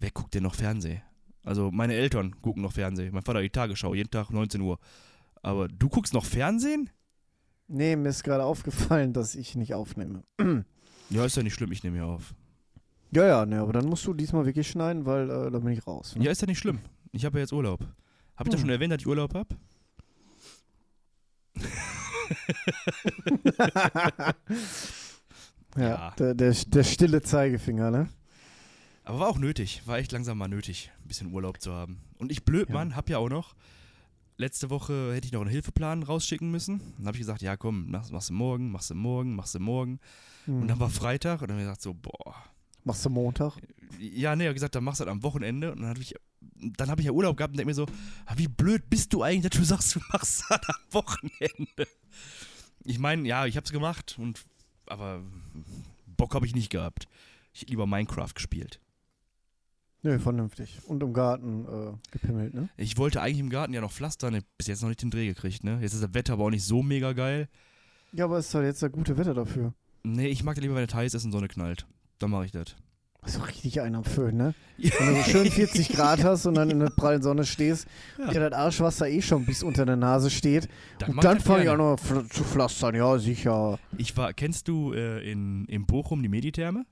wer 0.00 0.10
guckt 0.10 0.34
denn 0.34 0.42
noch 0.42 0.56
Fernsehen? 0.56 1.02
Also 1.44 1.70
meine 1.70 1.94
Eltern 1.94 2.40
gucken 2.42 2.62
noch 2.62 2.72
Fernsehen. 2.72 3.14
Mein 3.14 3.22
Vater 3.22 3.40
die 3.40 3.50
Tagesschau, 3.50 3.94
jeden 3.94 4.10
Tag 4.10 4.30
19 4.30 4.60
Uhr. 4.60 4.78
Aber 5.42 5.68
du 5.68 5.88
guckst 5.88 6.12
noch 6.12 6.24
Fernsehen? 6.24 6.90
Nee, 7.68 7.94
mir 7.94 8.08
ist 8.08 8.24
gerade 8.24 8.44
aufgefallen, 8.44 9.12
dass 9.12 9.36
ich 9.36 9.54
nicht 9.54 9.74
aufnehme. 9.74 10.24
Ja, 11.10 11.24
ist 11.24 11.36
ja 11.36 11.42
nicht 11.42 11.54
schlimm, 11.54 11.70
ich 11.70 11.84
nehme 11.84 11.98
ja 11.98 12.04
auf. 12.04 12.34
Ja, 13.10 13.26
ja, 13.26 13.46
ne, 13.46 13.60
aber 13.60 13.72
dann 13.72 13.86
musst 13.86 14.06
du 14.06 14.14
diesmal 14.14 14.44
wirklich 14.46 14.68
schneiden, 14.68 15.06
weil 15.06 15.30
äh, 15.30 15.50
da 15.50 15.58
bin 15.58 15.72
ich 15.72 15.86
raus. 15.86 16.14
Ne? 16.16 16.24
Ja, 16.24 16.30
ist 16.30 16.40
ja 16.42 16.46
nicht 16.46 16.58
schlimm. 16.58 16.80
Ich 17.12 17.24
habe 17.24 17.38
ja 17.38 17.42
jetzt 17.42 17.52
Urlaub. 17.52 17.80
Habe 18.36 18.48
ich 18.50 18.54
Hm. 18.54 18.60
schon 18.60 18.70
erwähnt, 18.70 18.92
dass 18.92 19.00
ich 19.00 19.06
Urlaub 19.06 19.34
habe? 19.34 19.48
ja, 25.76 25.76
Ja. 25.76 26.10
Der, 26.18 26.34
der, 26.34 26.54
der 26.66 26.84
stille 26.84 27.22
Zeigefinger, 27.22 27.90
ne? 27.90 28.08
Aber 29.04 29.20
war 29.20 29.28
auch 29.28 29.38
nötig. 29.38 29.82
War 29.86 29.98
echt 29.98 30.12
langsam 30.12 30.38
mal 30.38 30.48
nötig, 30.48 30.90
ein 31.02 31.08
bisschen 31.08 31.32
Urlaub 31.32 31.60
zu 31.60 31.72
haben. 31.72 31.98
Und 32.18 32.30
ich 32.30 32.44
blöd, 32.44 32.68
Ja. 32.68 32.74
Mann, 32.74 32.94
hab 32.96 33.08
ja 33.08 33.18
auch 33.18 33.30
noch. 33.30 33.54
Letzte 34.36 34.70
Woche 34.70 35.14
hätte 35.14 35.26
ich 35.26 35.32
noch 35.32 35.40
einen 35.40 35.50
Hilfeplan 35.50 36.02
rausschicken 36.04 36.50
müssen. 36.50 36.80
Dann 36.98 37.06
habe 37.06 37.16
ich 37.16 37.20
gesagt, 37.22 37.42
ja 37.42 37.56
komm, 37.56 37.90
machst 37.90 38.30
du 38.30 38.34
morgen, 38.34 38.70
machst 38.70 38.90
du 38.90 38.94
morgen, 38.94 39.34
machst 39.34 39.54
du 39.54 39.58
morgen. 39.60 39.98
Hm. 40.44 40.62
Und 40.62 40.68
dann 40.68 40.78
war 40.78 40.90
Freitag 40.90 41.40
und 41.42 41.48
dann 41.48 41.56
habe 41.56 41.62
ich 41.62 41.66
gesagt 41.66 41.82
so, 41.82 41.94
boah. 41.94 42.34
Machst 42.88 43.04
du 43.04 43.10
Montag? 43.10 43.52
Ja, 44.00 44.34
nee, 44.34 44.44
ich 44.44 44.48
hab 44.48 44.54
gesagt, 44.54 44.74
dann 44.74 44.82
machst 44.82 45.00
du 45.00 45.04
das 45.04 45.12
am 45.12 45.22
Wochenende. 45.22 45.72
Und 45.72 45.82
dann 45.82 45.90
habe 45.90 46.00
ich, 46.00 46.14
dann 46.56 46.90
hab 46.90 46.98
ich 46.98 47.04
ja 47.04 47.12
Urlaub 47.12 47.36
gehabt 47.36 47.52
und 47.52 47.58
denke 47.58 47.68
mir 47.68 47.74
so, 47.74 47.84
ah, 48.24 48.32
wie 48.36 48.48
blöd 48.48 48.88
bist 48.88 49.12
du 49.12 49.22
eigentlich, 49.22 49.50
dass 49.50 49.60
du 49.60 49.64
sagst, 49.66 49.94
du 49.94 50.00
machst 50.10 50.44
das 50.48 50.60
am 50.66 50.92
Wochenende. 50.92 51.86
Ich 52.84 52.98
meine, 52.98 53.28
ja, 53.28 53.44
ich 53.44 53.58
hab's 53.58 53.72
gemacht 53.72 54.16
und 54.18 54.42
aber 54.86 55.20
Bock 56.16 56.34
habe 56.34 56.46
ich 56.46 56.54
nicht 56.54 56.70
gehabt. 56.70 57.08
Ich 57.52 57.60
hätte 57.60 57.72
lieber 57.72 57.86
Minecraft 57.86 58.32
gespielt. 58.34 58.80
Nö, 60.02 60.18
vernünftig. 60.18 60.80
Und 60.86 61.02
im 61.02 61.12
Garten 61.12 61.66
äh, 61.66 62.10
gepimmelt, 62.10 62.54
ne? 62.54 62.70
Ich 62.78 62.96
wollte 62.96 63.20
eigentlich 63.20 63.40
im 63.40 63.50
Garten 63.50 63.74
ja 63.74 63.82
noch 63.82 63.92
pflastern, 63.92 64.40
bis 64.56 64.66
jetzt 64.66 64.80
noch 64.80 64.88
nicht 64.88 65.02
den 65.02 65.10
Dreh 65.10 65.26
gekriegt, 65.26 65.62
ne? 65.62 65.78
Jetzt 65.82 65.92
ist 65.92 66.02
das 66.02 66.14
Wetter 66.14 66.32
aber 66.32 66.44
auch 66.44 66.50
nicht 66.50 66.64
so 66.64 66.82
mega 66.82 67.12
geil. 67.12 67.50
Ja, 68.12 68.24
aber 68.24 68.38
es 68.38 68.46
ist 68.46 68.54
halt 68.54 68.64
jetzt 68.64 68.82
das 68.82 68.90
gute 68.90 69.18
Wetter 69.18 69.34
dafür. 69.34 69.74
Nee, 70.04 70.28
ich 70.28 70.42
mag 70.42 70.54
das 70.54 70.62
lieber, 70.62 70.76
wenn 70.76 70.88
es 70.88 70.94
heiß 70.94 71.12
ist 71.12 71.26
und 71.26 71.32
Sonne 71.32 71.48
knallt. 71.48 71.86
Dann 72.18 72.30
mache 72.30 72.46
ich 72.46 72.52
das. 72.52 72.76
So 73.26 73.40
richtig 73.42 73.80
einen 73.80 73.96
am 73.96 74.04
Föhn, 74.04 74.36
ne? 74.36 74.54
Wenn 74.78 75.08
du 75.08 75.16
so 75.16 75.22
schön 75.30 75.50
40 75.50 75.88
Grad 75.90 76.22
hast 76.24 76.46
und 76.46 76.54
dann 76.54 76.70
in 76.70 76.78
der 76.78 76.90
prallen 76.90 77.20
Sonne 77.20 77.44
stehst, 77.44 77.86
Ja. 78.16 78.32
ja. 78.32 78.48
das 78.48 78.58
Arschwasser 78.58 79.08
eh 79.08 79.20
schon 79.20 79.44
bis 79.44 79.62
unter 79.62 79.84
der 79.84 79.96
Nase 79.96 80.30
steht. 80.30 80.68
Dann 80.98 81.10
und 81.10 81.24
dann 81.24 81.40
fange 81.40 81.58
ich 81.60 81.64
gerne. 81.64 81.82
an 81.98 82.30
zu 82.30 82.44
pflastern, 82.44 82.94
ja, 82.94 83.18
sicher. 83.18 83.78
Ich 83.98 84.16
war, 84.16 84.32
kennst 84.32 84.68
du 84.68 84.92
äh, 84.94 85.30
in, 85.30 85.64
in 85.66 85.84
Bochum 85.84 86.22
die 86.22 86.28
Meditherme? 86.28 86.86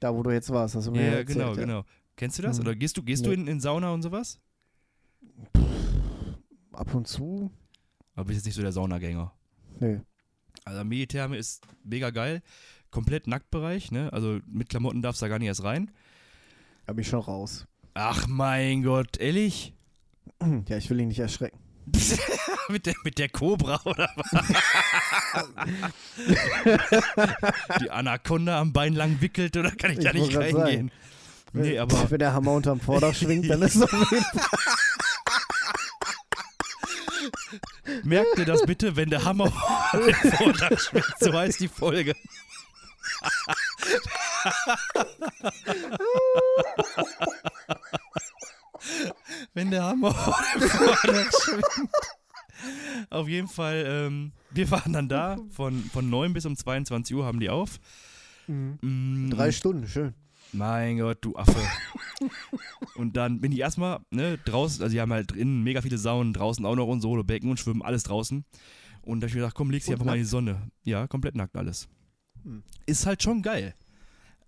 Da, 0.00 0.12
wo 0.14 0.22
du 0.22 0.30
jetzt 0.30 0.50
warst, 0.50 0.74
hast 0.74 0.86
du 0.88 0.90
mir 0.90 1.02
Ja, 1.02 1.06
erzählt, 1.18 1.28
genau, 1.28 1.48
ja. 1.50 1.60
genau. 1.60 1.84
Kennst 2.16 2.38
du 2.38 2.42
das? 2.42 2.58
Hm. 2.58 2.64
Oder 2.66 2.74
gehst 2.74 2.96
du, 2.96 3.02
gehst 3.02 3.24
du 3.24 3.30
Nee. 3.30 3.36
in, 3.36 3.46
in 3.46 3.60
Sauna 3.60 3.92
und 3.92 4.02
sowas? 4.02 4.38
Ab 6.72 6.94
und 6.94 7.06
zu? 7.06 7.50
Aber 8.14 8.24
bist 8.26 8.38
jetzt 8.38 8.46
nicht 8.46 8.54
so 8.56 8.62
der 8.62 8.72
Saunagänger. 8.72 9.32
Nee. 9.78 10.00
Also 10.64 10.84
Meditherme 10.84 11.36
ist 11.36 11.64
mega 11.84 12.10
geil. 12.10 12.42
Komplett 12.90 13.26
Nacktbereich, 13.26 13.92
ne? 13.92 14.12
Also 14.12 14.40
mit 14.46 14.68
Klamotten 14.68 15.02
darfst 15.02 15.22
du 15.22 15.26
da 15.26 15.28
gar 15.28 15.38
nicht 15.38 15.48
erst 15.48 15.64
rein. 15.64 15.90
Da 16.86 16.92
bin 16.92 17.02
ich 17.02 17.08
schon 17.08 17.20
raus. 17.20 17.66
Ach 17.94 18.26
mein 18.26 18.82
Gott, 18.82 19.16
ehrlich? 19.18 19.74
Ja, 20.68 20.76
ich 20.76 20.88
will 20.90 21.00
ihn 21.00 21.08
nicht 21.08 21.18
erschrecken. 21.18 21.58
mit, 22.68 22.86
der, 22.86 22.94
mit 23.04 23.18
der 23.18 23.28
Cobra 23.28 23.80
oder 23.84 24.08
was? 24.16 24.30
Die 27.80 27.90
Anaconda 27.90 28.60
am 28.60 28.72
Bein 28.72 28.94
lang 28.94 29.20
wickelt 29.20 29.56
oder 29.56 29.70
kann 29.72 29.92
ich 29.92 29.98
da 29.98 30.10
Ich 30.10 30.14
nicht 30.14 30.34
wollte 30.34 30.52
grad 30.52 30.66
reingehen? 30.66 30.90
Nee, 31.52 31.78
aber 31.78 32.10
Wenn 32.10 32.18
der 32.20 32.32
Hammer 32.32 32.52
unterm 32.52 32.80
Vorder 32.80 33.12
schwingt, 33.14 33.50
dann 33.50 33.62
ist 33.62 33.76
es 33.76 33.82
auf 33.82 34.10
jeden 34.12 34.24
Fall. 34.24 34.58
merkt 38.04 38.38
ihr 38.38 38.44
das 38.44 38.62
bitte, 38.64 38.94
wenn 38.96 39.10
der 39.10 39.24
Hammer 39.24 39.50
vor 39.50 40.00
den 40.00 40.14
Vordach 40.32 40.78
schwingt, 40.78 41.06
so 41.18 41.32
heißt 41.32 41.60
die 41.60 41.68
Folge. 41.68 42.14
Wenn 49.54 49.70
der 49.70 49.84
Hammer 49.84 50.12
vor 50.14 50.38
dem 50.54 50.68
Vordach 50.68 51.30
schwingt. 51.42 51.90
Auf 53.10 53.28
jeden 53.28 53.48
Fall, 53.48 53.84
ähm, 53.86 54.32
wir 54.50 54.70
waren 54.70 54.92
dann 54.92 55.08
da, 55.08 55.38
von, 55.50 55.82
von 55.84 56.10
9 56.10 56.32
bis 56.32 56.44
um 56.46 56.56
22 56.56 57.16
Uhr 57.16 57.24
haben 57.24 57.40
die 57.40 57.48
auf. 57.50 57.80
Mm, 58.46 59.30
Drei 59.30 59.52
Stunden, 59.52 59.86
schön. 59.86 60.14
Mein 60.52 60.98
Gott, 60.98 61.18
du 61.20 61.36
Affe. 61.36 61.56
und 62.96 63.16
dann 63.16 63.40
bin 63.40 63.52
ich 63.52 63.60
erstmal 63.60 64.00
ne, 64.10 64.36
draußen, 64.44 64.82
also 64.82 64.92
die 64.92 65.00
haben 65.00 65.12
halt 65.12 65.30
drinnen 65.30 65.62
mega 65.62 65.80
viele 65.80 65.96
Saunen, 65.96 66.32
draußen 66.32 66.64
auch 66.66 66.74
noch 66.74 66.88
und 66.88 67.00
Solobecken 67.00 67.50
und 67.50 67.60
schwimmen 67.60 67.82
alles 67.82 68.02
draußen. 68.02 68.44
Und 69.02 69.20
da 69.20 69.24
hab 69.24 69.28
ich 69.28 69.34
mir 69.34 69.40
gedacht, 69.42 69.54
komm, 69.54 69.70
legst 69.70 69.88
dich 69.88 69.94
einfach 69.94 70.06
mal 70.06 70.16
in 70.16 70.22
die 70.22 70.28
Sonne. 70.28 70.70
Ja, 70.82 71.06
komplett 71.06 71.36
nackt 71.36 71.56
alles. 71.56 71.88
Ist 72.86 73.06
halt 73.06 73.22
schon 73.22 73.42
geil. 73.42 73.74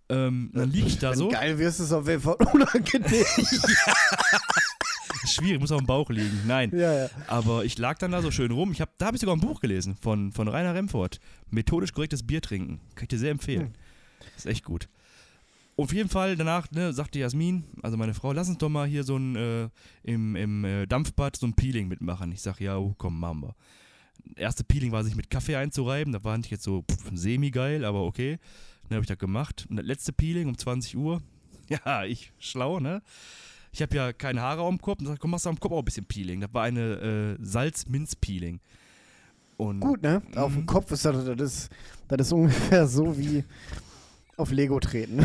Ähm, 0.08 0.50
dann 0.52 0.70
lieg 0.70 0.86
ich 0.86 0.98
da 0.98 1.10
Wenn 1.10 1.18
so. 1.18 1.28
geil 1.28 1.58
wirst, 1.58 1.80
ist 1.80 1.86
es 1.86 1.92
auf 1.92 2.06
jeden 2.06 2.20
Fall 2.20 2.34
unangenehm. 2.52 3.24
Schwierig, 5.24 5.60
muss 5.60 5.72
auf 5.72 5.78
dem 5.78 5.86
Bauch 5.86 6.10
liegen. 6.10 6.42
Nein. 6.46 6.70
ja, 6.74 6.92
ja. 6.92 7.08
Aber 7.28 7.64
ich 7.64 7.78
lag 7.78 7.96
dann 7.98 8.10
da 8.10 8.20
so 8.20 8.30
schön 8.30 8.50
rum. 8.50 8.72
Ich 8.72 8.80
hab, 8.80 8.98
da 8.98 9.06
habe 9.06 9.16
ich 9.16 9.20
sogar 9.20 9.36
ein 9.36 9.40
Buch 9.40 9.60
gelesen 9.60 9.96
von, 9.96 10.32
von 10.32 10.48
Rainer 10.48 10.74
Remford. 10.74 11.20
Methodisch 11.50 11.92
korrektes 11.92 12.26
Bier 12.26 12.42
trinken. 12.42 12.80
Kann 12.94 13.04
ich 13.04 13.08
dir 13.08 13.18
sehr 13.18 13.30
empfehlen. 13.30 13.66
Hm. 13.66 13.72
Ist 14.36 14.46
echt 14.46 14.64
gut. 14.64 14.88
Auf 15.76 15.92
jeden 15.92 16.08
Fall 16.08 16.36
danach 16.36 16.70
ne, 16.70 16.92
sagte 16.92 17.18
Jasmin, 17.18 17.64
also 17.82 17.96
meine 17.96 18.12
Frau, 18.14 18.32
lass 18.32 18.48
uns 18.48 18.58
doch 18.58 18.68
mal 18.68 18.86
hier 18.86 19.04
so 19.04 19.16
ein 19.16 19.36
äh, 19.36 19.68
im, 20.02 20.36
im 20.36 20.64
äh, 20.64 20.86
Dampfbad 20.86 21.36
so 21.36 21.46
ein 21.46 21.54
Peeling 21.54 21.88
mitmachen. 21.88 22.30
Ich 22.32 22.42
sag, 22.42 22.60
ja, 22.60 22.76
oh, 22.76 22.94
komm, 22.98 23.18
machen 23.18 23.42
wir. 23.42 23.54
Erste 24.36 24.64
Peeling 24.64 24.92
war 24.92 25.04
sich 25.04 25.14
mit 25.16 25.30
Kaffee 25.30 25.56
einzureiben. 25.56 26.12
Da 26.12 26.22
war 26.24 26.36
nicht 26.38 26.50
jetzt 26.50 26.64
so 26.64 26.84
semi-geil, 27.12 27.84
aber 27.84 28.02
okay. 28.04 28.38
Dann 28.88 28.96
habe 28.96 29.02
ich 29.04 29.08
das 29.08 29.18
gemacht. 29.18 29.66
Und 29.68 29.76
das 29.76 29.86
letzte 29.86 30.12
Peeling 30.12 30.48
um 30.48 30.56
20 30.58 30.96
Uhr. 30.96 31.20
Ja, 31.68 32.04
ich 32.04 32.32
schlau, 32.38 32.80
ne? 32.80 33.00
Ich 33.72 33.80
habe 33.80 33.96
ja 33.96 34.12
keine 34.12 34.42
Haare 34.42 34.62
am 34.66 34.78
Kopf 34.78 35.00
und 35.00 35.06
sag, 35.06 35.18
komm, 35.18 35.30
machst 35.30 35.46
du 35.46 35.50
am 35.50 35.58
Kopf 35.58 35.72
auch 35.72 35.78
ein 35.78 35.84
bisschen 35.84 36.04
Peeling. 36.04 36.40
Das 36.42 36.52
war 36.52 36.64
eine 36.64 37.36
äh, 37.40 37.42
Salz-Minz-Peeling. 37.42 38.60
Und 39.56 39.80
Gut, 39.80 40.02
ne? 40.02 40.20
Auf 40.34 40.52
dem 40.52 40.62
Mhm. 40.62 40.66
Kopf 40.66 40.90
ist 40.90 41.04
das, 41.06 41.24
das 41.24 41.70
das 42.08 42.26
ist 42.26 42.32
ungefähr 42.32 42.86
so 42.86 43.16
wie 43.16 43.44
auf 44.36 44.50
Lego 44.50 44.80
treten. 44.80 45.24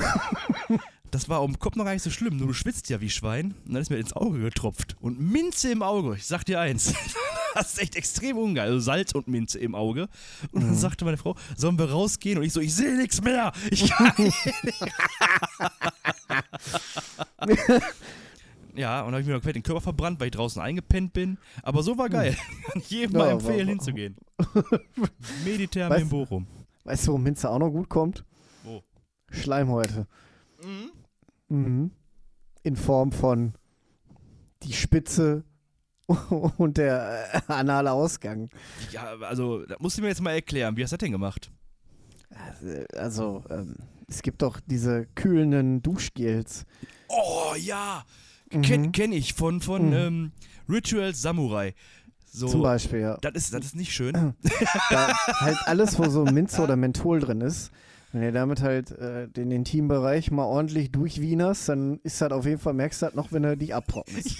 das 1.12 1.28
war 1.28 1.40
auf 1.40 1.48
dem 1.52 1.60
Kopf 1.60 1.76
noch 1.76 1.84
gar 1.86 1.94
nicht 1.94 2.04
so 2.04 2.12
schlimm, 2.12 2.38
nur 2.38 2.48
du 2.48 2.54
schwitzt 2.54 2.90
ja 2.90 3.02
wie 3.02 3.10
Schwein. 3.10 3.56
Und 3.66 3.74
dann 3.74 3.82
ist 3.82 3.90
mir 3.90 3.98
ins 3.98 4.14
Auge 4.14 4.40
getropft. 4.40 4.96
Und 5.02 5.20
Minze 5.20 5.72
im 5.72 5.82
Auge, 5.82 6.16
ich 6.16 6.26
sag 6.26 6.46
dir 6.46 6.62
eins. 6.62 6.94
das 7.58 7.74
ist 7.74 7.82
echt 7.82 7.96
extrem 7.96 8.38
ungeil. 8.38 8.68
Also 8.70 8.80
Salz 8.80 9.12
und 9.14 9.28
Minze 9.28 9.60
im 9.60 9.76
Auge. 9.76 10.08
Und 10.52 10.64
dann 10.64 10.76
sagte 10.76 11.06
meine 11.06 11.18
Frau, 11.18 11.36
sollen 11.56 11.78
wir 11.78 11.90
rausgehen? 11.92 12.38
Und 12.38 12.44
ich 12.46 12.54
so, 12.54 12.60
ich 12.62 12.74
sehe 12.76 12.96
nichts 12.98 13.22
mehr. 13.22 13.52
Ich 13.72 13.90
kann 13.90 14.14
Ja, 18.76 19.00
und 19.02 19.06
dann 19.08 19.14
habe 19.14 19.22
ich 19.22 19.28
mir 19.28 19.34
noch 19.34 19.40
komplett 19.40 19.56
den 19.56 19.64
Körper 19.64 19.82
verbrannt, 19.82 20.20
weil 20.20 20.28
ich 20.28 20.34
draußen 20.34 20.62
eingepennt 20.62 21.12
bin. 21.14 21.40
Aber 21.64 21.82
so 21.82 21.98
war 21.98 22.10
geil. 22.10 22.38
Kann 22.72 22.82
jedem 22.88 23.14
Ja, 23.14 23.26
mal 23.26 23.32
empfehlen, 23.32 23.68
hinzugehen. 23.70 24.16
Mediterm 25.46 25.92
Weißt- 25.92 26.02
in 26.02 26.10
Bochum. 26.10 26.48
Weißt 26.84 27.08
du, 27.08 27.14
wo 27.14 27.18
Minze 27.18 27.50
auch 27.50 27.58
noch 27.60 27.72
gut 27.72 27.90
kommt? 27.90 28.24
Wo? 28.64 28.84
Schleimhäute. 29.32 30.08
Mhm. 30.64 30.92
Mhm. 31.58 31.92
In 32.64 32.76
Form 32.76 33.12
von 33.12 33.54
die 34.64 34.74
Spitze 34.74 35.44
und 36.58 36.78
der 36.78 37.26
äh, 37.34 37.52
anale 37.52 37.92
Ausgang. 37.92 38.50
Ja, 38.92 39.16
also, 39.22 39.66
da 39.66 39.76
musst 39.80 39.98
du 39.98 40.02
mir 40.02 40.08
jetzt 40.10 40.22
mal 40.22 40.32
erklären, 40.32 40.78
wie 40.78 40.84
hast 40.84 40.92
du 40.92 40.98
das 40.98 41.04
denn 41.06 41.12
gemacht? 41.12 41.52
Also, 42.96 43.44
ähm, 43.50 43.76
es 44.08 44.22
gibt 44.22 44.42
doch 44.42 44.60
diese 44.66 45.06
kühlenden 45.16 45.82
Duschgels. 45.82 46.66
Oh, 47.10 47.54
ja. 47.58 48.06
Mhm. 48.52 48.62
Kenn, 48.62 48.92
kenn 48.92 49.12
ich 49.12 49.34
von, 49.34 49.62
von 49.62 49.88
Mhm. 49.88 49.94
ähm, 49.94 50.32
Ritual 50.70 51.14
Samurai. 51.14 51.74
So, 52.30 52.48
Zum 52.48 52.62
Beispiel, 52.62 53.00
ja. 53.00 53.18
Das 53.22 53.34
ist, 53.36 53.54
das 53.54 53.66
ist 53.66 53.76
nicht 53.76 53.94
schön. 53.94 54.34
Da 54.90 55.14
halt 55.40 55.58
alles, 55.66 55.98
wo 55.98 56.08
so 56.10 56.24
Minze 56.26 56.62
oder 56.62 56.76
Menthol 56.76 57.20
drin 57.20 57.42
ist. 57.42 57.72
Wenn 58.18 58.24
ihr 58.24 58.32
damit 58.32 58.64
halt 58.64 58.90
äh, 58.94 59.28
den 59.28 59.52
Intimbereich 59.52 60.32
mal 60.32 60.46
ordentlich 60.46 60.92
durchwienerst, 60.92 61.70
dann 61.70 62.00
ist 62.02 62.20
das 62.20 62.32
auf 62.32 62.48
jeden 62.48 62.58
Fall, 62.58 62.74
merkst 62.74 63.04
du 63.04 63.06
das 63.06 63.14
noch, 63.14 63.32
wenn 63.32 63.44
er 63.44 63.56
dich 63.56 63.76
abtrocknest. 63.76 64.38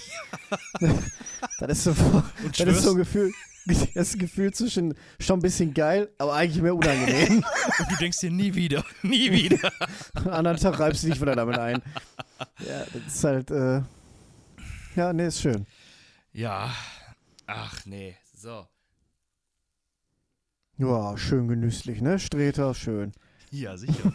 das 1.60 1.70
ist 1.70 1.84
so, 1.84 2.22
das 2.42 2.66
ist 2.66 2.82
so 2.82 2.90
ein 2.90 2.96
Gefühl, 2.96 3.32
das 3.94 4.18
Gefühl 4.18 4.52
zwischen 4.52 4.94
schon 5.20 5.38
ein 5.38 5.42
bisschen 5.42 5.74
geil, 5.74 6.08
aber 6.18 6.34
eigentlich 6.34 6.60
mehr 6.60 6.74
unangenehm. 6.74 7.36
und 7.36 7.90
du 7.92 7.96
denkst 8.00 8.18
dir 8.18 8.32
nie 8.32 8.52
wieder, 8.56 8.84
nie 9.04 9.30
wieder. 9.30 9.70
Am 10.14 10.28
anderen 10.30 10.56
Tag 10.56 10.80
reibst 10.80 11.04
du 11.04 11.10
dich 11.10 11.20
wieder 11.20 11.36
damit 11.36 11.56
ein. 11.56 11.80
Ja, 12.58 12.84
das 12.92 13.14
ist 13.14 13.22
halt, 13.22 13.52
äh, 13.52 13.82
ja, 14.96 15.12
nee, 15.12 15.28
ist 15.28 15.40
schön. 15.40 15.66
Ja. 16.32 16.74
Ach, 17.46 17.86
nee. 17.86 18.16
So. 18.34 18.66
Ja, 20.78 21.16
schön 21.16 21.46
genüsslich, 21.46 22.00
ne? 22.00 22.18
Streter, 22.18 22.74
schön. 22.74 23.12
Ja, 23.50 23.76
sicher. 23.76 24.12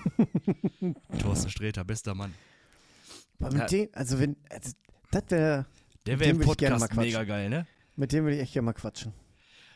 Thorsten 1.20 1.50
Sträter, 1.50 1.84
bester 1.84 2.14
Mann. 2.14 2.34
Aber 3.40 3.52
mit 3.52 3.60
Ja. 3.62 3.68
dem, 3.68 3.90
also 3.94 4.20
wenn, 4.20 4.36
also, 4.50 4.72
das 5.12 5.24
wäre, 5.30 5.66
Der 6.06 6.20
wäre 6.20 6.30
im 6.32 6.40
Podcast 6.40 6.96
mega 6.96 7.24
geil, 7.24 7.50
ne? 7.50 7.66
mit 7.96 8.12
dem 8.12 8.24
würde 8.24 8.36
ich 8.38 8.42
echt 8.42 8.54
gerne 8.54 8.66
mal 8.68 8.74
quatschen. 8.74 9.14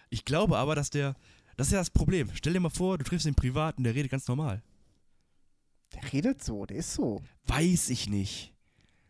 Ich 0.10 0.26
glaube 0.26 0.58
aber, 0.58 0.76
dass 0.76 0.90
der. 0.90 1.16
Das 1.58 1.68
ist 1.68 1.74
ja 1.74 1.80
das 1.80 1.90
Problem. 1.90 2.30
Stell 2.34 2.54
dir 2.54 2.60
mal 2.60 2.70
vor, 2.70 2.98
du 2.98 3.04
triffst 3.04 3.26
ihn 3.26 3.36
privat 3.36 3.78
und 3.78 3.84
der 3.84 3.96
redet 3.96 4.12
ganz 4.12 4.28
normal. 4.28 4.62
Der 5.94 6.14
redet 6.14 6.44
so, 6.44 6.66
der 6.66 6.78
ist 6.78 6.94
so. 6.94 7.24
Weiß 7.46 7.90
ich 7.90 8.08
nicht. 8.10 8.54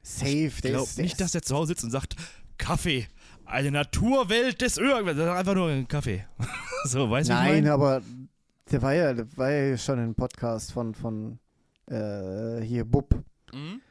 Safe, 0.01 0.45
Ich 0.47 0.61
der 0.61 0.71
glaube 0.71 0.85
ist, 0.87 0.97
nicht, 0.97 1.19
dass 1.19 1.33
der 1.33 1.41
zu 1.41 1.55
Hause 1.55 1.69
sitzt 1.69 1.83
und 1.83 1.91
sagt, 1.91 2.15
Kaffee, 2.57 3.07
eine 3.45 3.71
Naturwelt 3.71 4.61
des 4.61 4.77
irgendwas. 4.77 5.17
Das 5.17 5.25
ist 5.25 5.31
einfach 5.33 5.55
nur 5.55 5.69
ein 5.69 5.87
Kaffee. 5.87 6.25
so, 6.85 7.09
wie 7.11 7.21
ich 7.21 7.27
Nein, 7.27 7.63
mein? 7.63 7.67
aber 7.67 8.01
der 8.71 8.81
war 8.81 8.93
ja, 8.93 9.13
der 9.13 9.37
war 9.37 9.51
ja 9.51 9.77
schon 9.77 9.99
im 9.99 10.15
Podcast 10.15 10.71
von, 10.71 10.93
von 10.93 11.39
äh, 11.87 12.61
hier 12.61 12.85
Bub. 12.85 13.15
Mhm. 13.53 13.81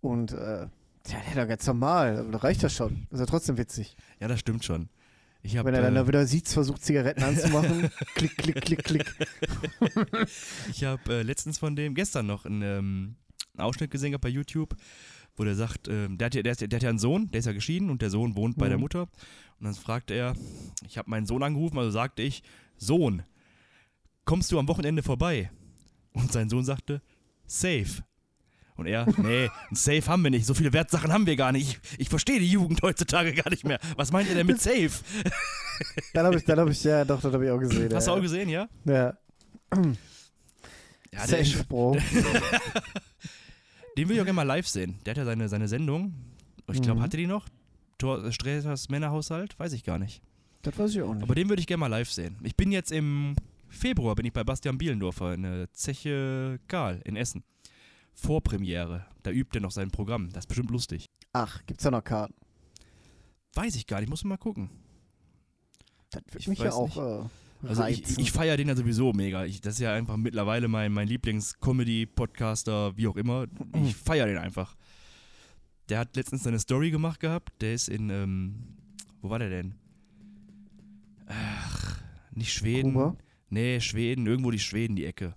Und 0.00 0.32
äh, 0.32 0.66
ja, 1.06 1.20
der 1.26 1.34
da 1.34 1.44
ganz 1.44 1.66
normal, 1.66 2.18
aber 2.18 2.32
da 2.32 2.38
reicht 2.38 2.62
das 2.62 2.74
schon. 2.74 3.06
Ist 3.10 3.20
ja 3.20 3.26
trotzdem 3.26 3.58
witzig. 3.58 3.96
Ja, 4.20 4.28
das 4.28 4.40
stimmt 4.40 4.64
schon. 4.64 4.88
Ich 5.42 5.58
habe 5.58 5.66
Wenn 5.66 5.74
er 5.74 5.82
dann 5.82 5.94
da 5.94 6.02
äh, 6.02 6.08
wieder 6.08 6.26
sieht, 6.26 6.48
versucht 6.48 6.82
Zigaretten 6.82 7.22
anzumachen. 7.22 7.90
klick, 8.14 8.36
klick, 8.38 8.62
klick, 8.62 8.84
klick. 8.84 9.14
ich 10.70 10.84
hab, 10.84 11.06
äh, 11.08 11.22
letztens 11.22 11.58
von 11.58 11.76
dem, 11.76 11.94
gestern 11.94 12.26
noch, 12.26 12.46
einen, 12.46 12.62
ähm, 12.62 13.16
einen 13.52 13.66
Ausschnitt 13.66 13.90
gesehen 13.90 14.12
gehabt 14.12 14.22
bei 14.22 14.30
YouTube, 14.30 14.74
wo 15.36 15.44
der 15.44 15.54
sagt, 15.54 15.88
ähm, 15.88 16.16
der, 16.16 16.26
hat 16.26 16.34
ja, 16.34 16.42
der, 16.42 16.52
ist, 16.52 16.62
der 16.62 16.74
hat 16.74 16.82
ja 16.82 16.88
einen 16.88 16.98
Sohn, 16.98 17.30
der 17.30 17.40
ist 17.40 17.46
ja 17.46 17.52
geschieden 17.52 17.90
und 17.90 18.00
der 18.00 18.08
Sohn 18.08 18.36
wohnt 18.36 18.56
bei 18.56 18.66
Mhm. 18.66 18.70
der 18.70 18.78
Mutter. 18.78 19.02
Und 19.02 19.66
dann 19.66 19.74
fragt 19.74 20.10
er, 20.10 20.34
ich 20.86 20.96
habe 20.96 21.10
meinen 21.10 21.26
Sohn 21.26 21.42
angerufen, 21.42 21.76
also 21.78 21.90
sagte 21.90 22.22
ich, 22.22 22.42
Sohn, 22.78 23.22
kommst 24.24 24.50
du 24.52 24.58
am 24.58 24.68
Wochenende 24.68 25.02
vorbei? 25.02 25.50
Und 26.12 26.32
sein 26.32 26.48
Sohn 26.48 26.64
sagte, 26.64 27.02
safe. 27.46 28.04
Und 28.76 28.86
er, 28.86 29.06
nee, 29.18 29.48
ein 29.70 29.74
Safe 29.76 30.04
haben 30.06 30.22
wir 30.24 30.30
nicht, 30.30 30.46
so 30.46 30.54
viele 30.54 30.72
Wertsachen 30.72 31.12
haben 31.12 31.26
wir 31.26 31.36
gar 31.36 31.52
nicht. 31.52 31.80
Ich, 31.92 32.00
ich 32.00 32.08
verstehe 32.08 32.40
die 32.40 32.50
Jugend 32.50 32.82
heutzutage 32.82 33.32
gar 33.32 33.48
nicht 33.50 33.64
mehr. 33.64 33.78
Was 33.96 34.10
meint 34.10 34.28
ihr 34.28 34.34
denn 34.34 34.46
mit 34.48 34.60
Safe? 34.60 34.90
Dann 36.12 36.26
habe 36.26 36.36
ich, 36.36 36.44
dann 36.44 36.58
habe 36.60 36.70
ich, 36.70 36.82
ja, 36.84 37.04
doch, 37.04 37.20
das 37.20 37.32
habe 37.32 37.44
ich 37.46 37.50
auch 37.50 37.58
gesehen. 37.58 37.92
Hast 37.94 38.06
du 38.06 38.12
ja. 38.12 38.16
auch 38.16 38.20
gesehen, 38.22 38.48
ja? 38.48 38.68
Ja, 38.84 39.16
Ja, 41.12 41.26
Safe, 41.26 41.64
Bro. 41.68 41.96
Den 43.96 44.08
will 44.08 44.16
ich 44.16 44.20
auch 44.20 44.24
gerne 44.24 44.32
mal 44.34 44.42
live 44.44 44.66
sehen. 44.68 44.98
Der 45.04 45.12
hat 45.12 45.18
ja 45.18 45.24
seine, 45.24 45.48
seine 45.48 45.68
Sendung. 45.68 46.14
Ich 46.72 46.80
glaube, 46.82 47.00
Mhm. 47.00 47.04
hatte 47.04 47.16
die 47.16 47.26
noch? 47.26 47.46
Tor, 47.98 48.30
Sträters 48.32 48.88
Männerhaushalt? 48.88 49.58
Weiß 49.58 49.72
ich 49.72 49.84
gar 49.84 49.98
nicht. 49.98 50.20
Das 50.62 50.76
weiß 50.78 50.90
ich 50.92 51.02
auch 51.02 51.14
nicht. 51.14 51.22
Aber 51.22 51.34
den 51.34 51.48
würde 51.48 51.60
ich 51.60 51.66
gerne 51.66 51.80
mal 51.80 51.86
live 51.88 52.10
sehen. 52.10 52.36
Ich 52.42 52.56
bin 52.56 52.72
jetzt 52.72 52.90
im 52.90 53.36
Februar 53.74 54.14
bin 54.14 54.26
ich 54.26 54.32
bei 54.32 54.44
Bastian 54.44 54.78
Bielendorfer 54.78 55.34
in 55.34 55.42
der 55.42 55.72
Zeche 55.72 56.58
Karl 56.68 57.00
in 57.04 57.16
Essen. 57.16 57.44
Vorpremiere. 58.14 59.06
Da 59.22 59.30
übt 59.30 59.58
er 59.58 59.60
noch 59.60 59.72
sein 59.72 59.90
Programm. 59.90 60.30
Das 60.30 60.44
ist 60.44 60.48
bestimmt 60.48 60.70
lustig. 60.70 61.10
Ach, 61.32 61.64
gibt's 61.66 61.82
da 61.82 61.90
noch 61.90 62.04
Karten? 62.04 62.34
Weiß 63.54 63.74
ich 63.76 63.86
gar 63.86 64.00
nicht, 64.00 64.08
muss 64.08 64.24
mal 64.24 64.36
gucken. 64.36 64.70
Das 66.10 66.22
würde 66.28 66.38
Ich 66.38 66.48
mich 66.48 66.58
ja 66.60 66.72
auch 66.72 66.96
äh, 66.96 67.68
Also 67.68 67.84
ich, 67.86 68.18
ich 68.18 68.32
feiere 68.32 68.56
den 68.56 68.68
ja 68.68 68.76
sowieso 68.76 69.12
mega. 69.12 69.44
Ich, 69.44 69.60
das 69.60 69.74
ist 69.74 69.80
ja 69.80 69.92
einfach 69.94 70.16
mittlerweile 70.16 70.68
mein, 70.68 70.92
mein 70.92 71.08
Lieblings-Comedy-Podcaster, 71.08 72.96
wie 72.96 73.08
auch 73.08 73.16
immer. 73.16 73.46
Ich 73.84 73.96
feiere 73.96 74.26
den 74.26 74.38
einfach. 74.38 74.76
Der 75.88 75.98
hat 75.98 76.16
letztens 76.16 76.46
eine 76.46 76.58
Story 76.60 76.90
gemacht 76.90 77.20
gehabt. 77.20 77.52
Der 77.60 77.74
ist 77.74 77.88
in, 77.88 78.10
ähm, 78.10 78.76
wo 79.20 79.30
war 79.30 79.38
der 79.38 79.50
denn? 79.50 79.74
Ach, 81.26 82.00
nicht 82.32 82.52
Schweden. 82.52 82.92
Kuba? 82.92 83.16
Nee, 83.54 83.80
Schweden, 83.80 84.26
irgendwo 84.26 84.50
die 84.50 84.58
Schweden, 84.58 84.96
die 84.96 85.06
Ecke. 85.06 85.32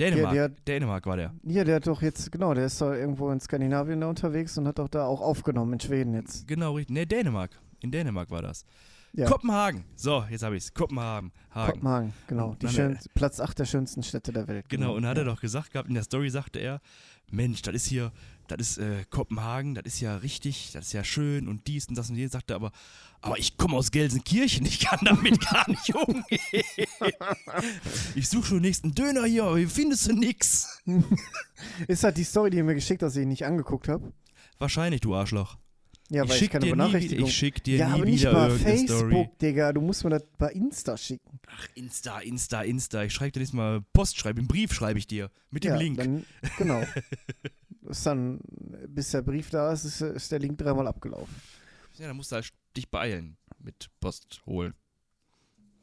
Dänemark, 0.00 0.32
der 0.32 0.44
hat- 0.44 0.66
Dänemark 0.66 1.04
war 1.04 1.18
der. 1.18 1.34
Ja, 1.44 1.64
der 1.64 1.76
hat 1.76 1.86
doch 1.86 2.00
jetzt, 2.00 2.32
genau, 2.32 2.54
der 2.54 2.64
ist 2.64 2.80
doch 2.80 2.92
irgendwo 2.92 3.30
in 3.30 3.40
Skandinavien 3.40 4.00
da 4.00 4.08
unterwegs 4.08 4.56
und 4.56 4.66
hat 4.66 4.78
doch 4.78 4.88
da 4.88 5.04
auch 5.04 5.20
aufgenommen 5.20 5.74
in 5.74 5.80
Schweden 5.80 6.14
jetzt. 6.14 6.48
Genau, 6.48 6.72
richtig. 6.72 6.94
Nee, 6.94 7.04
Dänemark. 7.04 7.50
In 7.80 7.90
Dänemark 7.90 8.30
war 8.30 8.40
das. 8.40 8.64
Ja. 9.12 9.26
Kopenhagen. 9.26 9.84
So, 9.96 10.24
jetzt 10.30 10.42
habe 10.42 10.56
ich's. 10.56 10.72
Kopenhagen. 10.72 11.30
Hagen. 11.54 11.72
Kopenhagen, 11.72 12.12
genau. 12.26 12.54
Die 12.54 12.68
schön, 12.68 12.98
Platz 13.14 13.38
8 13.38 13.58
der 13.58 13.66
schönsten 13.66 14.02
Städte 14.02 14.32
der 14.32 14.48
Welt. 14.48 14.70
Genau, 14.70 14.94
und 14.96 15.04
hat 15.04 15.18
er 15.18 15.24
ja. 15.26 15.30
doch 15.30 15.42
gesagt 15.42 15.72
gehabt, 15.72 15.88
in 15.88 15.94
der 15.94 16.04
Story 16.04 16.30
sagte 16.30 16.58
er, 16.58 16.80
Mensch, 17.30 17.60
das 17.60 17.74
ist 17.74 17.86
hier, 17.86 18.12
das 18.48 18.60
ist 18.60 18.78
äh, 18.78 19.04
Kopenhagen, 19.10 19.74
das 19.74 19.84
ist 19.86 20.00
ja 20.00 20.16
richtig, 20.16 20.70
das 20.72 20.86
ist 20.86 20.92
ja 20.92 21.04
schön 21.04 21.48
und 21.48 21.66
dies 21.66 21.88
und 21.88 21.96
das 21.96 22.10
und 22.10 22.16
jenes, 22.16 22.32
sagte 22.32 22.54
er 22.54 22.56
aber, 22.56 22.72
aber 23.20 23.38
ich 23.38 23.56
komme 23.56 23.76
aus 23.76 23.90
Gelsenkirchen, 23.90 24.66
ich 24.66 24.80
kann 24.80 25.00
damit 25.02 25.40
gar 25.40 25.68
nicht 25.68 25.94
umgehen. 25.94 26.64
ich 28.14 28.28
suche 28.28 28.46
schon 28.46 28.56
den 28.58 28.62
nächsten 28.62 28.94
Döner 28.94 29.24
hier, 29.24 29.44
aber 29.44 29.58
hier 29.58 29.68
findest 29.68 30.08
du 30.08 30.14
nix. 30.14 30.82
Ist 31.88 32.04
halt 32.04 32.16
die 32.16 32.24
Story, 32.24 32.50
die 32.50 32.58
ihr 32.58 32.64
mir 32.64 32.74
geschickt 32.74 33.02
hast, 33.02 33.14
die 33.14 33.20
ich 33.20 33.26
nicht 33.26 33.44
angeguckt 33.44 33.88
habe? 33.88 34.12
Wahrscheinlich, 34.58 35.00
du 35.00 35.14
Arschloch. 35.14 35.56
Ja, 36.12 36.24
ich 36.24 36.30
weil 36.30 36.42
ich 36.42 36.50
keine 36.50 36.64
dir 36.64 36.66
nie 36.66 36.70
Benachrichtigung. 36.72 37.26
ich 37.26 37.34
schick 37.34 37.64
dir 37.64 37.78
ja, 37.78 37.88
nie 37.88 37.94
aber 37.94 38.04
nicht 38.04 38.20
wieder 38.20 38.32
bei 38.32 38.48
irgendeine 38.48 38.76
Facebook, 38.76 38.98
Story. 38.98 39.30
Digga. 39.40 39.72
Du 39.72 39.80
musst 39.80 40.04
mir 40.04 40.10
das 40.10 40.24
bei 40.36 40.50
Insta 40.50 40.96
schicken. 40.98 41.40
Ach, 41.46 41.68
Insta, 41.74 42.20
Insta, 42.20 42.62
Insta. 42.62 43.04
Ich 43.04 43.14
schreibe 43.14 43.32
dir 43.32 43.40
nächstes 43.40 43.56
Mal 43.56 43.80
Post 43.94 44.18
schreiben, 44.18 44.40
einen 44.40 44.48
Brief 44.48 44.74
schreibe 44.74 44.98
ich 44.98 45.06
dir. 45.06 45.30
Mit 45.50 45.64
dem 45.64 45.72
ja, 45.72 45.78
Link. 45.78 45.96
Dann, 45.96 46.26
genau. 46.58 46.82
ist 47.98 48.06
dann, 48.06 48.40
bis 48.88 49.10
der 49.10 49.22
Brief 49.22 49.50
da 49.50 49.72
ist, 49.72 49.84
ist, 49.84 50.00
ist 50.00 50.32
der 50.32 50.38
Link 50.38 50.58
dreimal 50.58 50.86
abgelaufen. 50.86 51.34
Ja, 51.98 52.08
dann 52.08 52.16
musst 52.16 52.32
du 52.32 52.36
halt 52.36 52.50
dich 52.76 52.90
beeilen 52.90 53.36
mit 53.58 53.88
Post 54.00 54.42
holen. 54.46 54.74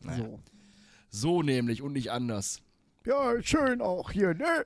Naja. 0.01 0.18
So. 0.24 0.39
So 1.12 1.41
nämlich 1.41 1.82
und 1.82 1.93
nicht 1.93 2.12
anders. 2.12 2.62
Ja, 3.05 3.41
schön 3.41 3.82
auch 3.82 4.12
hier, 4.12 4.34
ne? 4.34 4.66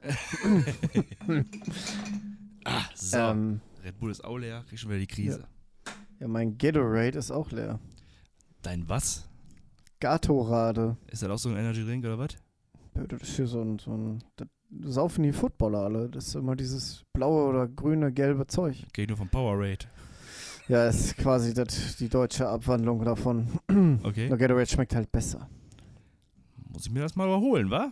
Ah, 2.65 2.85
so. 2.95 3.17
Ähm, 3.17 3.59
Red 3.83 3.99
Bull 3.99 4.09
ist 4.09 4.23
auch 4.23 4.37
leer, 4.37 4.63
krieg 4.69 4.79
schon 4.79 4.89
wieder 4.89 4.99
die 4.99 5.07
Krise. 5.07 5.45
ja, 6.19 6.27
mein 6.29 6.57
Gatorade 6.57 7.19
ist 7.19 7.29
auch 7.29 7.51
leer. 7.51 7.77
Dein 8.61 8.87
was? 8.87 9.27
Gatorade. 9.99 10.95
Ist 11.07 11.23
das 11.23 11.29
auch 11.29 11.37
so 11.37 11.49
ein 11.49 11.57
Energy 11.57 11.83
Drink 11.83 12.05
oder 12.05 12.17
was? 12.19 12.35
Ja, 12.95 13.03
Das 13.05 13.21
ist 13.21 13.35
hier 13.35 13.47
so 13.47 13.61
ein, 13.61 13.79
so 13.79 13.91
ein 13.91 14.23
das 14.37 14.47
saufen 14.81 15.23
die 15.23 15.33
Footballer 15.33 15.79
alle. 15.79 16.09
Das 16.09 16.27
ist 16.27 16.35
immer 16.35 16.55
dieses 16.55 17.03
blaue 17.13 17.49
oder 17.49 17.67
grüne, 17.67 18.11
gelbe 18.11 18.47
Zeug. 18.47 18.77
Geht 18.93 19.09
nur 19.09 19.17
vom 19.17 19.29
Powerade. 19.29 19.85
Ja, 20.67 20.87
ist 20.87 21.17
quasi 21.17 21.53
das, 21.53 21.97
die 21.97 22.07
deutsche 22.07 22.47
Abwandlung 22.47 23.03
davon. 23.03 23.47
Okay. 24.03 24.29
Der 24.29 24.37
Gatorade 24.37 24.67
schmeckt 24.67 24.95
halt 24.95 25.11
besser. 25.11 25.49
Muss 26.71 26.85
ich 26.85 26.91
mir 26.91 27.01
das 27.01 27.15
mal 27.15 27.27
überholen, 27.27 27.69
wa? 27.69 27.91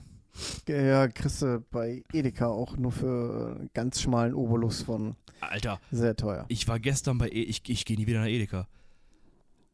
Ja, 0.68 1.08
kriegst 1.08 1.42
du 1.42 1.64
bei 1.72 2.04
Edeka 2.14 2.48
auch 2.48 2.78
nur 2.78 2.92
für 2.92 3.58
einen 3.60 3.70
ganz 3.74 4.02
schmalen 4.02 4.34
Obolus 4.34 4.82
von 4.82 5.16
Alter, 5.42 5.80
sehr 5.92 6.16
teuer. 6.16 6.46
ich 6.48 6.68
war 6.68 6.80
gestern 6.80 7.18
bei 7.18 7.28
e 7.28 7.44
ich, 7.44 7.68
ich 7.68 7.86
gehe 7.86 7.98
nie 7.98 8.08
wieder 8.08 8.22
nach 8.22 8.28
Edeka. 8.28 8.68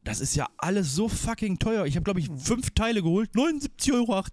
Das 0.04 0.22
ist 0.22 0.36
ja 0.36 0.48
alles 0.58 0.96
so 0.96 1.10
fucking 1.10 1.60
teuer. 1.60 1.86
Ich 1.86 1.96
habe, 1.96 2.06
glaube 2.06 2.22
ich, 2.22 2.30
fünf 2.30 2.72
Teile 2.72 3.04
geholt, 3.04 3.32
79,80 3.36 3.94
Euro. 3.94 4.24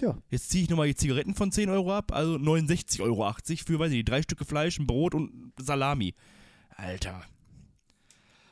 Ja. 0.00 0.16
Jetzt 0.30 0.50
ziehe 0.50 0.64
ich 0.64 0.70
nochmal 0.70 0.86
die 0.88 0.94
Zigaretten 0.94 1.34
von 1.34 1.52
10 1.52 1.68
Euro 1.70 1.92
ab, 1.94 2.12
also 2.12 2.34
69,80 2.36 3.00
Euro 3.02 3.32
für, 3.66 3.78
weiß 3.78 3.90
ich 3.90 3.96
nicht, 3.98 4.08
drei 4.08 4.22
Stücke 4.22 4.44
Fleisch, 4.44 4.78
ein 4.78 4.86
Brot 4.86 5.14
und 5.14 5.52
Salami. 5.60 6.14
Alter. 6.76 7.22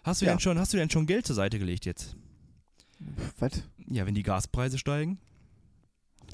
Hast 0.05 0.21
du, 0.21 0.27
Ja. 0.27 0.33
denn 0.33 0.41
schon, 0.41 0.59
hast 0.59 0.73
du 0.73 0.77
denn 0.77 0.91
schon 0.91 1.07
Geld 1.07 1.27
zur 1.27 1.37
Seite 1.37 1.59
gelegt 1.59 1.87
jetzt? 1.87 2.17
Was? 3.39 3.63
Ja, 3.87 4.07
wenn 4.07 4.15
die 4.15 4.23
Gaspreise 4.23 4.79
steigen. 4.79 5.19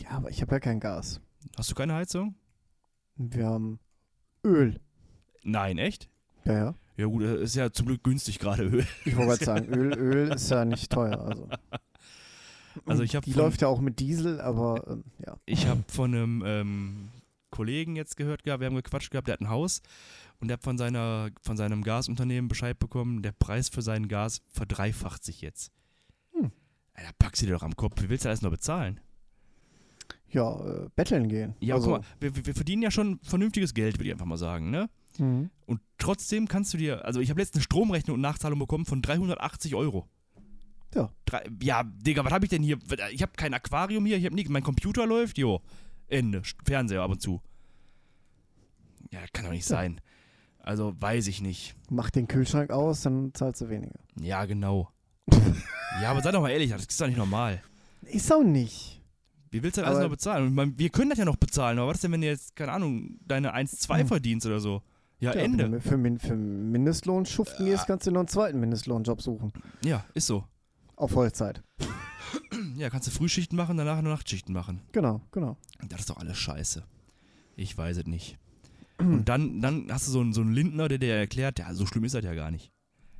Ja, 0.01 0.11
aber 0.11 0.31
ich 0.31 0.41
habe 0.43 0.53
ja 0.53 0.61
kein 0.61 0.81
Gas. 0.81 1.21
Hast 1.57 1.71
du 1.71 1.75
keine 1.75 1.95
Heizung? 1.95 2.35
Wir 3.17 3.47
haben 3.47 3.79
Öl. 4.45 4.81
Nein, 5.43 5.79
echt? 5.79 6.09
Ja, 6.45 6.53
ja. 6.55 6.75
Ja 6.97 7.07
gut, 7.07 7.23
äh, 7.23 7.43
ist 7.43 7.55
ja 7.57 7.73
zum 7.73 7.87
Glück 7.87 8.03
günstig 8.05 8.39
gerade 8.39 8.65
Öl. 8.65 8.87
Ich 9.05 9.17
wollte 9.17 9.45
gerade 9.45 9.45
sagen, 9.67 9.67
Öl, 9.73 9.93
Öl 9.99 10.33
ist 10.33 10.51
ja 10.51 10.65
nicht 10.65 10.91
teuer. 10.91 11.21
Also, 11.21 11.49
Also 12.87 13.03
ich 13.03 13.14
hab 13.16 13.25
Die 13.25 13.33
von- 13.33 13.43
läuft 13.43 13.62
ja 13.62 13.68
auch 13.68 13.81
mit 13.81 14.01
Diesel, 14.01 14.41
aber 14.41 14.85
ähm, 14.89 15.05
ja. 15.25 15.37
Ich 15.47 15.66
habe 15.66 15.83
von 15.89 16.14
einem 16.14 16.43
ähm, 16.47 17.09
Kollegen 17.51 17.97
jetzt 17.97 18.16
gehört 18.16 18.43
gehabt, 18.45 18.61
wir 18.61 18.66
haben 18.66 18.75
gequatscht 18.77 19.11
gehabt, 19.11 19.29
der 19.29 19.35
hat 19.35 19.41
ein 19.41 19.49
Haus 19.49 19.81
und 20.41 20.49
der 20.49 20.57
hat 20.57 20.64
von, 20.64 20.77
seiner, 20.79 21.31
von 21.43 21.57
seinem 21.57 21.83
Gasunternehmen 21.85 22.49
Bescheid 22.49 22.79
bekommen, 22.79 23.22
der 23.22 23.33
Preis 23.33 23.68
für 23.68 23.83
sein 23.83 24.09
Gas 24.09 24.41
verdreifacht 24.51 25.22
sich 25.25 25.41
jetzt. 25.41 25.70
Hm. 26.33 26.51
Alter, 26.95 27.11
pack 27.18 27.37
sie 27.37 27.47
dir 27.47 27.53
doch 27.55 27.62
am 27.62 27.77
Kopf. 27.77 28.03
Wie 28.03 28.09
willst 28.09 28.25
du 28.25 28.29
das 28.29 28.43
noch 28.43 28.51
bezahlen? 28.51 29.01
Ja, 30.31 30.59
äh, 30.66 30.89
betteln 30.97 31.29
gehen. 31.29 31.55
Ja, 31.61 31.77
also, 31.77 31.93
guck 31.93 32.01
mal, 32.01 32.07
wir, 32.18 32.35
wir- 32.37 32.47
wir 32.47 32.55
verdienen 32.55 32.83
ja 32.83 32.91
schon 32.91 33.20
vernünftiges 33.22 33.72
Geld, 33.75 33.99
würde 33.99 34.07
ich 34.07 34.12
einfach 34.12 34.27
mal 34.27 34.37
sagen, 34.37 34.70
ne? 34.70 34.89
Mhm. 35.18 35.51
Und 35.66 35.81
trotzdem 35.99 36.49
kannst 36.49 36.75
du 36.75 36.79
dir, 36.79 37.05
also 37.05 37.20
ich 37.20 37.31
habe 37.31 37.41
letztens 37.41 37.59
eine 37.61 37.64
Stromrechnung 37.64 38.16
und 38.16 38.20
Nachzahlung 38.20 38.59
bekommen 38.59 38.85
von 38.85 39.01
380 39.01 39.77
Euro. 39.77 40.09
Ja. 40.95 41.11
Drei, 41.24 41.45
ja, 41.62 41.82
Digga, 41.84 42.24
was 42.24 42.32
habe 42.32 42.45
ich 42.45 42.51
denn 42.51 42.62
hier? 42.62 42.78
Ich 43.12 43.22
habe 43.22 43.32
kein 43.36 43.53
Aquarium 43.55 44.07
hier, 44.07 44.16
ich 44.16 44.24
habe 44.24 44.34
nichts. 44.34 44.51
Mein 44.51 44.62
Computer 44.62 45.07
läuft, 45.07 45.38
jo. 45.38 45.61
Ende. 46.09 46.42
Fernseher 46.64 47.03
ab 47.03 47.11
und 47.11 47.20
zu. 47.20 47.40
Ja, 49.11 49.20
kann 49.32 49.45
doch 49.45 49.53
nicht 49.53 49.68
Ja. 49.68 49.76
sein. 49.76 50.01
Also, 50.61 50.95
weiß 50.99 51.26
ich 51.28 51.40
nicht. 51.42 51.74
Mach 51.90 52.11
den 52.11 52.26
Kühlschrank 52.26 52.70
aus, 52.70 53.03
dann 53.03 53.32
zahlst 53.34 53.61
du 53.61 53.68
weniger. 53.68 53.99
Ja, 54.20 54.45
genau. 54.47 54.88
ja, 56.03 56.11
aber 56.11 56.22
sei 56.22 56.30
doch 56.30 56.40
mal 56.40 56.51
ehrlich, 56.51 56.70
das 56.70 56.82
ist 56.86 57.01
doch 57.01 57.07
nicht 57.07 57.18
normal. 57.18 57.62
Ist 58.03 58.32
auch 58.32 58.42
nicht. 58.42 59.01
Wie 59.51 59.62
willst 59.62 59.76
du 59.76 59.82
das 59.82 59.90
alles 59.90 60.03
noch 60.03 60.11
bezahlen? 60.11 60.49
Und 60.49 60.55
man, 60.55 60.78
wir 60.78 60.88
können 60.90 61.11
das 61.11 61.18
ja 61.18 61.24
noch 61.24 61.36
bezahlen, 61.36 61.78
aber 61.78 61.88
was 61.88 61.97
ist 61.99 62.05
denn, 62.05 62.12
wenn 62.12 62.22
du 62.22 62.26
jetzt, 62.26 62.57
keine 62.57 62.72
Ahnung, 62.72 63.18
deine 63.26 63.55
1,2 63.55 64.01
Hm. 64.01 64.07
verdienst 64.09 64.47
oder 64.47 64.59
so? 64.61 64.82
Ja, 65.20 65.32
Ja, 65.34 65.40
Ende. 65.42 65.80
Für, 65.80 65.97
Min 65.97 66.18
für 66.18 66.34
Mindestlohn 66.34 67.24
schuften 67.24 67.66
gehst, 67.66 67.86
kannst 67.86 68.07
du 68.07 68.11
noch 68.11 68.20
einen 68.20 68.28
zweiten 68.28 68.59
Mindestlohnjob 68.59 69.22
suchen. 69.22 69.53
Ja, 69.84 70.05
ist 70.14 70.26
so. 70.26 70.45
Auf 70.97 71.12
Vollzeit. 71.12 71.62
Ja, 72.76 72.90
kannst 72.90 73.07
du 73.07 73.11
Frühschichten 73.12 73.57
machen, 73.57 73.76
danach 73.76 74.01
nur 74.03 74.12
Nachtschichten 74.12 74.53
machen. 74.55 74.80
Genau, 74.92 75.20
genau. 75.32 75.57
Das 75.88 76.01
ist 76.01 76.11
doch 76.11 76.16
alles 76.16 76.36
scheiße. 76.38 76.82
Ich 77.57 77.76
weiß 77.76 77.99
es 77.99 78.07
nicht. 78.07 78.38
Und 78.99 79.28
dann, 79.28 79.61
dann 79.61 79.86
hast 79.90 80.07
du 80.09 80.12
so 80.12 80.20
einen, 80.20 80.32
so 80.32 80.40
einen 80.40 80.53
Lindner, 80.53 80.88
der 80.88 80.99
dir 80.99 81.14
erklärt, 81.14 81.59
ja, 81.59 81.72
so 81.74 81.86
schlimm 81.86 82.05
ist 82.05 82.14
das 82.14 82.24
ja 82.24 82.34
gar 82.34 82.51
nicht. 82.51 82.72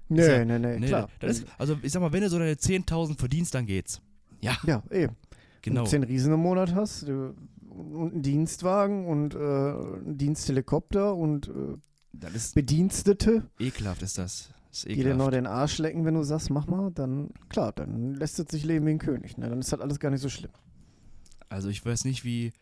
Nee, 0.09 0.27
ja- 0.27 0.45
nee, 0.45 0.59
nee, 0.59 0.79
Nee, 0.79 0.87
klar. 0.87 1.09
Das 1.21 1.39
ist, 1.39 1.47
also 1.59 1.77
ich 1.83 1.93
sag 1.93 2.01
mal, 2.01 2.13
wenn 2.13 2.23
du 2.23 2.29
so 2.29 2.39
deine 2.39 2.53
10.000 2.55 3.19
verdienst, 3.19 3.55
dann 3.55 3.67
geht's. 3.67 4.01
Ja, 4.41 4.57
ja, 4.67 4.83
eben. 4.91 5.17
genau. 5.63 5.81
Wenn 5.81 5.85
du 5.85 5.91
10 5.91 6.03
Riesen 6.05 6.33
im 6.35 6.41
Monat 6.41 6.75
hast 6.75 7.09
du, 7.09 7.35
und 7.71 8.13
einen 8.13 8.23
Dienstwagen 8.23 9.07
und 9.07 9.35
äh, 9.35 9.39
einen 9.39 10.17
Diensthelikopter 10.19 11.15
und 11.17 11.49
äh, 11.49 11.77
Das 12.13 12.35
ist 12.35 12.55
Bedienstete, 12.55 13.49
ekelhaft, 13.59 14.03
ist 14.03 14.19
das. 14.19 14.51
Ist 14.79 14.89
die 14.89 15.03
dir 15.03 15.15
noch 15.15 15.31
den 15.31 15.47
Arsch 15.47 15.79
lecken, 15.79 16.05
wenn 16.05 16.15
du 16.15 16.23
sagst, 16.23 16.51
mach 16.51 16.67
mal, 16.67 16.91
dann, 16.93 17.31
klar, 17.49 17.73
dann 17.73 18.15
lässt 18.15 18.39
es 18.39 18.47
sich 18.51 18.65
leben 18.65 18.87
wie 18.87 18.91
ein 18.91 18.99
König. 18.99 19.39
Ne? 19.39 19.49
Dann 19.49 19.61
ist 19.61 19.73
das 19.73 19.81
alles 19.81 20.01
gar 20.01 20.11
nicht 20.11 20.21
so 20.21 20.29
schlimm. 20.29 20.51
Also 21.49 21.69
ich 21.69 21.85
weiß 21.85 22.05
nicht, 22.05 22.25
wie, 22.25 22.53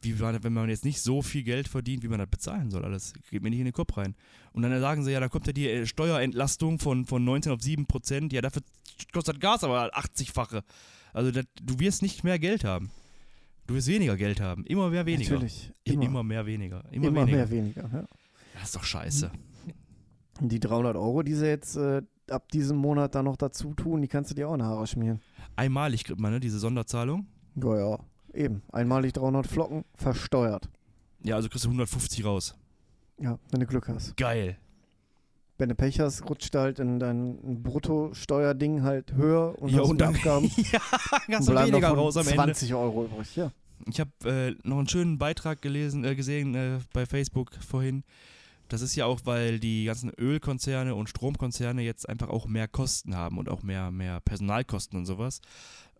wie 0.00 0.14
man, 0.14 0.42
wenn 0.42 0.52
man 0.52 0.68
jetzt 0.70 0.84
nicht 0.84 1.00
so 1.00 1.20
viel 1.22 1.42
Geld 1.42 1.68
verdient, 1.68 2.02
wie 2.02 2.08
man 2.08 2.18
das 2.18 2.28
bezahlen 2.28 2.70
soll. 2.70 2.84
Alles 2.84 3.12
geht 3.30 3.42
mir 3.42 3.50
nicht 3.50 3.58
in 3.58 3.66
den 3.66 3.74
Kopf 3.74 3.96
rein. 3.96 4.14
Und 4.52 4.62
dann 4.62 4.80
sagen 4.80 5.04
sie, 5.04 5.12
ja, 5.12 5.20
da 5.20 5.28
kommt 5.28 5.46
ja 5.46 5.52
die 5.52 5.68
äh, 5.68 5.86
Steuerentlastung 5.86 6.78
von, 6.78 7.04
von 7.04 7.22
19 7.24 7.52
auf 7.52 7.60
7 7.60 7.86
Prozent. 7.86 8.32
Ja, 8.32 8.40
dafür 8.40 8.62
kostet 9.12 9.40
Gas 9.40 9.62
aber 9.62 9.94
80-fache. 9.94 10.62
Also 11.12 11.30
das, 11.30 11.44
du 11.62 11.78
wirst 11.78 12.02
nicht 12.02 12.24
mehr 12.24 12.38
Geld 12.38 12.64
haben. 12.64 12.90
Du 13.66 13.74
wirst 13.74 13.88
weniger 13.88 14.16
Geld 14.16 14.40
haben. 14.40 14.64
Immer 14.64 14.90
mehr 14.90 15.06
weniger. 15.06 15.34
Natürlich. 15.34 15.70
Immer, 15.84 16.02
Immer, 16.02 16.22
mehr 16.22 16.46
weniger. 16.46 16.84
Immer, 16.90 17.08
immer 17.08 17.20
weniger. 17.22 17.36
mehr 17.36 17.50
weniger. 17.50 17.90
Ja. 17.92 18.04
Das 18.54 18.64
ist 18.64 18.76
doch 18.76 18.84
scheiße. 18.84 19.30
Und 20.40 20.50
die 20.50 20.60
300 20.60 20.96
Euro, 20.96 21.22
die 21.22 21.34
sie 21.34 21.46
jetzt 21.46 21.76
äh, 21.76 22.02
ab 22.30 22.50
diesem 22.50 22.76
Monat 22.78 23.14
dann 23.14 23.26
noch 23.26 23.36
dazu 23.36 23.74
tun, 23.74 24.00
die 24.02 24.08
kannst 24.08 24.30
du 24.30 24.34
dir 24.34 24.48
auch 24.48 24.54
in 24.54 24.62
Haare 24.62 24.86
schmieren. 24.86 25.20
Einmalig 25.56 26.04
kriegt 26.04 26.20
man 26.20 26.32
ne, 26.32 26.40
diese 26.40 26.58
Sonderzahlung. 26.58 27.26
Ja, 27.56 27.76
ja. 27.78 27.98
Eben. 28.32 28.62
Einmalig 28.72 29.12
300 29.14 29.46
Flocken, 29.46 29.84
versteuert. 29.94 30.68
Ja, 31.22 31.36
also 31.36 31.48
kriegst 31.48 31.64
du 31.64 31.68
150 31.68 32.24
raus. 32.24 32.54
Ja, 33.18 33.38
wenn 33.50 33.60
du 33.60 33.66
Glück 33.66 33.88
hast. 33.88 34.16
Geil. 34.16 34.56
Wenn 35.58 35.68
du 35.68 35.74
Pech 35.74 36.00
hast, 36.00 36.28
rutscht 36.30 36.54
halt 36.54 36.78
in 36.78 36.98
dein 36.98 37.62
Bruttosteuerding 37.62 38.82
halt 38.82 39.12
höher 39.12 39.60
und 39.60 39.68
Ja, 39.70 39.80
hast 39.80 39.90
und 39.90 40.00
dann- 40.00 40.14
Abgaben. 40.14 40.50
ja, 41.28 41.38
und 41.38 41.46
du 41.46 41.52
bleiben 41.52 41.72
weniger 41.72 41.88
raus 41.88 42.16
am 42.16 42.22
Ende. 42.26 42.36
20 42.36 42.72
Euro 42.74 43.04
übrig, 43.04 43.36
ja. 43.36 43.50
Ich 43.86 44.00
habe 44.00 44.10
äh, 44.24 44.54
noch 44.66 44.78
einen 44.78 44.88
schönen 44.88 45.18
Beitrag 45.18 45.60
gelesen, 45.60 46.04
äh, 46.04 46.14
gesehen 46.14 46.54
äh, 46.54 46.78
bei 46.94 47.04
Facebook 47.04 47.52
vorhin. 47.56 48.04
Das 48.70 48.82
ist 48.82 48.94
ja 48.94 49.04
auch, 49.04 49.20
weil 49.24 49.58
die 49.58 49.84
ganzen 49.84 50.10
Ölkonzerne 50.16 50.94
und 50.94 51.08
Stromkonzerne 51.08 51.82
jetzt 51.82 52.08
einfach 52.08 52.28
auch 52.28 52.46
mehr 52.46 52.68
Kosten 52.68 53.16
haben 53.16 53.36
und 53.38 53.48
auch 53.48 53.62
mehr, 53.62 53.90
mehr 53.90 54.20
Personalkosten 54.20 54.98
und 54.98 55.06
sowas. 55.06 55.40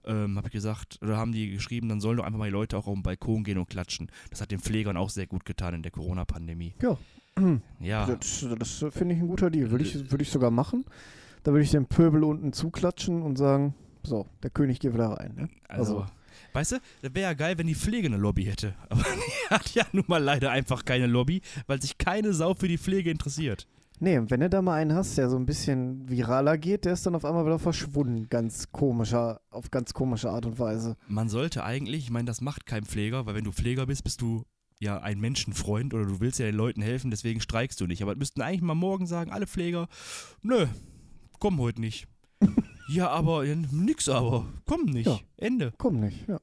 Ähm, 0.04 0.36
habe 0.36 0.46
ich 0.48 0.52
gesagt, 0.52 0.98
oder 1.02 1.16
haben 1.16 1.32
die 1.32 1.50
geschrieben, 1.50 1.88
dann 1.88 2.00
sollen 2.00 2.16
doch 2.16 2.24
einfach 2.24 2.38
mal 2.38 2.46
die 2.46 2.52
Leute 2.52 2.78
auch 2.78 2.86
auf 2.86 2.94
den 2.94 3.02
Balkon 3.02 3.44
gehen 3.44 3.58
und 3.58 3.68
klatschen. 3.68 4.10
Das 4.30 4.40
hat 4.40 4.50
den 4.50 4.60
Pflegern 4.60 4.96
auch 4.96 5.10
sehr 5.10 5.26
gut 5.26 5.44
getan 5.44 5.74
in 5.74 5.82
der 5.82 5.92
Corona-Pandemie. 5.92 6.74
Ja. 6.80 6.96
Ja, 7.80 8.06
Das, 8.06 8.46
das 8.58 8.84
finde 8.90 9.14
ich 9.14 9.20
ein 9.20 9.28
guter 9.28 9.50
Deal. 9.50 9.70
Würde 9.70 9.84
ich, 9.84 10.10
würde 10.10 10.22
ich 10.22 10.30
sogar 10.30 10.50
machen. 10.50 10.84
Da 11.42 11.52
würde 11.52 11.62
ich 11.64 11.70
den 11.70 11.86
Pöbel 11.86 12.24
unten 12.24 12.52
zuklatschen 12.52 13.22
und 13.22 13.36
sagen, 13.36 13.74
so, 14.02 14.26
der 14.42 14.50
König 14.50 14.80
geht 14.80 14.92
wieder 14.92 15.08
rein. 15.08 15.34
Ne? 15.36 15.48
also, 15.68 16.00
also- 16.00 16.12
weißt 16.52 16.72
du, 16.72 16.76
das 17.02 17.14
wäre 17.14 17.30
ja 17.30 17.34
geil, 17.34 17.58
wenn 17.58 17.66
die 17.66 17.74
Pflege 17.74 18.08
eine 18.08 18.16
Lobby 18.16 18.44
hätte. 18.44 18.74
Aber 18.88 19.02
die 19.04 19.54
hat 19.54 19.74
ja 19.74 19.84
nun 19.92 20.04
mal 20.06 20.22
leider 20.22 20.50
einfach 20.50 20.84
keine 20.84 21.06
Lobby, 21.06 21.42
weil 21.66 21.80
sich 21.80 21.98
keine 21.98 22.32
Sau 22.32 22.54
für 22.54 22.68
die 22.68 22.78
Pflege 22.78 23.10
interessiert. 23.10 23.66
Nee, 24.02 24.16
und 24.16 24.30
wenn 24.30 24.40
du 24.40 24.48
da 24.48 24.62
mal 24.62 24.76
einen 24.76 24.94
hast, 24.94 25.18
der 25.18 25.28
so 25.28 25.36
ein 25.36 25.44
bisschen 25.44 26.08
viraler 26.08 26.56
geht, 26.56 26.86
der 26.86 26.94
ist 26.94 27.04
dann 27.04 27.14
auf 27.14 27.26
einmal 27.26 27.44
wieder 27.44 27.58
verschwunden. 27.58 28.28
Ganz 28.30 28.72
komischer, 28.72 29.42
auf 29.50 29.70
ganz 29.70 29.92
komische 29.92 30.30
Art 30.30 30.46
und 30.46 30.58
Weise. 30.58 30.96
Man 31.06 31.28
sollte 31.28 31.64
eigentlich, 31.64 32.04
ich 32.04 32.10
meine, 32.10 32.24
das 32.24 32.40
macht 32.40 32.64
kein 32.64 32.84
Pfleger, 32.84 33.26
weil 33.26 33.34
wenn 33.34 33.44
du 33.44 33.52
Pfleger 33.52 33.84
bist, 33.84 34.02
bist 34.02 34.22
du 34.22 34.44
ja 34.78 34.98
ein 35.02 35.20
Menschenfreund 35.20 35.92
oder 35.92 36.06
du 36.06 36.20
willst 36.20 36.38
ja 36.38 36.46
den 36.46 36.54
Leuten 36.54 36.80
helfen, 36.80 37.10
deswegen 37.10 37.42
streikst 37.42 37.78
du 37.78 37.86
nicht. 37.86 38.02
Aber 38.02 38.16
müssten 38.16 38.40
eigentlich 38.40 38.62
mal 38.62 38.74
morgen 38.74 39.06
sagen, 39.06 39.32
alle 39.32 39.46
Pfleger, 39.46 39.86
nö, 40.40 40.66
komm 41.38 41.60
heute 41.60 41.82
nicht. 41.82 42.08
Ja, 42.90 43.08
aber, 43.08 43.44
ja, 43.44 43.54
nix 43.54 44.08
aber, 44.08 44.46
komm 44.66 44.84
nicht. 44.84 45.06
Ja. 45.06 45.20
Ende. 45.36 45.72
Komm 45.78 46.00
nicht, 46.00 46.28
ja. 46.28 46.40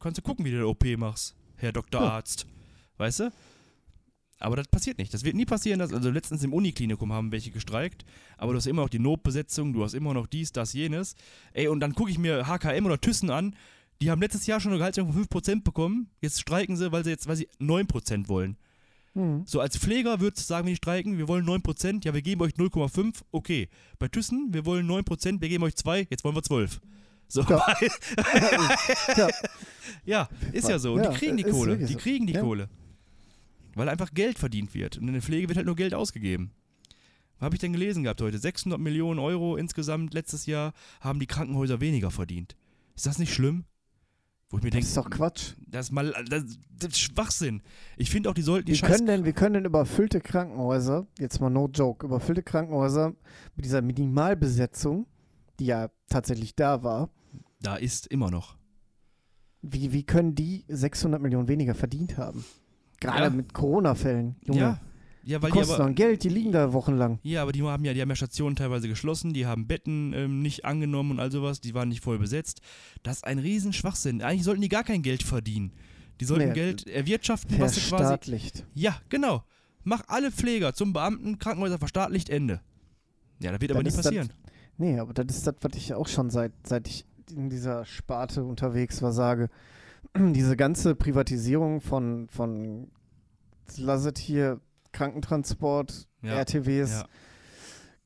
Kannst 0.00 0.18
du 0.18 0.22
gucken, 0.22 0.44
wie 0.44 0.50
du 0.50 0.56
eine 0.56 0.66
OP 0.66 0.84
machst, 0.96 1.34
Herr 1.56 1.72
Dr. 1.72 2.00
Ja. 2.00 2.08
Arzt. 2.10 2.46
Weißt 2.96 3.20
du? 3.20 3.32
Aber 4.38 4.56
das 4.56 4.68
passiert 4.68 4.98
nicht. 4.98 5.14
Das 5.14 5.24
wird 5.24 5.36
nie 5.36 5.46
passieren. 5.46 5.78
Dass, 5.78 5.92
also 5.92 6.10
letztens 6.10 6.42
im 6.42 6.52
Uniklinikum 6.52 7.12
haben 7.12 7.32
welche 7.32 7.50
gestreikt, 7.50 8.04
aber 8.36 8.52
du 8.52 8.58
hast 8.58 8.66
immer 8.66 8.82
noch 8.82 8.88
die 8.88 8.98
Notbesetzung, 8.98 9.72
du 9.72 9.82
hast 9.84 9.94
immer 9.94 10.12
noch 10.12 10.26
dies, 10.26 10.52
das, 10.52 10.72
jenes. 10.72 11.14
Ey, 11.52 11.68
und 11.68 11.80
dann 11.80 11.94
gucke 11.94 12.10
ich 12.10 12.18
mir 12.18 12.46
HKM 12.46 12.84
oder 12.84 13.00
Thyssen 13.00 13.30
an, 13.30 13.56
die 14.02 14.10
haben 14.10 14.20
letztes 14.20 14.46
Jahr 14.46 14.60
schon 14.60 14.72
eine 14.72 14.78
Gehaltserhöhung 14.78 15.12
von 15.14 15.24
5% 15.24 15.62
bekommen. 15.62 16.10
Jetzt 16.20 16.40
streiken 16.40 16.76
sie, 16.76 16.92
weil 16.92 17.04
sie 17.04 17.10
jetzt, 17.10 17.26
weil 17.26 17.36
sie 17.36 17.48
9% 17.60 18.28
wollen. 18.28 18.58
Mhm. 19.14 19.44
So 19.46 19.60
als 19.60 19.78
Pfleger 19.78 20.20
würdest 20.20 20.44
du 20.44 20.46
sagen, 20.48 20.66
wenn 20.66 20.72
die 20.72 20.76
streiken, 20.76 21.18
wir 21.18 21.28
wollen 21.28 21.46
9%, 21.46 22.04
ja, 22.04 22.14
wir 22.14 22.22
geben 22.22 22.42
euch 22.42 22.52
0,5, 22.52 23.22
okay. 23.30 23.68
Bei 23.98 24.08
Thyssen, 24.08 24.52
wir 24.52 24.66
wollen 24.66 24.88
9%, 24.88 25.40
wir 25.40 25.48
geben 25.48 25.64
euch 25.64 25.76
2, 25.76 26.08
jetzt 26.10 26.24
wollen 26.24 26.34
wir 26.34 26.42
12. 26.42 26.80
So, 27.28 27.42
Ja. 27.42 27.64
ja. 29.16 29.28
Ja, 30.04 30.28
ist 30.52 30.68
ja 30.68 30.78
so. 30.78 30.94
Und 30.94 31.04
Ja, 31.04 31.10
die 31.10 31.16
kriegen 31.18 31.36
die 31.36 31.44
Kohle. 31.44 31.78
Die 31.78 31.94
kriegen 31.94 32.26
die. 32.26 32.34
Kohle. 32.34 32.68
Weil 33.74 33.88
einfach 33.88 34.12
Geld 34.12 34.38
verdient 34.38 34.74
wird. 34.74 34.98
Und 34.98 35.08
in 35.08 35.14
der 35.14 35.22
Pflege 35.22 35.48
wird 35.48 35.56
halt 35.56 35.66
nur 35.66 35.76
Geld 35.76 35.94
ausgegeben. 35.94 36.52
Was 37.38 37.46
habe 37.46 37.56
ich 37.56 37.60
denn 37.60 37.72
gelesen 37.72 38.04
gehabt 38.04 38.20
heute? 38.20 38.38
600 38.38 38.78
Millionen 38.80 39.18
Euro 39.18 39.56
insgesamt 39.56 40.14
letztes 40.14 40.46
Jahr 40.46 40.72
haben 41.00 41.18
die 41.18 41.26
Krankenhäuser 41.26 41.80
weniger 41.80 42.10
verdient. 42.10 42.56
Ist 42.94 43.06
das 43.06 43.18
nicht 43.18 43.34
schlimm? 43.34 43.64
Wo 44.50 44.58
ich 44.58 44.62
mir 44.62 44.70
Das 44.70 44.74
denke, 44.76 44.86
ist 44.88 44.96
doch 44.96 45.10
Quatsch. 45.10 45.54
das 45.66 45.86
ist 45.86 45.92
mal 45.92 46.12
das, 46.28 46.44
das 46.78 46.90
ist 46.90 47.00
Schwachsinn. 47.00 47.62
Ich 47.96 48.10
finde 48.10 48.30
auch, 48.30 48.34
die 48.34 48.42
sollten 48.42 48.66
die 48.66 48.72
Wir 48.72 48.76
Scheiß 48.78 48.90
können, 48.96 49.06
denn, 49.06 49.24
wir 49.24 49.32
können 49.32 49.54
denn 49.54 49.64
überfüllte 49.64 50.20
Krankenhäuser, 50.20 51.06
jetzt 51.18 51.40
mal 51.40 51.50
no 51.50 51.68
joke, 51.68 52.06
überfüllte 52.06 52.42
Krankenhäuser 52.42 53.14
mit 53.56 53.64
dieser 53.64 53.82
Minimalbesetzung, 53.82 55.06
die 55.58 55.66
ja 55.66 55.88
tatsächlich 56.08 56.54
da 56.54 56.82
war, 56.82 57.10
da 57.60 57.76
ist 57.76 58.06
immer 58.08 58.30
noch. 58.30 58.56
wie, 59.62 59.92
wie 59.92 60.02
können 60.04 60.34
die 60.34 60.64
600 60.68 61.20
Millionen 61.22 61.48
weniger 61.48 61.74
verdient 61.74 62.18
haben? 62.18 62.44
Gerade 63.00 63.24
Ja. 63.24 63.30
mit 63.30 63.54
Corona-Fällen. 63.54 64.36
Junge, 64.44 64.60
Ja, 64.60 64.80
Ja, 65.26 65.38
Die 65.38 65.42
weil 65.42 65.50
die 65.52 65.58
kosten 65.58 65.74
aber. 65.74 65.84
dann 65.84 65.94
Geld, 65.94 66.22
die 66.22 66.28
liegen 66.28 66.52
da 66.52 66.72
wochenlang. 66.72 67.18
Ja, 67.22 67.42
aber 67.42 67.52
die 67.52 67.62
haben 67.62 67.84
ja, 67.84 67.94
die 67.94 68.00
haben 68.02 68.10
ja 68.10 68.16
Stationen 68.16 68.56
teilweise 68.56 68.88
geschlossen, 68.88 69.32
die 69.32 69.46
haben 69.46 69.66
Betten 69.66 70.12
ähm, 70.12 70.42
nicht 70.42 70.64
angenommen 70.66 71.12
und 71.12 71.20
all 71.20 71.30
sowas, 71.32 71.60
die 71.60 71.72
waren 71.74 71.88
nicht 71.88 72.02
voll 72.02 72.18
besetzt. 72.18 72.60
Das 73.02 73.16
ist 73.16 73.24
ein 73.24 73.38
riesen 73.38 73.72
Schwachsinn. 73.72 74.20
Eigentlich 74.22 74.44
sollten 74.44 74.60
die 74.60 74.68
gar 74.68 74.84
kein 74.84 75.02
Geld 75.02 75.22
verdienen. 75.22 75.72
Die 76.20 76.26
sollten 76.26 76.48
Nee, 76.48 76.54
Geld 76.54 76.86
erwirtschaften, 76.86 77.58
was 77.58 77.74
sie 77.74 77.80
quasi. 77.80 77.96
Verstaatlicht. 78.04 78.66
Ja, 78.74 79.00
genau. 79.08 79.44
Mach 79.82 80.02
alle 80.08 80.30
Pfleger 80.30 80.74
zum 80.74 80.92
Beamten, 80.92 81.38
Krankenhäuser 81.38 81.78
verstaatlicht, 81.78 82.28
Ende. 82.30 82.60
Ja, 83.40 83.50
das 83.50 83.60
wird 83.60 83.72
aber 83.72 83.82
Das 83.82 83.94
nicht 83.94 83.98
ist 84.00 84.04
das- 84.04 84.04
passieren. 84.06 84.32
Nee, 84.76 84.98
aber 84.98 85.12
das 85.14 85.36
ist 85.36 85.46
das, 85.46 85.54
was 85.60 85.76
ich 85.76 85.94
auch 85.94 86.06
schon 86.08 86.30
seit, 86.30 86.52
seit 86.66 86.86
ich 86.88 87.06
in 87.34 87.48
dieser 87.48 87.84
Sparte 87.86 88.44
unterwegs 88.44 89.00
war, 89.02 89.12
sage. 89.12 89.48
Diese 90.18 90.56
ganze 90.56 90.94
Privatisierung 90.94 91.80
von, 91.80 92.28
von 92.28 92.88
lass 93.76 94.04
es 94.04 94.18
hier 94.20 94.60
Krankentransport, 94.94 96.08
Ja, 96.22 96.34
RTWs, 96.38 96.90
ja. 96.92 97.06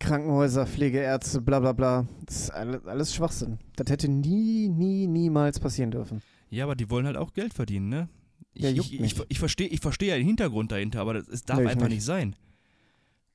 Krankenhäuser, 0.01 0.66
Pflegeärzte, 0.66 1.41
bla 1.41 1.61
bla 1.61 1.72
bla. 1.72 2.07
Das 2.26 2.43
ist 2.43 2.51
alles, 2.51 3.14
Schwachsinn. 3.14 3.59
Das 3.76 3.91
hätte 3.91 4.09
nie, 4.09 4.68
nie, 4.68 5.07
niemals 5.07 5.59
passieren 5.61 5.91
dürfen. 5.91 6.22
Ja, 6.51 6.64
aber 6.64 6.76
die 6.76 6.89
wollen 6.91 7.07
halt 7.07 7.16
auch 7.16 7.32
Geld 7.32 7.53
verdienen, 7.55 7.89
ne? 7.89 8.09
Ich, 8.55 8.62
Ja, 8.64 8.70
ich, 8.70 9.01
ich, 9.01 9.16
ich 9.28 9.39
verstehe 9.39 9.68
ich 9.68 9.80
versteh 9.80 10.09
ja 10.09 10.16
den 10.16 10.26
Hintergrund 10.26 10.72
dahinter, 10.72 11.01
aber 11.01 11.14
das, 11.14 11.28
es 11.28 11.43
darf 11.45 11.59
Nee, 11.59 11.66
einfach 11.66 11.82
nicht. 11.89 11.97
nicht 11.97 12.05
sein. 12.05 12.36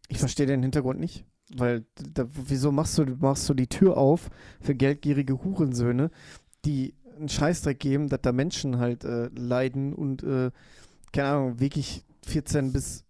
Ich 0.08 0.18
verstehe 0.20 0.46
den 0.46 0.64
Hintergrund 0.64 1.00
nicht. 1.00 1.26
Weil, 1.54 1.86
da, 2.14 2.26
wieso 2.48 2.72
machst 2.72 2.98
du, 2.98 3.06
machst 3.20 3.48
du 3.50 3.54
die 3.54 3.68
Tür 3.68 3.98
auf 3.98 4.30
für 4.62 4.74
geldgierige 4.74 5.44
Hurensöhne, 5.44 6.10
die 6.66 6.96
einen 7.18 7.30
Scheißdreck 7.30 7.80
geben, 7.80 8.08
dass 8.10 8.22
da 8.22 8.32
Menschen 8.32 8.80
halt 8.80 9.04
äh, 9.04 9.28
leiden 9.36 9.94
und, 9.94 10.24
äh, 10.24 10.50
keine 11.12 11.28
Ahnung, 11.28 11.60
wirklich 11.60 12.06
14 12.26 12.72
bis 12.72 13.04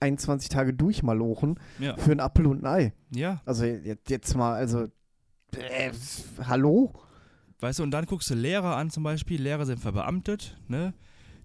21 0.00 0.48
Tage 0.48 0.72
durchmalochen 0.74 1.58
Ja. 1.78 1.96
für 1.96 2.10
einen 2.12 2.20
Apfel 2.20 2.46
und 2.46 2.62
ein 2.62 2.66
Ei. 2.66 2.92
Ja, 3.14 3.40
Also 3.44 3.64
jetzt, 3.64 4.10
jetzt 4.10 4.34
mal, 4.36 4.54
also, 4.54 4.84
äh, 5.56 5.90
hallo? 6.44 6.92
weißt 7.60 7.78
du, 7.80 7.82
und 7.82 7.90
dann 7.90 8.04
guckst 8.06 8.30
du 8.30 8.34
Lehrer 8.34 8.76
an 8.76 8.90
zum 8.90 9.02
Beispiel. 9.02 9.40
Lehrer 9.42 9.66
sind 9.66 9.80
verbeamtet, 9.80 10.56
ne? 10.68 10.94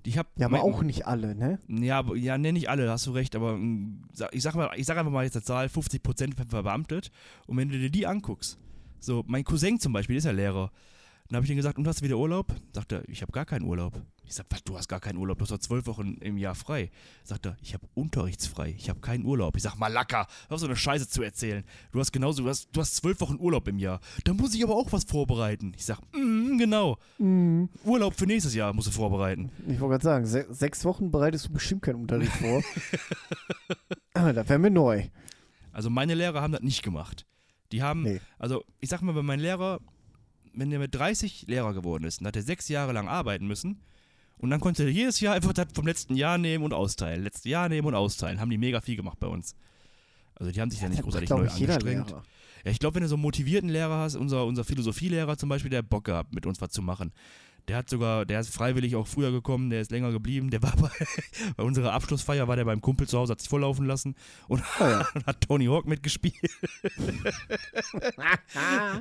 Die 0.05 0.11
hab, 0.19 0.27
Ja, 0.37 0.47
aber 0.47 0.57
mein- 0.57 0.61
auch 0.65 0.83
nicht 0.83 1.07
alle, 1.07 1.33
ne? 1.33 1.59
Ja, 1.69 2.03
ja, 2.15 2.37
ne, 2.37 2.51
nicht 2.51 2.69
alle, 2.69 2.85
da 2.85 2.91
hast 2.91 3.07
du 3.07 3.11
recht, 3.11 3.35
aber 3.37 3.55
mm, 3.55 4.03
ich 4.33 4.43
sag, 4.43 4.53
mal, 4.55 4.69
ich 4.75 4.85
sag 4.85 4.97
einfach 4.97 5.11
mal 5.11 5.23
jetzt 5.23 5.37
eine 5.37 5.43
Zahl, 5.43 5.67
50% 5.69 6.35
verbeamtet. 6.49 7.09
Und 7.47 7.55
wenn 7.57 7.69
du 7.69 7.79
dir 7.79 7.89
die 7.89 8.05
anguckst, 8.05 8.59
so, 8.99 9.23
mein 9.27 9.43
Cousin 9.45 9.79
zum 9.79 9.93
Beispiel, 9.93 10.17
ist 10.17 10.25
ja 10.25 10.31
Lehrer. 10.31 10.71
Dann 11.30 11.38
habe 11.38 11.45
ich 11.45 11.51
ihm 11.51 11.57
gesagt, 11.57 11.78
und 11.78 11.88
hast 11.88 12.01
du 12.01 12.05
wieder 12.05 12.17
Urlaub? 12.17 12.53
Sagt 12.74 12.91
er, 12.91 13.07
ich 13.09 13.21
habe 13.21 13.32
gar 13.32 13.45
keinen 13.45 13.63
Urlaub. 13.65 13.99
Ich 14.26 14.36
sag, 14.36 14.45
was, 14.49 14.63
du 14.63 14.78
hast 14.78 14.88
gar 14.88 14.99
keinen 14.99 15.17
Urlaub, 15.17 15.38
du 15.38 15.43
hast 15.43 15.51
doch 15.51 15.57
zwölf 15.57 15.86
Wochen 15.88 16.15
im 16.21 16.38
Jahr 16.38 16.53
frei. 16.53 16.91
Sagt 17.24 17.45
er, 17.45 17.57
ich 17.61 17.74
habe 17.74 17.88
unterrichtsfrei, 17.93 18.74
ich 18.78 18.89
habe 18.89 18.99
keinen 18.99 19.26
Urlaub. 19.26 19.55
Ich 19.57 19.63
sag, 19.63 19.76
Malaka, 19.78 20.28
hör 20.49 20.57
so 20.57 20.65
eine 20.65 20.76
Scheiße 20.76 21.09
zu 21.09 21.24
erzählen. 21.24 21.63
Du 21.91 21.99
hast 21.99 22.11
genauso, 22.11 22.43
du 22.43 22.49
hast, 22.49 22.69
du 22.71 22.82
hast 22.82 22.95
zwölf 22.95 23.19
Wochen 23.21 23.38
Urlaub 23.39 23.67
im 23.67 23.80
Jahr. 23.80 23.99
Da 24.26 24.34
muss 24.34 24.53
ich 24.53 24.63
aber 24.63 24.76
auch 24.76 24.91
was 24.91 25.05
vorbereiten. 25.05 25.74
Ich 25.76 25.86
sag, 25.86 25.99
mm, 26.13 26.57
genau, 26.57 26.97
Mhm. 27.17 27.69
Urlaub 27.84 28.13
für 28.13 28.26
nächstes 28.28 28.53
Jahr 28.53 28.74
musst 28.74 28.88
du 28.88 28.91
vorbereiten. 28.91 29.49
Ich 29.67 29.80
wollte 29.80 29.91
gerade 29.93 30.03
sagen, 30.03 30.26
se 30.26 30.45
sechs 30.49 30.86
Wochen 30.86 31.09
bereitest 31.11 31.47
du 31.47 31.53
bestimmt 31.53 31.82
keinen 31.82 31.95
Unterricht 32.01 32.32
vor. 32.34 32.61
Aber 34.13 34.34
das 34.34 34.47
wäre 34.49 34.59
mir 34.59 34.71
neu. 34.71 35.07
Also 35.71 35.89
meine 35.89 36.13
Lehrer 36.13 36.41
haben 36.41 36.53
das 36.53 36.61
nicht 36.61 36.84
gemacht. 36.84 37.26
Die 37.71 37.82
haben, 37.82 38.03
Nee. 38.03 38.21
also 38.38 38.63
ich 38.80 38.89
sag 38.89 39.01
mal, 39.01 39.15
wenn 39.15 39.26
mein 39.26 39.39
Lehrer, 39.39 39.80
wenn 40.53 40.69
der 40.69 40.79
mit 40.79 40.93
30 40.95 41.45
Lehrer 41.47 41.73
geworden 41.73 42.03
ist, 42.03 42.21
dann 42.21 42.27
hat 42.27 42.35
er 42.35 42.43
sechs 42.43 42.69
Jahre 42.69 42.93
lang 42.93 43.07
arbeiten 43.07 43.47
müssen 43.47 43.81
und 44.37 44.49
dann 44.49 44.59
konnte 44.59 44.83
er 44.83 44.89
jedes 44.89 45.19
Jahr 45.19 45.35
einfach 45.35 45.53
das 45.53 45.67
vom 45.73 45.87
letzten 45.87 46.15
Jahr 46.15 46.37
nehmen 46.37 46.63
und 46.63 46.73
austeilen. 46.73 47.23
Letztes 47.23 47.45
Jahr 47.45 47.69
nehmen 47.69 47.87
und 47.87 47.95
austeilen. 47.95 48.39
Haben 48.39 48.49
die 48.49 48.57
mega 48.57 48.81
viel 48.81 48.95
gemacht 48.95 49.19
bei 49.19 49.27
uns. 49.27 49.55
Also 50.35 50.51
die 50.51 50.59
haben 50.59 50.69
sich 50.69 50.81
ja, 50.81 50.89
nicht 50.89 50.99
Das 50.99 51.05
großartig 51.05 51.29
neu 51.29 51.47
angestrengt. 51.47 52.11
Ja, 52.65 52.71
ich 52.71 52.79
glaube, 52.79 52.95
wenn 52.95 53.03
du 53.03 53.09
so 53.09 53.15
einen 53.15 53.21
motivierten 53.21 53.69
Lehrer 53.69 53.97
hast, 53.97 54.15
unser, 54.15 54.45
unser 54.45 54.63
Philosophielehrer 54.63 55.37
zum 55.37 55.49
Beispiel, 55.49 55.69
der 55.69 55.79
hat 55.79 55.89
Bock 55.89 56.05
gehabt, 56.05 56.33
mit 56.33 56.45
uns 56.45 56.61
was 56.61 56.71
zu 56.71 56.81
machen. 56.81 57.11
Der 57.68 57.78
hat 57.78 57.89
sogar, 57.89 58.26
der 58.26 58.41
ist 58.41 58.53
freiwillig 58.53 58.95
auch 58.95 59.07
früher 59.07 59.32
gekommen, 59.32 59.70
der 59.70 59.80
ist 59.82 59.91
länger 59.91 60.11
geblieben. 60.11 60.49
Der 60.49 60.61
war 60.61 60.76
bei, 60.78 60.89
bei 61.55 61.64
unserer 61.64 61.93
Abschlussfeier, 61.93 62.47
war 62.47 62.55
der 62.57 62.66
beim 62.66 62.82
Kumpel 62.82 63.07
zu 63.07 63.18
Hause, 63.18 63.32
hat 63.32 63.39
sich 63.39 63.49
volllaufen 63.49 63.86
lassen 63.86 64.16
und 64.47 64.61
Ah, 64.80 64.89
ja. 64.89 65.07
hat 65.26 65.41
Tony 65.41 65.66
Hawk 65.66 65.86
mitgespielt. 65.88 66.36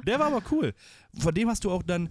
Der 0.06 0.18
war 0.18 0.26
aber 0.32 0.42
cool. 0.50 0.74
Vor 1.18 1.32
dem 1.32 1.48
hast 1.48 1.64
du 1.64 1.70
auch 1.70 1.82
dann 1.82 2.08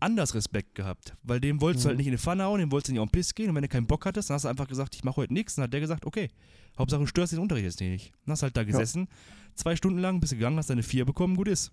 anders 0.00 0.34
Respekt 0.34 0.74
gehabt, 0.74 1.14
weil 1.22 1.40
dem 1.40 1.60
wolltest 1.60 1.84
du 1.84 1.88
halt 1.88 1.98
nicht 1.98 2.06
in 2.06 2.12
die 2.12 2.18
Pfanne 2.18 2.44
hauen, 2.44 2.58
dem 2.58 2.72
wolltest 2.72 2.88
du 2.88 2.92
nicht 2.92 3.00
auf 3.00 3.08
den 3.08 3.12
Piss 3.12 3.34
gehen 3.34 3.48
und 3.50 3.54
wenn 3.54 3.62
du 3.62 3.68
keinen 3.68 3.86
Bock 3.86 4.04
hattest, 4.04 4.30
dann 4.30 4.34
hast 4.34 4.44
du 4.44 4.48
einfach 4.48 4.66
gesagt, 4.68 4.94
ich 4.94 5.04
mache 5.04 5.16
heute 5.16 5.32
nichts. 5.32 5.54
Dann 5.54 5.64
hat 5.64 5.72
der 5.72 5.80
gesagt, 5.80 6.04
okay, 6.06 6.30
Hauptsache 6.78 7.00
du 7.00 7.06
störst 7.06 7.32
den 7.32 7.38
Unterricht 7.38 7.64
jetzt 7.64 7.80
nicht. 7.80 8.12
Dann 8.24 8.32
hast 8.32 8.42
halt 8.42 8.56
da 8.56 8.64
gesessen, 8.64 9.08
zwei 9.54 9.76
Stunden 9.76 9.98
lang, 9.98 10.20
bist 10.20 10.32
gegangen, 10.32 10.58
hast 10.58 10.70
deine 10.70 10.82
vier 10.82 11.04
bekommen, 11.04 11.36
gut 11.36 11.48
ist. 11.48 11.72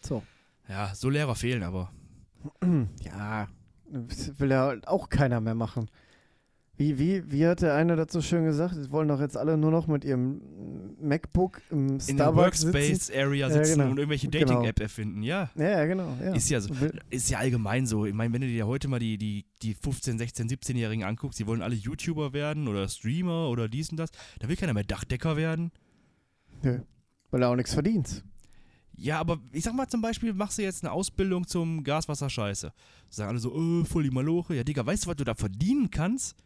So. 0.00 0.22
Ja, 0.68 0.94
so 0.94 1.10
Lehrer 1.10 1.34
fehlen 1.34 1.62
aber. 1.62 1.92
Ja, 3.04 3.48
das 3.90 4.38
will 4.40 4.50
ja 4.50 4.74
auch 4.86 5.08
keiner 5.08 5.40
mehr 5.40 5.54
machen. 5.54 5.88
Wie, 6.76 6.98
wie, 6.98 7.30
wie 7.30 7.46
hat 7.46 7.62
der 7.62 7.74
eine 7.76 7.94
dazu 7.94 8.20
schön 8.20 8.44
gesagt? 8.44 8.74
Sie 8.74 8.90
wollen 8.90 9.06
doch 9.06 9.20
jetzt 9.20 9.36
alle 9.36 9.56
nur 9.56 9.70
noch 9.70 9.86
mit 9.86 10.04
ihrem 10.04 10.40
MacBook 11.00 11.62
im 11.70 11.86
In 11.86 11.98
der 11.98 12.00
Starbucks 12.00 12.62
sitzen. 12.62 12.74
Workspace-Area 12.74 13.46
Ja, 13.46 13.52
sitzen 13.52 13.78
genau. 13.78 13.90
und 13.92 13.98
irgendwelche 13.98 14.28
Genau. 14.28 14.46
Dating-App 14.46 14.80
erfinden, 14.80 15.22
ja. 15.22 15.50
Ja, 15.54 15.68
ja, 15.68 15.84
genau. 15.86 16.16
Ja. 16.20 16.34
Ist 16.34 16.50
ja 16.50 16.60
so. 16.60 16.74
Ist 17.10 17.30
ja 17.30 17.38
allgemein 17.38 17.86
so. 17.86 18.06
Ich 18.06 18.12
meine, 18.14 18.34
wenn 18.34 18.40
du 18.40 18.48
dir 18.48 18.66
heute 18.66 18.88
mal 18.88 18.98
die, 18.98 19.18
die, 19.18 19.44
die 19.62 19.74
15, 19.74 20.18
16, 20.18 20.48
17-Jährigen 20.48 21.04
anguckst, 21.04 21.38
die 21.38 21.46
wollen 21.46 21.62
alle 21.62 21.76
YouTuber 21.76 22.32
werden 22.32 22.66
oder 22.66 22.88
Streamer 22.88 23.50
oder 23.50 23.68
dies 23.68 23.90
und 23.90 23.98
das. 23.98 24.10
Da 24.40 24.48
will 24.48 24.56
keiner 24.56 24.74
mehr 24.74 24.82
Dachdecker 24.82 25.36
werden. 25.36 25.70
Nö. 26.62 26.80
Weil 27.30 27.42
er 27.42 27.50
auch 27.50 27.56
nichts 27.56 27.72
verdient. 27.74 28.24
Ja, 28.96 29.18
aber 29.18 29.38
ich 29.52 29.64
sag 29.64 29.74
mal 29.74 29.88
zum 29.88 30.00
Beispiel, 30.00 30.32
machst 30.32 30.58
du 30.58 30.62
jetzt 30.62 30.84
eine 30.84 30.92
Ausbildung 30.92 31.46
zum 31.46 31.82
Gaswasser-Scheiße. 31.82 32.72
Sagen 33.08 33.30
alle 33.30 33.38
so, 33.38 33.54
äh, 33.54 33.84
voll 33.84 34.04
die 34.04 34.10
Maloche. 34.10 34.54
Ja, 34.54 34.64
Digga, 34.64 34.86
weißt 34.86 35.04
du, 35.04 35.10
was 35.10 35.16
du 35.16 35.24
da 35.24 35.34
verdienen 35.34 35.90
kannst? 35.90 36.36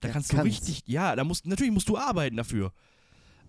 Da 0.00 0.08
Ja, 0.08 0.14
kannst 0.14 0.32
du 0.32 0.36
richtig, 0.42 0.82
ja, 0.86 1.16
da 1.16 1.24
musst, 1.24 1.46
natürlich 1.46 1.72
musst 1.72 1.88
du 1.88 1.96
arbeiten 1.96 2.36
dafür. 2.36 2.72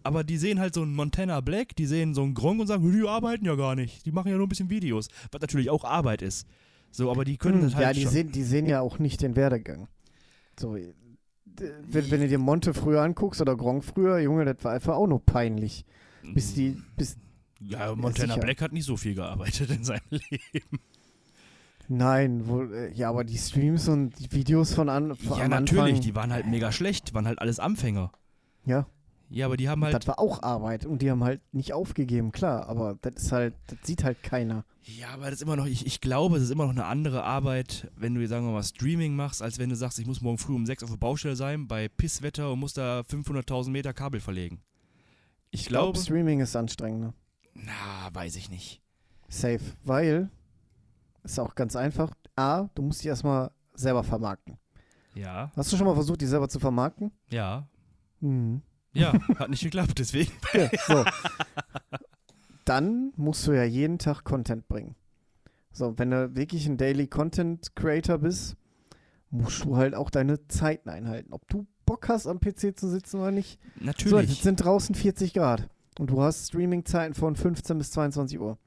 Aber 0.03 0.23
die 0.23 0.37
sehen 0.37 0.59
halt 0.59 0.73
so 0.73 0.81
einen 0.81 0.95
Montana 0.95 1.41
Black, 1.41 1.75
die 1.75 1.85
sehen 1.85 2.13
so 2.13 2.23
einen 2.23 2.33
Gronk 2.33 2.61
und 2.61 2.67
sagen, 2.67 2.89
die 2.89 3.07
arbeiten 3.07 3.45
ja 3.45 3.55
gar 3.55 3.75
nicht. 3.75 4.05
Die 4.05 4.11
machen 4.11 4.29
ja 4.31 4.37
nur 4.37 4.45
ein 4.45 4.49
bisschen 4.49 4.69
Videos. 4.69 5.09
Was 5.31 5.41
natürlich 5.41 5.69
auch 5.69 5.83
Arbeit 5.83 6.21
ist. 6.21 6.47
So, 6.91 7.11
aber 7.11 7.25
die 7.25 7.37
können 7.37 7.61
das 7.61 7.75
halt 7.75 7.87
ja, 7.87 7.93
die 7.93 8.01
schon. 8.03 8.11
sehen, 8.11 8.31
die 8.31 8.43
sehen 8.43 8.65
ja 8.65 8.81
auch 8.81 8.97
nicht 8.97 9.21
den 9.21 9.35
Werdegang. 9.35 9.87
So, 10.59 10.75
wenn, 10.75 12.11
wenn 12.11 12.21
du 12.21 12.27
dir 12.27 12.39
Monte 12.39 12.73
früher 12.73 13.01
anguckst 13.01 13.41
oder 13.41 13.55
Gronk 13.55 13.83
früher, 13.83 14.19
Junge, 14.19 14.45
das 14.45 14.63
war 14.63 14.71
einfach 14.71 14.95
auch 14.95 15.07
nur 15.07 15.23
peinlich. 15.23 15.85
Bis 16.33 16.53
die, 16.53 16.81
bis, 16.95 17.17
Ja, 17.61 17.93
Montana 17.95 18.33
sicher. 18.35 18.45
Black 18.45 18.61
hat 18.61 18.71
nicht 18.73 18.85
so 18.85 18.95
viel 18.97 19.15
gearbeitet 19.15 19.69
in 19.69 19.83
seinem 19.83 20.01
Leben. 20.09 20.79
nein, 21.87 22.47
wo, 22.47 22.63
äh, 22.63 22.91
ja, 22.93 23.09
aber 23.09 23.23
die 23.23 23.37
Streams 23.37 23.87
und 23.87 24.17
die 24.19 24.31
Videos 24.31 24.73
von 24.73 24.89
an, 24.89 25.15
von 25.15 25.37
Ja, 25.37 25.47
natürlich, 25.47 25.81
Anfang, 25.83 26.01
die 26.01 26.15
waren 26.15 26.31
halt 26.33 26.45
mega 26.47 26.71
schlecht, 26.71 27.13
waren 27.13 27.27
halt 27.27 27.39
alles 27.39 27.59
Anfänger. 27.59 28.11
ja, 28.65 28.85
Ja, 29.29 29.45
aber 29.47 29.57
die 29.57 29.67
haben 29.69 29.83
halt. 29.83 29.93
das 29.93 30.07
war 30.07 30.19
auch 30.19 30.41
Arbeit 30.43 30.85
und 30.85 31.01
die 31.01 31.11
haben 31.11 31.23
halt 31.23 31.41
nicht 31.53 31.73
aufgegeben, 31.73 32.31
klar, 32.31 32.67
aber 32.69 32.97
das 33.01 33.15
ist 33.23 33.31
halt, 33.31 33.53
das 33.67 33.79
sieht 33.83 34.03
halt 34.03 34.23
keiner. 34.23 34.63
Ja, 34.83 35.09
aber 35.09 35.25
das 35.25 35.33
ist 35.35 35.41
immer 35.41 35.55
noch, 35.55 35.65
ich, 35.67 35.85
ich 35.85 36.01
glaube, 36.01 36.37
es 36.37 36.43
ist 36.43 36.49
immer 36.51 36.63
noch 36.65 36.71
eine 36.71 36.85
andere 36.85 37.23
Arbeit, 37.23 37.91
wenn 37.95 38.15
du, 38.15 38.25
sagen 38.27 38.45
wir 38.45 38.53
mal, 38.53 38.63
Streaming 38.63 39.15
machst, 39.15 39.41
als 39.43 39.59
wenn 39.59 39.69
du 39.69 39.75
sagst, 39.75 39.99
ich 39.99 40.07
muss 40.07 40.21
morgen 40.21 40.37
früh 40.39 40.55
um 40.55 40.65
6 40.65 40.83
auf 40.83 40.89
der 40.89 40.97
Baustelle 40.97 41.35
sein, 41.35 41.67
bei 41.67 41.87
Pisswetter 41.89 42.51
und 42.53 42.59
muss 42.59 42.73
da 42.73 43.01
500.000 43.01 43.69
Meter 43.69 43.93
Kabel 43.93 44.19
verlegen. 44.19 44.61
Ich 45.51 45.65
glaube, 45.65 45.97
Streaming 45.99 46.39
ist 46.39 46.55
anstrengender. 46.55 47.13
Na, 47.65 48.09
weiß 48.13 48.35
ich 48.35 48.49
nicht. 48.49 48.81
Safe, 49.27 49.59
weil 49.83 50.29
ist 51.23 51.39
auch 51.39 51.55
ganz 51.55 51.75
einfach. 51.75 52.11
A, 52.35 52.69
du 52.75 52.81
musst 52.81 53.03
die 53.03 53.07
erstmal 53.09 53.51
selber 53.73 54.03
vermarkten. 54.03 54.57
Ja, 55.15 55.51
Hast 55.55 55.71
du 55.71 55.77
schon 55.77 55.85
mal 55.87 55.93
versucht, 55.95 56.21
die 56.21 56.25
selber 56.27 56.49
zu 56.49 56.59
vermarkten? 56.59 57.11
ja, 57.29 57.67
Mhm. 58.21 58.61
ja, 58.93 59.13
hat 59.37 59.49
nicht 59.49 59.63
geklappt, 59.63 59.97
deswegen. 59.99 60.31
Okay, 60.47 60.69
so. 60.87 61.05
Dann 62.65 63.13
musst 63.15 63.47
du 63.47 63.51
ja 63.53 63.63
jeden 63.63 63.97
Tag 63.97 64.23
Content 64.23 64.67
bringen. 64.67 64.95
So, 65.71 65.97
wenn 65.97 66.11
du 66.11 66.35
wirklich 66.35 66.65
ein 66.67 66.77
Daily 66.77 67.07
Content 67.07 67.75
Creator 67.75 68.17
bist, 68.19 68.55
musst 69.31 69.63
du 69.63 69.77
halt 69.77 69.95
auch 69.95 70.09
deine 70.09 70.47
Zeiten 70.47 70.89
einhalten. 70.89 71.33
Ob 71.33 71.47
du 71.47 71.65
Bock 71.85 72.09
hast, 72.09 72.27
am 72.27 72.39
PC 72.39 72.77
zu 72.77 72.87
sitzen 72.89 73.19
oder 73.19 73.31
nicht. 73.31 73.59
So, 73.79 73.85
Natürlich. 73.85 74.29
jetzt 74.31 74.43
sind 74.43 74.63
draußen 74.63 74.93
40 74.95 75.33
Grad. 75.33 75.69
Und 75.99 76.11
du 76.11 76.21
hast 76.21 76.47
Streaming-Zeiten 76.47 77.13
von 77.13 77.35
15 77.35 77.77
bis 77.77 77.91
22 77.91 78.39
Uhr. 78.39 78.57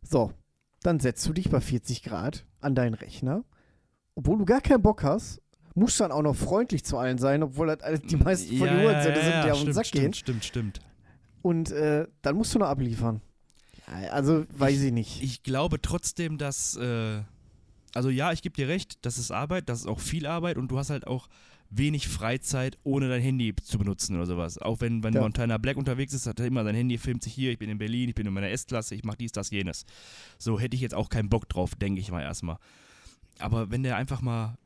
So, 0.00 0.32
dann 0.80 1.00
setzt 1.00 1.26
du 1.26 1.32
dich 1.32 1.50
bei 1.50 1.60
40 1.60 2.04
Grad 2.04 2.46
an 2.60 2.76
deinen 2.76 2.94
Rechner. 2.94 3.44
Obwohl 4.14 4.38
du 4.38 4.44
gar 4.44 4.60
keinen 4.60 4.80
Bock 4.80 5.02
hast, 5.02 5.42
musst 5.74 5.98
du 5.98 6.04
dann 6.04 6.12
auch 6.12 6.22
noch 6.22 6.36
freundlich 6.36 6.84
zu 6.84 6.98
allen 6.98 7.18
sein, 7.18 7.42
obwohl 7.42 7.68
alles 7.70 8.02
die 8.02 8.14
meisten 8.14 8.56
von 8.58 8.68
den 8.68 8.84
Uhrensinne 8.84 9.22
sind, 9.22 9.44
die 9.44 9.50
auf 9.50 9.58
den 9.58 9.62
stimmt, 9.62 9.74
Sack 9.74 9.86
stimmt, 9.86 10.02
gehen. 10.02 10.14
Stimmt, 10.14 10.44
stimmt. 10.44 10.80
Und 11.42 11.72
äh, 11.72 12.06
dann 12.22 12.36
musst 12.36 12.54
du 12.54 12.60
noch 12.60 12.68
abliefern. 12.68 13.20
Ja, 13.88 14.10
also, 14.10 14.46
weiß 14.56 14.80
ich, 14.80 14.92
nicht. 14.92 15.20
Ich 15.20 15.42
glaube 15.42 15.82
trotzdem, 15.82 16.38
dass, 16.38 16.76
äh, 16.76 17.22
also 17.92 18.08
ja, 18.08 18.30
ich 18.30 18.42
gebe 18.42 18.54
dir 18.54 18.68
recht, 18.68 19.04
das 19.04 19.18
ist 19.18 19.32
Arbeit, 19.32 19.68
das 19.68 19.80
ist 19.80 19.88
auch 19.88 19.98
viel 19.98 20.28
Arbeit 20.28 20.58
und 20.58 20.70
du 20.70 20.78
hast 20.78 20.90
halt 20.90 21.08
auch 21.08 21.26
wenig 21.70 22.08
Freizeit, 22.08 22.78
ohne 22.82 23.08
dein 23.08 23.20
Handy 23.20 23.54
zu 23.56 23.78
benutzen 23.78 24.16
oder 24.16 24.26
sowas. 24.26 24.58
Auch 24.58 24.80
wenn, 24.80 25.02
wenn 25.02 25.14
Ja. 25.14 25.20
Montana 25.20 25.58
Black 25.58 25.76
unterwegs 25.76 26.14
ist, 26.14 26.26
hat 26.26 26.40
er 26.40 26.46
immer 26.46 26.64
sein 26.64 26.74
Handy, 26.74 26.96
filmt 26.98 27.22
sich 27.22 27.34
hier, 27.34 27.52
ich 27.52 27.58
bin 27.58 27.68
in 27.68 27.78
Berlin, 27.78 28.08
ich 28.08 28.14
bin 28.14 28.26
in 28.26 28.32
meiner 28.32 28.50
S-Klasse, 28.50 28.94
ich 28.94 29.04
mache 29.04 29.18
dies, 29.18 29.32
das, 29.32 29.50
jenes. 29.50 29.84
So 30.38 30.58
hätte 30.58 30.74
ich 30.76 30.80
jetzt 30.80 30.94
auch 30.94 31.10
keinen 31.10 31.28
Bock 31.28 31.48
drauf, 31.48 31.74
denke 31.74 32.00
ich 32.00 32.10
mal 32.10 32.22
erstmal. 32.22 32.56
Aber 33.38 33.70
wenn 33.70 33.82
der 33.82 33.96
einfach 33.96 34.22
mal, 34.22 34.56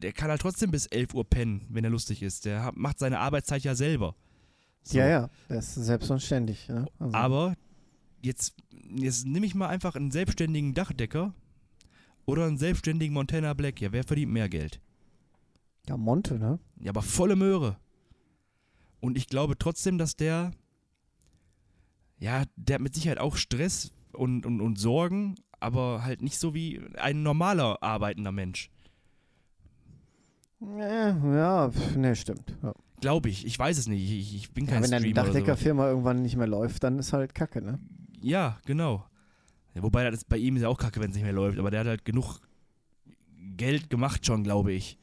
der 0.00 0.12
kann 0.12 0.30
halt 0.30 0.40
trotzdem 0.40 0.70
bis 0.70 0.86
11 0.86 1.14
Uhr 1.14 1.28
pennen, 1.28 1.66
wenn 1.68 1.84
er 1.84 1.90
lustig 1.90 2.22
ist. 2.22 2.44
Der 2.44 2.64
hat, 2.64 2.76
macht 2.76 2.98
seine 2.98 3.18
Arbeitszeit 3.18 3.62
ja 3.62 3.74
selber. 3.74 4.14
So. 4.82 4.98
Ja, 4.98 5.08
ja, 5.08 5.30
das 5.48 5.76
ist 5.76 5.86
selbstverständlich. 5.86 6.68
Ne? 6.68 6.86
Also, 6.98 7.14
Aber 7.14 7.54
jetzt, 8.22 8.54
jetzt 8.94 9.26
nehme 9.26 9.46
ich 9.46 9.54
mal 9.54 9.68
einfach 9.68 9.94
einen 9.96 10.10
selbstständigen 10.10 10.74
Dachdecker 10.74 11.34
oder 12.24 12.46
einen 12.46 12.58
selbstständigen 12.58 13.14
Montana 13.14 13.52
Black. 13.54 13.80
Ja, 13.80 13.92
wer 13.92 14.04
verdient 14.04 14.32
mehr 14.32 14.48
Geld? 14.48 14.80
Ja, 15.88 15.96
Monte, 15.96 16.38
ne? 16.38 16.58
Ja, 16.80 16.90
aber 16.90 17.02
volle 17.02 17.36
Möhre. 17.36 17.76
Und 19.00 19.16
ich 19.16 19.26
glaube 19.26 19.58
trotzdem, 19.58 19.98
dass 19.98 20.16
der, 20.16 20.52
ja, 22.18 22.44
der 22.56 22.74
hat 22.74 22.82
mit 22.82 22.94
Sicherheit 22.94 23.18
auch 23.18 23.36
Stress 23.36 23.90
und, 24.12 24.46
und, 24.46 24.60
und 24.60 24.78
Sorgen, 24.78 25.34
aber 25.60 26.04
halt 26.04 26.22
nicht 26.22 26.38
so 26.38 26.54
wie 26.54 26.80
ein 26.96 27.22
normaler 27.22 27.82
arbeitender 27.82 28.32
Mensch. 28.32 28.70
Ja, 30.60 31.70
ne, 31.96 32.14
stimmt. 32.14 32.56
Ja. 32.62 32.72
Glaube 33.00 33.28
ich. 33.28 33.44
Ich 33.44 33.58
weiß 33.58 33.78
es 33.78 33.88
nicht. 33.88 34.08
Ich, 34.08 34.36
ich 34.36 34.52
bin 34.52 34.66
Ja, 34.66 34.74
kein 34.74 34.84
wenn 34.84 34.90
deine 34.92 35.02
Streamer 35.02 35.22
oder 35.22 35.32
sowas. 35.32 35.34
Dachdeckerfirma 35.34 35.88
irgendwann 35.88 36.22
nicht 36.22 36.36
mehr 36.36 36.46
läuft, 36.46 36.84
dann 36.84 37.00
ist 37.00 37.12
halt 37.12 37.34
Kacke, 37.34 37.60
ne? 37.60 37.80
Ja, 38.20 38.58
genau. 38.64 39.04
Ja, 39.74 39.82
wobei 39.82 40.08
das 40.08 40.24
bei 40.24 40.36
ihm 40.36 40.54
ist 40.54 40.62
ja 40.62 40.68
auch 40.68 40.78
kacke, 40.78 41.00
wenn 41.00 41.10
es 41.10 41.16
nicht 41.16 41.24
mehr 41.24 41.32
läuft, 41.32 41.58
aber 41.58 41.72
der 41.72 41.80
hat 41.80 41.86
halt 41.88 42.04
genug 42.04 42.38
Geld 43.56 43.90
gemacht 43.90 44.24
schon, 44.24 44.44
glaube 44.44 44.72
ich. 44.72 44.98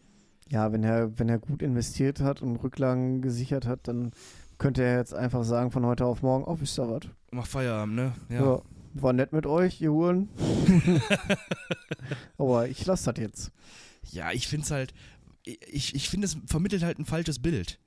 Ja, 0.50 0.72
wenn 0.72 0.84
er, 0.84 1.18
wenn 1.20 1.30
er 1.30 1.40
gut 1.40 1.62
investiert 1.62 2.22
hat 2.22 2.42
und 2.42 2.58
Rücklagen 2.58 3.22
gesichert 3.22 3.66
hat, 3.66 3.88
dann 3.88 4.12
könnte 4.58 4.84
er 4.84 4.98
jetzt 4.98 5.14
einfach 5.14 5.44
sagen 5.44 5.72
von 5.72 5.86
heute 5.86 6.06
auf 6.06 6.22
morgen, 6.22 6.44
oh, 6.44 6.58
wisst 6.60 6.80
ihr 6.80 6.90
was? 6.90 7.02
Mach 7.32 7.46
Feierabend, 7.46 7.96
ne? 7.96 8.14
Ja. 8.30 8.42
Ja. 8.42 8.62
War 8.96 9.14
nett 9.14 9.32
mit 9.34 9.46
euch, 9.46 9.80
ihr 9.82 9.92
Huren. 9.92 10.30
Aber 12.38 12.68
ich 12.68 12.84
lasse 12.86 13.14
das 13.14 13.22
jetzt. 13.22 13.52
Ja, 14.12 14.32
ich 14.32 14.48
finde 14.48 14.66
es 14.66 14.72
halt, 14.72 14.94
ich, 15.46 15.94
ich 15.94 16.10
finde, 16.10 16.26
es 16.26 16.38
vermittelt 16.48 16.84
halt 16.84 16.98
ein 16.98 17.06
falsches 17.06 17.40
Bild. 17.40 17.80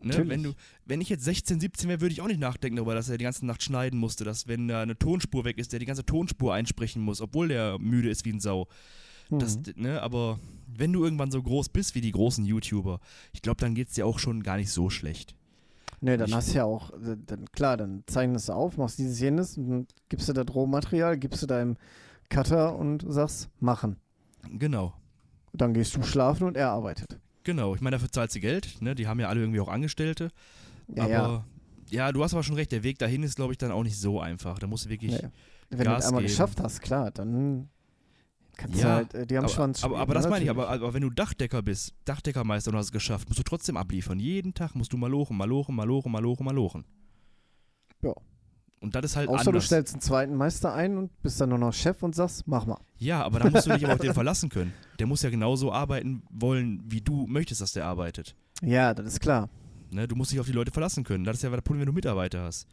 Ne? 0.00 0.28
Wenn, 0.28 0.42
du, 0.42 0.54
wenn 0.84 1.00
ich 1.00 1.08
jetzt 1.08 1.24
16, 1.24 1.60
17 1.60 1.88
wäre, 1.88 2.00
würde 2.00 2.12
ich 2.12 2.20
auch 2.20 2.26
nicht 2.28 2.40
nachdenken 2.40 2.76
darüber, 2.76 2.94
dass 2.94 3.08
er 3.08 3.18
die 3.18 3.24
ganze 3.24 3.46
Nacht 3.46 3.62
schneiden 3.62 3.98
musste, 3.98 4.24
dass 4.24 4.46
wenn 4.46 4.68
da 4.68 4.82
eine 4.82 4.98
Tonspur 4.98 5.44
weg 5.44 5.58
ist, 5.58 5.72
der 5.72 5.80
die 5.80 5.86
ganze 5.86 6.04
Tonspur 6.04 6.54
einsprechen 6.54 7.02
muss, 7.02 7.20
obwohl 7.20 7.48
der 7.48 7.78
müde 7.78 8.10
ist 8.10 8.24
wie 8.24 8.32
ein 8.32 8.40
Sau. 8.40 8.68
Das, 9.30 9.56
Mhm. 9.56 9.62
ne, 9.76 10.02
aber 10.02 10.38
wenn 10.66 10.92
du 10.92 11.04
irgendwann 11.04 11.30
so 11.30 11.42
groß 11.42 11.68
bist 11.70 11.94
wie 11.94 12.00
die 12.00 12.12
großen 12.12 12.44
YouTuber, 12.44 13.00
ich 13.32 13.42
glaube, 13.42 13.60
dann 13.60 13.74
geht 13.74 13.88
es 13.88 13.94
dir 13.94 14.06
auch 14.06 14.18
schon 14.18 14.42
gar 14.42 14.56
nicht 14.56 14.70
so 14.70 14.90
schlecht. 14.90 15.34
Ne, 16.00 16.18
dann 16.18 16.28
Ich- 16.28 16.34
hast 16.34 16.50
du 16.52 16.56
ja 16.58 16.64
auch, 16.64 16.90
dann, 17.26 17.46
klar, 17.52 17.76
dann 17.76 18.02
zeichnest 18.06 18.48
du 18.48 18.52
auf, 18.52 18.76
machst 18.76 18.98
dieses, 18.98 19.18
jenes, 19.20 19.56
und 19.56 19.68
dann 19.70 19.86
gibst 20.08 20.28
du 20.28 20.32
das 20.32 20.46
Rohmaterial, 20.54 21.16
gibst 21.18 21.42
du 21.42 21.46
deinem 21.46 21.76
Cutter 22.28 22.76
und 22.76 23.04
sagst, 23.08 23.48
machen. 23.60 23.96
Genau. 24.50 24.92
Dann 25.52 25.72
gehst 25.72 25.94
du 25.96 26.02
schlafen 26.02 26.46
und 26.46 26.56
er 26.56 26.70
arbeitet. 26.70 27.18
Genau, 27.44 27.74
ich 27.74 27.80
meine, 27.80 27.96
dafür 27.96 28.10
zahlt 28.10 28.30
sie 28.32 28.40
Geld, 28.40 28.80
ne? 28.82 28.94
Die 28.94 29.06
haben 29.06 29.20
ja 29.20 29.28
alle 29.28 29.40
irgendwie 29.40 29.60
auch 29.60 29.68
Angestellte. 29.68 30.30
Ja, 30.94 31.04
aber 31.04 31.12
ja. 31.12 31.44
ja. 31.90 32.12
du 32.12 32.22
hast 32.24 32.34
aber 32.34 32.42
schon 32.42 32.56
recht, 32.56 32.72
der 32.72 32.82
Weg 32.82 32.98
dahin 32.98 33.22
ist, 33.22 33.36
glaube 33.36 33.52
ich, 33.52 33.58
dann 33.58 33.70
auch 33.70 33.82
nicht 33.84 33.98
so 33.98 34.20
einfach. 34.20 34.58
Da 34.58 34.66
musst 34.66 34.86
du 34.86 34.88
wirklich. 34.90 35.12
ja. 35.12 35.30
Wenn 35.70 35.78
du 35.78 35.84
Gas 35.84 35.96
das 35.98 36.06
einmal 36.08 36.22
geben. 36.22 36.30
geschafft 36.32 36.60
hast, 36.60 36.80
klar, 36.82 37.10
dann 37.10 37.68
kannst 38.56 38.76
du 38.76 38.80
Ja, 38.82 38.94
halt, 38.96 39.14
äh, 39.14 39.26
die 39.26 39.36
am 39.36 39.44
aber, 39.44 39.52
Schwanz 39.52 39.84
aber, 39.84 39.98
aber 39.98 40.14
das 40.14 40.24
ne, 40.24 40.30
meine 40.30 40.44
ich, 40.44 40.50
aber, 40.50 40.68
aber 40.68 40.94
wenn 40.94 41.02
du 41.02 41.10
Dachdecker 41.10 41.62
bist, 41.62 41.94
Dachdeckermeister 42.04 42.70
und 42.70 42.76
hast 42.76 42.86
es 42.86 42.92
geschafft, 42.92 43.28
musst 43.28 43.38
du 43.38 43.44
trotzdem 43.44 43.76
abliefern. 43.76 44.18
Jeden 44.18 44.54
Tag 44.54 44.74
musst 44.74 44.92
du 44.92 44.96
malochen, 44.96 45.36
malochen, 45.36 45.74
malochen, 45.74 46.12
malochen, 46.12 46.44
malochen. 46.44 46.84
Ja. 48.02 48.12
Und 48.80 48.94
das 48.94 49.04
ist 49.06 49.16
halt 49.16 49.28
Außer 49.30 49.44
du 49.44 49.50
anders. 49.50 49.66
stellst 49.66 49.94
einen 49.94 50.02
zweiten 50.02 50.34
Meister 50.36 50.74
ein 50.74 50.98
und 50.98 51.22
bist 51.22 51.40
dann 51.40 51.48
nur 51.48 51.58
noch 51.58 51.72
Chef 51.72 52.02
und 52.02 52.14
sagst, 52.14 52.46
mach 52.46 52.66
mal. 52.66 52.78
Ja, 52.98 53.22
aber 53.22 53.40
da 53.40 53.48
musst 53.48 53.66
du 53.66 53.72
dich 53.72 53.84
aber 53.84 53.94
auf 53.94 54.00
den 54.02 54.12
verlassen 54.12 54.50
können. 54.50 54.74
Der 54.98 55.06
muss 55.06 55.22
ja 55.22 55.30
genauso 55.30 55.72
arbeiten 55.72 56.22
wollen, 56.30 56.82
wie 56.86 57.00
du 57.00 57.26
möchtest, 57.26 57.62
dass 57.62 57.72
der 57.72 57.86
arbeitet. 57.86 58.36
Ja, 58.62 58.92
das 58.92 59.06
ist 59.06 59.20
klar. 59.20 59.48
Ne? 59.90 60.06
Du 60.06 60.16
musst 60.16 60.32
dich 60.32 60.40
auf 60.40 60.46
die 60.46 60.52
Leute 60.52 60.70
verlassen 60.70 61.02
können. 61.02 61.24
Das 61.24 61.36
ist 61.36 61.42
ja 61.42 61.50
das 61.50 61.62
Problem, 61.62 61.80
wenn 61.80 61.86
du 61.86 61.92
Mitarbeiter 61.94 62.42
hast. 62.42 62.66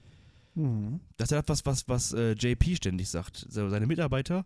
Mhm. 0.56 1.00
Das 1.16 1.28
ist 1.28 1.32
ja 1.32 1.42
das, 1.42 1.66
was, 1.66 1.88
was, 1.88 1.88
was 1.88 2.14
äh, 2.14 2.34
JP 2.34 2.76
ständig 2.76 3.10
sagt. 3.10 3.46
Seine 3.48 3.86
Mitarbeiter, 3.86 4.46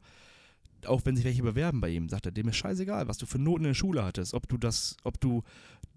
auch 0.87 1.01
wenn 1.05 1.15
sich 1.15 1.25
welche 1.25 1.43
bewerben 1.43 1.81
bei 1.81 1.89
ihm, 1.89 2.09
sagt 2.09 2.25
er, 2.25 2.31
dem 2.31 2.47
ist 2.47 2.55
scheißegal, 2.57 3.07
was 3.07 3.17
du 3.17 3.25
für 3.25 3.39
Noten 3.39 3.65
in 3.65 3.69
der 3.69 3.73
Schule 3.75 4.03
hattest, 4.03 4.33
ob 4.33 4.47
du 4.47 4.57
das, 4.57 4.97
ob 5.03 5.19
du 5.19 5.43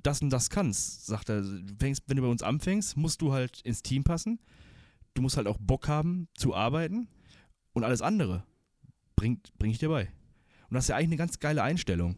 das 0.02 0.22
und 0.22 0.30
das 0.30 0.50
kannst. 0.50 1.06
Sagt 1.06 1.28
er, 1.28 1.44
fängst, 1.78 2.02
wenn 2.06 2.16
du 2.16 2.22
bei 2.22 2.28
uns 2.28 2.42
anfängst, 2.42 2.96
musst 2.96 3.20
du 3.22 3.32
halt 3.32 3.60
ins 3.62 3.82
Team 3.82 4.04
passen. 4.04 4.40
Du 5.14 5.22
musst 5.22 5.36
halt 5.36 5.46
auch 5.46 5.58
Bock 5.60 5.88
haben 5.88 6.28
zu 6.36 6.54
arbeiten 6.54 7.08
und 7.72 7.84
alles 7.84 8.02
andere 8.02 8.44
bringt, 9.16 9.52
bring 9.58 9.70
ich 9.70 9.78
dir 9.78 9.88
bei. 9.88 10.08
Und 10.68 10.74
das 10.74 10.84
ist 10.84 10.88
ja 10.88 10.96
eigentlich 10.96 11.08
eine 11.08 11.16
ganz 11.16 11.38
geile 11.40 11.62
Einstellung. 11.62 12.16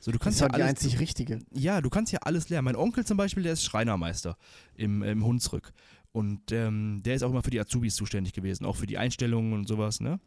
So, 0.00 0.10
du 0.10 0.18
Das 0.18 0.24
kannst 0.24 0.36
ist 0.38 0.40
ja 0.42 0.48
die 0.48 0.54
alles, 0.54 0.68
einzig 0.68 0.98
richtige. 0.98 1.38
ja, 1.52 1.80
du 1.80 1.90
kannst 1.90 2.12
ja 2.12 2.18
alles 2.22 2.48
lernen. 2.48 2.64
Mein 2.66 2.76
Onkel 2.76 3.06
zum 3.06 3.16
Beispiel, 3.16 3.42
der 3.42 3.52
ist 3.52 3.64
Schreinermeister 3.64 4.36
im, 4.74 5.02
im 5.02 5.24
Hunsrück. 5.24 5.72
Und 6.12 6.52
ähm, 6.52 7.02
der 7.04 7.14
ist 7.14 7.22
auch 7.22 7.30
immer 7.30 7.42
für 7.42 7.50
die 7.50 7.60
Azubis 7.60 7.96
zuständig 7.96 8.32
gewesen, 8.34 8.64
auch 8.66 8.76
für 8.76 8.86
die 8.86 8.98
Einstellungen 8.98 9.52
und 9.52 9.66
sowas, 9.66 10.00
ne? 10.00 10.20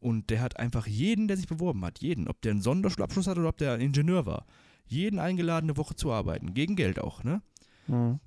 Und 0.00 0.30
der 0.30 0.40
hat 0.40 0.58
einfach 0.58 0.86
jeden, 0.86 1.28
der 1.28 1.36
sich 1.36 1.46
beworben 1.46 1.84
hat, 1.84 2.00
jeden, 2.00 2.26
ob 2.26 2.40
der 2.40 2.52
einen 2.52 2.62
Sonderschulabschluss 2.62 3.26
hat 3.26 3.38
oder 3.38 3.50
ob 3.50 3.58
der 3.58 3.74
ein 3.74 3.80
Ingenieur 3.80 4.24
war, 4.24 4.46
jeden 4.86 5.18
eingeladen, 5.18 5.68
eine 5.68 5.76
Woche 5.76 5.94
zu 5.94 6.10
arbeiten. 6.10 6.54
Gegen 6.54 6.74
Geld 6.74 6.98
auch, 6.98 7.22
ne? 7.22 7.42
Mhm. 7.86 8.18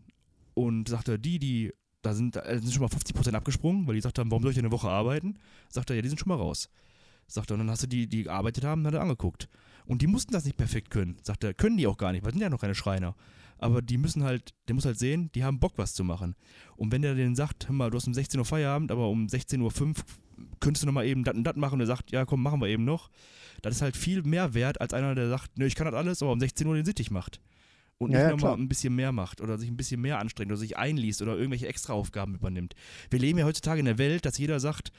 Und 0.54 0.88
sagt 0.88 1.08
er, 1.08 1.18
die, 1.18 1.40
die, 1.40 1.74
da 2.04 2.14
sind, 2.14 2.36
da 2.36 2.44
sind 2.46 2.72
schon 2.72 2.84
mal 2.84 2.90
50% 2.90 3.34
abgesprungen, 3.34 3.88
weil 3.88 3.96
die 3.96 4.00
gesagt 4.00 4.20
haben, 4.20 4.30
warum 4.30 4.44
soll 4.44 4.52
ich 4.52 4.56
denn 4.56 4.66
eine 4.66 4.72
Woche 4.72 4.88
arbeiten? 4.88 5.40
Sagt 5.70 5.90
er, 5.90 5.96
ja, 5.96 6.04
die 6.04 6.10
sind 6.10 6.20
schon 6.20 6.30
mal 6.30 6.36
raus. 6.36 6.70
Sagt 7.28 7.50
er, 7.50 7.56
und 7.56 7.62
dann 7.62 7.72
hast 7.72 7.84
du 7.84 7.88
die, 7.88 8.08
die 8.08 8.24
gearbeitet 8.24 8.64
haben, 8.64 8.86
hat 8.86 8.94
er 8.94 9.02
angeguckt. 9.02 9.50
Und 9.86 10.02
die 10.02 10.08
mussten 10.08 10.34
das 10.34 10.46
nicht 10.46 10.58
perfekt 10.58 10.92
können. 10.92 11.18
Sagt 11.24 11.44
er, 11.44 11.56
können 11.56 11.78
die 11.78 11.88
auch 11.88 11.98
gar 11.98 12.12
nicht, 12.12 12.24
weil 12.24 12.34
sind 12.34 12.42
ja 12.42 12.50
noch 12.50 12.62
keine 12.62 12.76
Schreiner. 12.76 13.16
Aber 13.58 13.82
die 13.82 13.98
müssen 13.98 14.24
halt, 14.24 14.54
der 14.68 14.76
muss 14.76 14.86
halt 14.86 15.00
sehen, 15.00 15.32
die 15.34 15.44
haben 15.44 15.60
Bock, 15.60 15.74
was 15.78 15.94
zu 15.94 16.04
machen. 16.04 16.36
Und 16.76 16.92
wenn 16.92 17.02
der 17.02 17.16
denen 17.16 17.36
sagt, 17.36 17.68
hör 17.68 17.74
mal, 17.74 17.90
du 17.90 17.98
hast 17.98 18.08
um 18.08 18.14
16 18.14 18.40
Uhr 18.40 18.46
Feierabend, 18.46 18.92
aber 18.92 19.10
um 19.10 19.26
16.05 19.28 19.62
Uhr 19.62 19.96
könntest 20.60 20.84
du 20.84 20.88
noch 20.88 20.94
mal 20.94 21.06
eben 21.06 21.24
das 21.24 21.36
und 21.36 21.44
das 21.44 21.56
machen 21.56 21.76
und 21.76 21.80
er 21.82 21.88
sagt, 21.88 22.12
ja 22.12 22.26
komm, 22.26 22.42
machen 22.44 22.60
wir 22.62 22.68
eben 22.68 22.84
noch. 22.86 23.10
Das 23.62 23.76
ist 23.76 23.82
halt 23.82 23.96
viel 23.96 24.24
mehr 24.24 24.54
wert 24.54 24.82
als 24.82 24.94
einer, 24.94 25.16
der 25.16 25.30
sagt, 25.30 25.58
nö, 25.58 25.66
ich 25.66 25.76
kann 25.76 25.86
das 25.86 25.96
alles, 25.96 26.22
aber 26.22 26.32
um 26.32 26.40
16 26.40 26.68
Uhr 26.68 26.76
den 26.76 26.86
Sittig 26.86 27.12
macht. 27.12 27.40
Und 28.00 28.12
Ja, 28.12 28.18
nicht 28.18 28.24
ja, 28.26 28.32
nochmal 28.32 28.54
klar. 28.54 28.58
ein 28.58 28.68
bisschen 28.68 28.96
mehr 28.96 29.12
macht 29.12 29.40
oder 29.40 29.58
sich 29.58 29.70
ein 29.70 29.78
bisschen 29.78 30.02
mehr 30.02 30.20
anstrengt 30.20 30.52
oder 30.52 30.58
sich 30.60 30.78
einliest 30.78 31.22
oder 31.22 31.36
irgendwelche 31.38 31.68
Extraaufgaben 31.68 32.36
übernimmt. 32.36 32.74
Wir 33.10 33.20
leben 33.20 33.40
ja 33.40 33.46
heutzutage 33.46 33.80
in 33.80 33.86
der 33.86 33.98
Welt, 33.98 34.26
dass 34.26 34.38
jeder 34.38 34.60
sagt, 34.60 34.92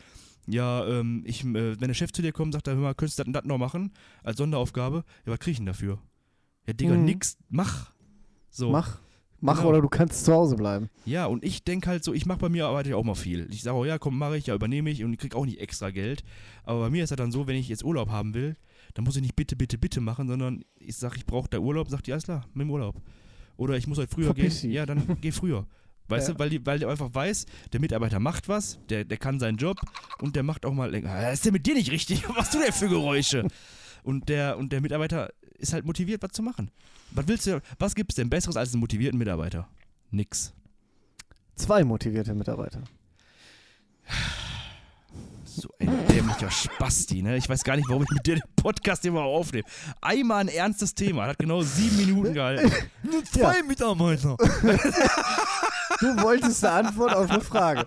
ja, 0.47 0.87
ähm, 0.87 1.23
ich, 1.27 1.45
äh, 1.45 1.81
wenn 1.81 1.89
der 1.89 1.95
Chef 1.95 2.13
zu 2.13 2.23
dir 2.23 2.33
kommt, 2.33 2.53
sagt 2.55 2.69
er, 2.69 2.75
hör 2.75 2.83
mal, 2.83 2.95
könntest 2.95 3.19
du 3.19 3.23
das 3.23 3.27
und 3.27 3.33
das 3.35 3.45
noch 3.45 3.59
machen 3.59 3.93
als 4.23 4.37
Sonderaufgabe? 4.39 5.05
Ja, 5.27 5.33
was 5.33 5.39
krieg 5.41 5.53
ich 5.53 5.59
denn 5.59 5.67
dafür? 5.67 5.99
Ja, 6.67 6.73
Digga, 6.73 6.95
Mhm. 6.95 7.05
nix, 7.05 7.37
mach. 7.49 7.93
So. 8.51 8.71
Mach. 8.71 8.99
Mach 9.47 9.59
Genau. 9.59 9.69
oder 9.69 9.83
du 9.83 9.89
kannst 9.89 10.25
zu 10.25 10.33
Hause 10.33 10.57
bleiben. 10.57 10.89
Ja, 11.05 11.27
und 11.27 11.45
ich 11.45 11.65
denke 11.65 11.91
halt 11.91 12.03
so, 12.03 12.15
ich 12.15 12.25
mache 12.25 12.39
bei 12.39 12.49
mir 12.49 12.67
arbeite 12.67 12.89
ich 12.89 12.95
auch 12.95 13.05
mal 13.05 13.15
viel. 13.15 13.47
Ich 13.51 13.63
sage, 13.63 13.77
oh 13.77 13.85
ja, 13.85 13.99
komm, 13.99 14.17
mache 14.17 14.39
ich, 14.39 14.47
ja, 14.47 14.55
übernehme 14.55 14.89
ich 14.91 15.05
und 15.05 15.13
ich 15.13 15.19
krieg 15.19 15.35
auch 15.35 15.45
nicht 15.45 15.61
extra 15.61 15.91
Geld. 15.91 16.25
Aber 16.65 16.81
bei 16.81 16.89
mir 16.91 17.05
ist 17.05 17.11
das 17.11 17.17
dann 17.19 17.31
so, 17.31 17.47
wenn 17.47 17.57
ich 17.57 17.69
jetzt 17.69 17.85
Urlaub 17.85 18.09
haben 18.09 18.33
will, 18.33 18.57
dann 18.95 19.05
muss 19.05 19.17
ich 19.17 19.23
nicht 19.23 19.37
bitte, 19.37 19.55
bitte, 19.55 19.77
bitte 19.77 20.01
machen, 20.01 20.29
sondern 20.29 20.65
ich 20.79 20.97
sage, 20.97 21.17
ich 21.19 21.27
brauche 21.27 21.49
da 21.51 21.59
Urlaub, 21.59 21.91
sagt 21.91 22.07
die, 22.07 22.13
alles 22.13 22.25
klar, 22.25 22.47
mit 22.55 22.67
dem 22.67 22.71
Urlaub. 22.71 22.97
Oder 23.59 23.77
ich 23.77 23.87
muss 23.87 23.99
heute 23.99 24.09
früher 24.15 24.27
Verpiss 24.27 24.63
gehen. 24.63 24.71
dich. 24.71 24.77
Ja, 24.77 24.87
dann 24.87 25.03
geh 25.21 25.31
früher. 25.31 25.67
Weißt 26.09 26.29
Ja. 26.29 26.35
du, 26.35 26.39
weil, 26.41 26.49
die, 26.49 26.65
weil 26.65 26.79
der 26.79 26.89
einfach 26.89 27.11
weiß, 27.13 27.45
der 27.73 27.81
Mitarbeiter 27.81 28.21
macht 28.21 28.49
was, 28.49 28.79
der, 28.89 29.05
der 29.05 29.19
kann 29.19 29.41
seinen 29.41 29.59
Job 29.59 29.77
und 30.21 30.37
der 30.37 30.43
macht 30.43 30.65
auch 30.65 30.73
mal, 30.73 30.95
ah, 31.07 31.31
ist 31.33 31.45
der 31.45 31.53
mit 31.53 31.67
dir 31.67 31.75
nicht 31.75 31.91
richtig? 31.91 32.25
Was 32.29 32.37
machst 32.37 32.55
du 32.55 32.59
denn 32.61 32.73
für 32.73 32.89
Geräusche? 32.89 33.47
Und 34.03 34.29
der, 34.29 34.59
und 34.59 34.73
der 34.73 34.81
Mitarbeiter 34.83 35.31
ist 35.59 35.73
halt 35.73 35.85
motiviert, 35.85 36.23
was 36.23 36.33
zu 36.33 36.43
machen. 36.43 36.71
Was 37.11 37.29
willst 37.29 37.47
du, 37.47 37.61
was 37.79 37.95
gibt's 37.95 38.17
denn 38.17 38.31
Besseres 38.31 38.57
als 38.57 38.73
einen 38.73 38.81
motivierten 38.81 39.19
Mitarbeiter? 39.19 39.69
Nix. 40.11 40.53
Zwei 41.57 41.85
motivierte 41.85 42.35
Mitarbeiter. 42.35 42.83
So 45.45 45.69
ein 45.79 46.07
dämlicher 46.09 46.51
Spasti, 46.51 47.23
ne? 47.23 47.37
Ich 47.37 47.49
weiß 47.49 47.63
gar 47.63 47.77
nicht, 47.77 47.89
warum 47.89 48.03
ich 48.03 48.11
mit 48.11 48.27
dir 48.27 48.35
den 48.35 48.43
Podcast 48.57 49.05
immer 49.05 49.23
aufnehme. 49.23 49.65
Einmal 50.01 50.41
ein 50.41 50.49
ernstes 50.49 50.95
Thema, 50.95 51.27
hat 51.27 51.39
genau 51.39 51.63
sieben 51.63 51.97
Minuten 51.97 52.35
gehalten. 52.35 52.73
Nur 53.05 53.25
zwei 53.25 53.63
Mitarbeiter. 53.63 54.37
Du 56.05 56.23
wolltest 56.23 56.65
eine 56.65 56.89
Antwort 56.89 57.15
auf 57.15 57.31
eine 57.31 57.41
Frage. 57.41 57.87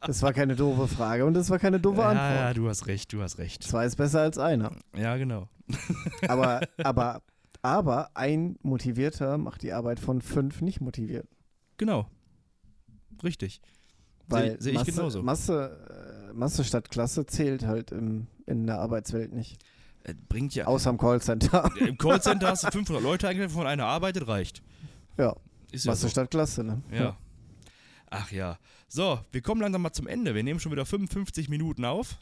Das 0.00 0.20
war 0.22 0.32
keine 0.32 0.56
doofe 0.56 0.88
Frage 0.88 1.24
und 1.24 1.34
das 1.34 1.48
war 1.48 1.58
keine 1.60 1.78
doofe 1.78 2.00
Ja, 2.00 2.08
Antwort. 2.08 2.34
ja, 2.34 2.54
du 2.54 2.68
hast 2.68 2.86
recht, 2.88 3.12
du 3.12 3.22
hast 3.22 3.38
recht. 3.38 3.62
Zwei 3.62 3.86
ist 3.86 3.96
besser 3.96 4.20
als 4.20 4.36
einer. 4.38 4.72
Ja, 4.96 5.16
genau. 5.16 5.48
Aber, 6.26 6.60
aber, 6.82 7.22
aber 7.62 8.10
ein 8.14 8.56
Motivierter 8.62 9.38
macht 9.38 9.62
die 9.62 9.72
Arbeit 9.72 10.00
von 10.00 10.20
fünf 10.22 10.60
nicht 10.60 10.80
motiviert. 10.80 11.28
Genau. 11.76 12.08
Richtig. 13.22 13.60
Weil 14.26 14.60
seh 14.60 14.70
ich 14.70 14.76
Masse, 14.78 14.90
genauso. 14.92 15.22
Masse, 15.22 16.30
äh, 16.30 16.32
Masse 16.32 16.64
statt 16.64 16.90
Klasse 16.90 17.26
zählt 17.26 17.64
halt 17.64 17.92
im, 17.92 18.26
in 18.46 18.66
der 18.66 18.78
Arbeitswelt 18.80 19.32
nicht. 19.32 19.62
Äh, 20.02 20.14
bringt 20.28 20.54
ja. 20.54 20.66
Außer 20.66 20.90
im 20.90 20.98
Callcenter. 20.98 21.70
Im 21.78 21.96
Callcenter 21.96 22.48
hast 22.48 22.64
du 22.64 22.70
500 22.72 23.02
Leute 23.02 23.28
eingestellt, 23.28 23.52
von 23.52 23.66
einer 23.66 23.86
arbeitet, 23.86 24.26
reicht. 24.26 24.62
Ja, 25.16 25.36
Ist 25.74 25.84
ja 25.86 25.92
was 25.92 26.00
so. 26.00 26.06
ist 26.06 26.12
statt 26.12 26.30
Klasse, 26.30 26.64
ne? 26.64 26.82
Ja. 26.90 27.16
Ach 28.10 28.30
ja. 28.30 28.58
So, 28.88 29.20
wir 29.32 29.42
kommen 29.42 29.60
langsam 29.60 29.82
mal 29.82 29.92
zum 29.92 30.06
Ende. 30.06 30.34
Wir 30.34 30.42
nehmen 30.42 30.60
schon 30.60 30.70
wieder 30.72 30.86
55 30.86 31.48
Minuten 31.48 31.84
auf. 31.84 32.16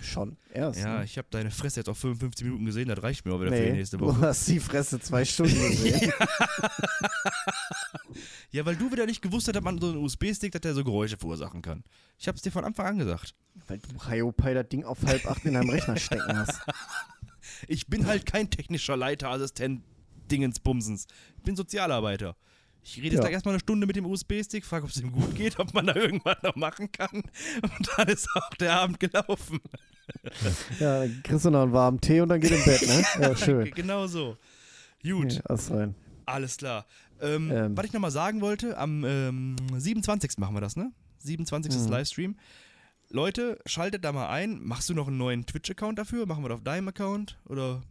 Schon. 0.00 0.36
Erst. 0.50 0.80
Ja, 0.80 0.98
ne? 0.98 1.04
ich 1.04 1.18
habe 1.18 1.28
deine 1.30 1.50
Fresse 1.50 1.80
jetzt 1.80 1.88
auf 1.88 1.98
55 1.98 2.44
Minuten 2.46 2.64
gesehen, 2.64 2.88
das 2.88 3.02
reicht 3.02 3.26
mir 3.26 3.34
auch 3.34 3.40
wieder 3.40 3.50
für 3.50 3.56
die 3.62 3.70
Nee, 3.72 3.76
nächste 3.78 3.96
du 3.98 4.06
Woche. 4.06 4.20
hast 4.20 4.48
die 4.48 4.58
Fresse 4.60 4.98
zwei 5.00 5.24
Stunden 5.24 5.54
gesehen. 5.70 6.12
Ja, 8.50 8.64
weil 8.64 8.76
du 8.76 8.90
wieder 8.92 9.06
nicht 9.06 9.22
gewusst 9.22 9.48
hast, 9.48 9.54
dass 9.56 9.62
man 9.64 9.78
so 9.78 9.88
einen 9.90 9.98
USB-Stick, 9.98 10.52
dass 10.52 10.60
der 10.60 10.74
so 10.74 10.84
Geräusche 10.84 11.16
verursachen 11.16 11.62
kann. 11.62 11.82
Ich 12.18 12.28
hab's 12.28 12.42
dir 12.42 12.52
von 12.52 12.64
Anfang 12.64 12.86
an 12.86 12.98
gesagt. 12.98 13.34
Weil 13.66 13.78
du 13.78 14.08
Hiopai 14.08 14.54
das 14.54 14.68
Ding 14.68 14.84
auf 14.84 15.02
halb 15.04 15.26
acht 15.26 15.44
in 15.44 15.54
deinem 15.54 15.70
Rechner 15.70 15.96
stecken 15.96 16.36
hast. 16.38 16.60
Ich 17.68 17.86
bin 17.86 18.06
halt 18.06 18.26
kein 18.26 18.50
technischer 18.50 18.96
Leiter, 18.96 19.28
Assistent, 19.28 19.82
Dingensbumsens. 20.30 21.06
Ich 21.36 21.42
bin 21.44 21.56
Sozialarbeiter. 21.56 22.36
Ich 22.86 22.96
rede 22.98 23.06
jetzt 23.06 23.14
Ja. 23.14 23.20
gleich 23.22 23.32
erstmal 23.32 23.54
eine 23.54 23.60
Stunde 23.60 23.86
mit 23.86 23.96
dem 23.96 24.04
USB-Stick, 24.06 24.64
frage, 24.64 24.84
ob 24.84 24.90
es 24.90 25.00
ihm 25.00 25.10
gut 25.10 25.34
geht, 25.34 25.58
ob 25.58 25.72
man 25.72 25.86
da 25.86 25.94
irgendwas 25.96 26.36
noch 26.42 26.54
machen 26.54 26.92
kann. 26.92 27.22
Und 27.62 27.90
dann 27.96 28.08
ist 28.08 28.28
auch 28.34 28.50
der 28.50 28.74
Abend 28.74 29.00
gelaufen. 29.00 29.58
Ja, 30.78 31.00
dann 31.00 31.22
kriegst 31.22 31.46
du 31.46 31.50
noch 31.50 31.62
einen 31.62 31.72
warmen 31.72 32.00
Tee 32.00 32.20
und 32.20 32.28
dann 32.28 32.40
geht 32.40 32.50
im 32.50 32.62
Bett, 32.64 32.86
ne? 32.86 33.04
Ja, 33.20 33.36
schön. 33.36 33.70
Genau 33.70 34.06
so. 34.06 34.36
Gut, 35.02 35.32
Ja, 35.48 35.54
rein. 35.70 35.94
alles 36.26 36.58
klar. 36.58 36.86
Ähm, 37.20 37.50
Ähm. 37.50 37.76
Was 37.76 37.86
ich 37.86 37.92
nochmal 37.94 38.10
sagen 38.10 38.40
wollte, 38.42 38.76
am 38.76 39.02
ähm, 39.04 39.56
27. 39.76 40.36
machen 40.38 40.54
wir 40.54 40.60
das, 40.60 40.76
ne? 40.76 40.92
27. 41.20 41.74
ist 41.74 41.86
Mhm. 41.86 41.92
Livestream. 41.92 42.36
Leute, 43.10 43.58
schaltet 43.64 44.04
da 44.04 44.12
mal 44.12 44.28
ein. 44.28 44.60
Machst 44.62 44.88
du 44.90 44.94
noch 44.94 45.08
einen 45.08 45.16
neuen 45.18 45.46
Twitch-Account 45.46 45.98
dafür? 45.98 46.26
Machen 46.26 46.42
wir 46.44 46.48
das 46.50 46.56
auf 46.58 46.64
deinem 46.64 46.88
Account? 46.88 47.38
Oder? 47.46 47.82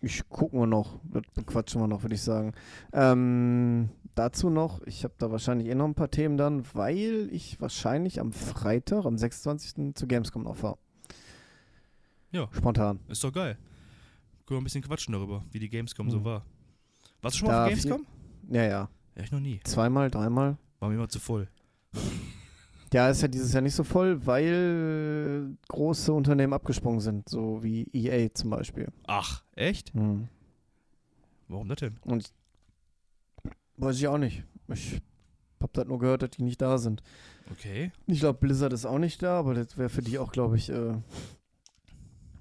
Ich 0.00 0.28
gucken 0.28 0.60
wir 0.60 0.66
noch. 0.66 1.00
Das 1.04 1.22
bequatschen 1.34 1.80
wir 1.80 1.88
noch, 1.88 2.02
würde 2.02 2.14
ich 2.14 2.22
sagen. 2.22 2.52
Ähm, 2.92 3.88
dazu 4.14 4.48
noch, 4.50 4.80
ich 4.86 5.02
habe 5.04 5.14
da 5.18 5.30
wahrscheinlich 5.32 5.68
eh 5.68 5.74
noch 5.74 5.86
ein 5.86 5.94
paar 5.94 6.10
Themen 6.10 6.36
dann, 6.36 6.64
weil 6.74 7.28
ich 7.32 7.60
wahrscheinlich 7.60 8.20
am 8.20 8.32
Freitag, 8.32 9.04
am 9.06 9.18
26. 9.18 9.94
zu 9.94 10.06
Gamescom 10.06 10.44
noch 10.44 10.56
fahre. 10.56 10.78
Ja. 12.30 12.48
Spontan. 12.52 13.00
Ist 13.08 13.24
doch 13.24 13.32
geil. 13.32 13.56
Können 14.46 14.58
wir 14.58 14.60
ein 14.60 14.64
bisschen 14.64 14.82
quatschen 14.82 15.12
darüber, 15.12 15.44
wie 15.50 15.58
die 15.58 15.68
Gamescom 15.68 16.10
so 16.10 16.20
Mhm. 16.20 16.24
war. 16.24 16.44
Warst 17.22 17.34
du 17.36 17.38
schon 17.40 17.48
mal 17.48 17.54
Da 17.54 17.62
auf 17.64 17.68
Gamescom? 17.70 18.06
Ja, 18.50 18.62
ja. 18.62 18.88
Ja, 19.16 19.22
ich 19.24 19.32
noch 19.32 19.40
nie. 19.40 19.60
Zweimal, 19.64 20.10
dreimal. 20.10 20.56
War 20.78 20.88
mir 20.90 20.94
immer 20.94 21.08
zu 21.08 21.18
voll. 21.18 21.48
Ja, 22.92 23.10
ist 23.10 23.20
ja 23.22 23.28
dieses 23.28 23.52
Jahr 23.52 23.60
nicht 23.62 23.74
so 23.74 23.84
voll, 23.84 24.24
weil 24.26 25.56
große 25.68 26.12
Unternehmen 26.12 26.54
abgesprungen 26.54 27.00
sind, 27.00 27.28
so 27.28 27.62
wie 27.62 27.86
EA 27.92 28.32
zum 28.32 28.50
Beispiel. 28.50 28.88
Ach, 29.06 29.42
echt? 29.56 29.92
Hm. 29.94 30.28
Warum 31.48 31.68
das 31.68 31.78
denn? 31.78 31.98
Und 32.04 32.32
weiß 33.76 33.96
ich 33.96 34.08
auch 34.08 34.18
nicht. 34.18 34.44
Ich 34.72 35.00
hab 35.60 35.72
das 35.72 35.86
nur 35.86 35.98
gehört, 35.98 36.22
dass 36.22 36.30
die 36.30 36.42
nicht 36.42 36.60
da 36.62 36.78
sind. 36.78 37.02
Okay. 37.50 37.92
Ich 38.06 38.20
glaube, 38.20 38.38
Blizzard 38.38 38.72
ist 38.72 38.86
auch 38.86 38.98
nicht 38.98 39.22
da, 39.22 39.38
aber 39.38 39.54
das 39.54 39.76
wäre 39.76 39.88
für 39.88 40.02
die 40.02 40.18
auch, 40.18 40.32
glaube 40.32 40.56
ich, 40.56 40.70
äh, 40.70 40.94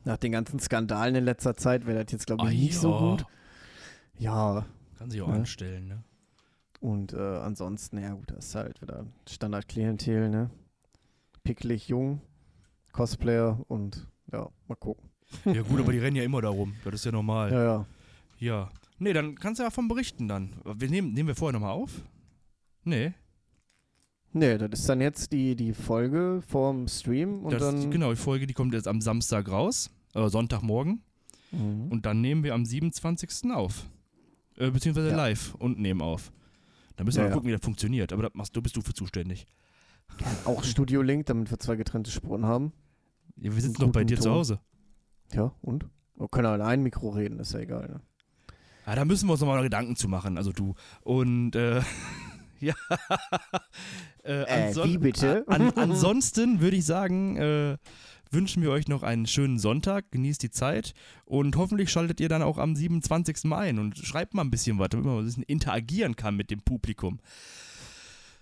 nach 0.05 0.17
den 0.17 0.31
ganzen 0.31 0.59
Skandalen 0.59 1.15
in 1.15 1.25
letzter 1.25 1.55
Zeit 1.55 1.85
wäre 1.85 2.03
das 2.03 2.11
jetzt, 2.11 2.27
glaube 2.27 2.43
ich, 2.47 2.49
Ah, 2.49 2.61
nicht 2.61 2.77
so 2.77 2.91
ja. 2.91 2.99
gut. 2.99 3.25
Ja, 4.19 4.65
Kann 4.97 5.11
sich 5.11 5.21
auch 5.21 5.27
Ja. 5.29 5.35
anstellen, 5.35 5.87
ne? 5.87 6.03
Und 6.79 7.13
äh, 7.13 7.17
ansonsten, 7.17 7.97
ja 7.99 8.13
gut, 8.13 8.31
das 8.31 8.47
ist 8.47 8.55
halt 8.55 8.81
wieder 8.81 9.05
Standard-Klientel, 9.27 10.29
ne? 10.29 10.49
Picklig, 11.43 11.87
jung, 11.87 12.21
Cosplayer 12.91 13.59
und 13.67 14.07
ja, 14.31 14.49
mal 14.67 14.75
gucken. 14.75 15.09
Ja 15.45 15.61
gut, 15.61 15.79
aber 15.79 15.91
die 15.91 15.99
rennen 15.99 16.15
ja 16.15 16.23
immer 16.23 16.41
da 16.41 16.49
rum. 16.49 16.75
Das 16.83 16.95
ist 16.95 17.05
ja 17.05 17.11
normal. 17.11 17.51
Ja, 17.51 17.63
ja. 17.63 17.85
Ja. 18.39 18.69
Nee, 18.99 19.13
dann 19.13 19.35
kannst 19.35 19.59
du 19.59 19.63
ja 19.63 19.69
davon 19.69 19.87
berichten 19.87 20.27
dann. 20.27 20.55
Wir 20.65 20.89
nehmen, 20.89 21.13
nehmen 21.13 21.27
wir 21.27 21.35
vorher 21.35 21.53
nochmal 21.53 21.73
auf? 21.73 22.01
Nee. 22.83 23.13
Nee, 24.33 24.57
das 24.57 24.79
ist 24.81 24.89
dann 24.89 25.01
jetzt 25.01 25.31
die, 25.31 25.55
die 25.55 25.73
Folge 25.73 26.41
vorm 26.47 26.87
Stream 26.87 27.43
und 27.45 27.53
das, 27.53 27.61
dann. 27.61 27.89
genau, 27.91 28.09
die 28.11 28.17
Folge, 28.17 28.45
die 28.45 28.53
kommt 28.53 28.73
jetzt 28.73 28.87
am 28.87 29.01
Samstag 29.01 29.49
raus. 29.49 29.89
Äh, 30.13 30.27
Sonntagmorgen. 30.29 31.01
Mhm. 31.51 31.87
Und 31.89 32.05
dann 32.05 32.21
nehmen 32.21 32.43
wir 32.43 32.53
am 32.53 32.65
27. 32.65 33.51
auf. 33.51 33.85
Äh, 34.57 34.71
beziehungsweise 34.71 35.09
Ja. 35.09 35.15
live 35.15 35.55
und 35.55 35.79
nehmen 35.79 36.01
auf. 36.01 36.31
Da 36.97 37.03
müssen 37.03 37.17
wir 37.17 37.23
Ja, 37.23 37.29
mal 37.29 37.35
gucken, 37.35 37.47
wie 37.47 37.53
das 37.53 37.63
funktioniert. 37.63 38.11
Aber 38.11 38.23
das 38.23 38.33
machst 38.33 38.55
du, 38.55 38.61
bist 38.61 38.75
du 38.75 38.81
für 38.81 38.93
zuständig. 38.93 39.47
Auch 40.45 40.63
Studio 40.63 41.01
Link, 41.01 41.27
damit 41.27 41.49
wir 41.51 41.59
zwei 41.59 41.75
getrennte 41.75 42.11
Spuren 42.11 42.45
haben. 42.45 42.73
Ja, 43.37 43.53
wir 43.53 43.61
sitzen 43.61 43.81
doch 43.81 43.91
bei 43.91 44.03
dir 44.03 44.17
zu 44.17 44.23
Ton. 44.23 44.33
Hause. 44.33 44.59
Ja, 45.31 45.53
und? 45.61 45.85
Wir 46.15 46.27
können 46.27 46.47
auch 46.47 46.55
in 46.55 46.61
ein 46.61 46.81
Mikro 46.81 47.09
reden, 47.09 47.39
ist 47.39 47.53
ja 47.53 47.59
egal. 47.59 47.87
Ne? 47.87 48.01
Ja, 48.87 48.95
da 48.95 49.05
müssen 49.05 49.27
wir 49.27 49.33
uns 49.33 49.41
nochmal 49.41 49.61
Gedanken 49.61 49.95
zu 49.95 50.07
machen, 50.07 50.37
also 50.37 50.51
du. 50.51 50.73
Und 51.01 51.55
äh, 51.55 51.81
ja. 52.59 52.73
äh, 54.23 54.71
Äh, 54.71 54.75
wie 54.85 54.97
bitte? 54.97 55.43
An, 55.47 55.71
ansonsten 55.75 56.61
würde 56.61 56.77
ich 56.77 56.85
sagen, 56.85 57.37
äh, 57.37 57.77
wünschen 58.31 58.61
wir 58.63 58.71
euch 58.71 58.87
noch 58.87 59.03
einen 59.03 59.25
schönen 59.27 59.59
Sonntag, 59.59 60.11
genießt 60.11 60.41
die 60.43 60.51
Zeit 60.51 60.93
und 61.25 61.55
hoffentlich 61.55 61.89
schaltet 61.91 62.19
ihr 62.19 62.29
dann 62.29 62.41
auch 62.41 62.57
am 62.57 62.75
27. 62.75 63.43
Mal 63.45 63.67
ein 63.67 63.79
und 63.79 63.97
schreibt 63.97 64.33
mal 64.33 64.41
ein 64.43 64.51
bisschen 64.51 64.79
was, 64.79 64.89
damit 64.89 65.05
man 65.05 65.19
ein 65.19 65.25
bisschen 65.25 65.43
interagieren 65.43 66.15
kann 66.15 66.35
mit 66.35 66.51
dem 66.51 66.61
Publikum. 66.61 67.19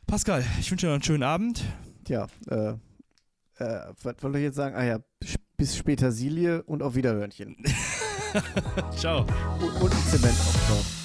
Pascal, 0.08 0.44
ich 0.60 0.70
wünsche 0.72 0.86
dir 0.86 0.90
noch 0.90 0.96
einen 0.96 1.04
schönen 1.04 1.24
Abend. 1.24 1.64
Tja, 2.04 2.28
äh, 2.50 2.74
äh, 3.58 3.94
was 4.04 4.16
wollte 4.22 4.38
ich 4.38 4.44
jetzt 4.44 4.56
sagen? 4.56 4.76
Ah 4.76 4.84
ja, 4.86 5.00
bis- 5.58 5.76
später 5.78 6.12
Silie 6.12 6.62
und 6.64 6.84
auf 6.84 6.96
Wiederhörnchen. 6.96 7.58
Ciao. 8.98 9.26
Und, 9.60 9.82
und 9.82 9.94
Zement 10.10 10.34
auf. 10.34 10.66
Ciao. 10.68 11.05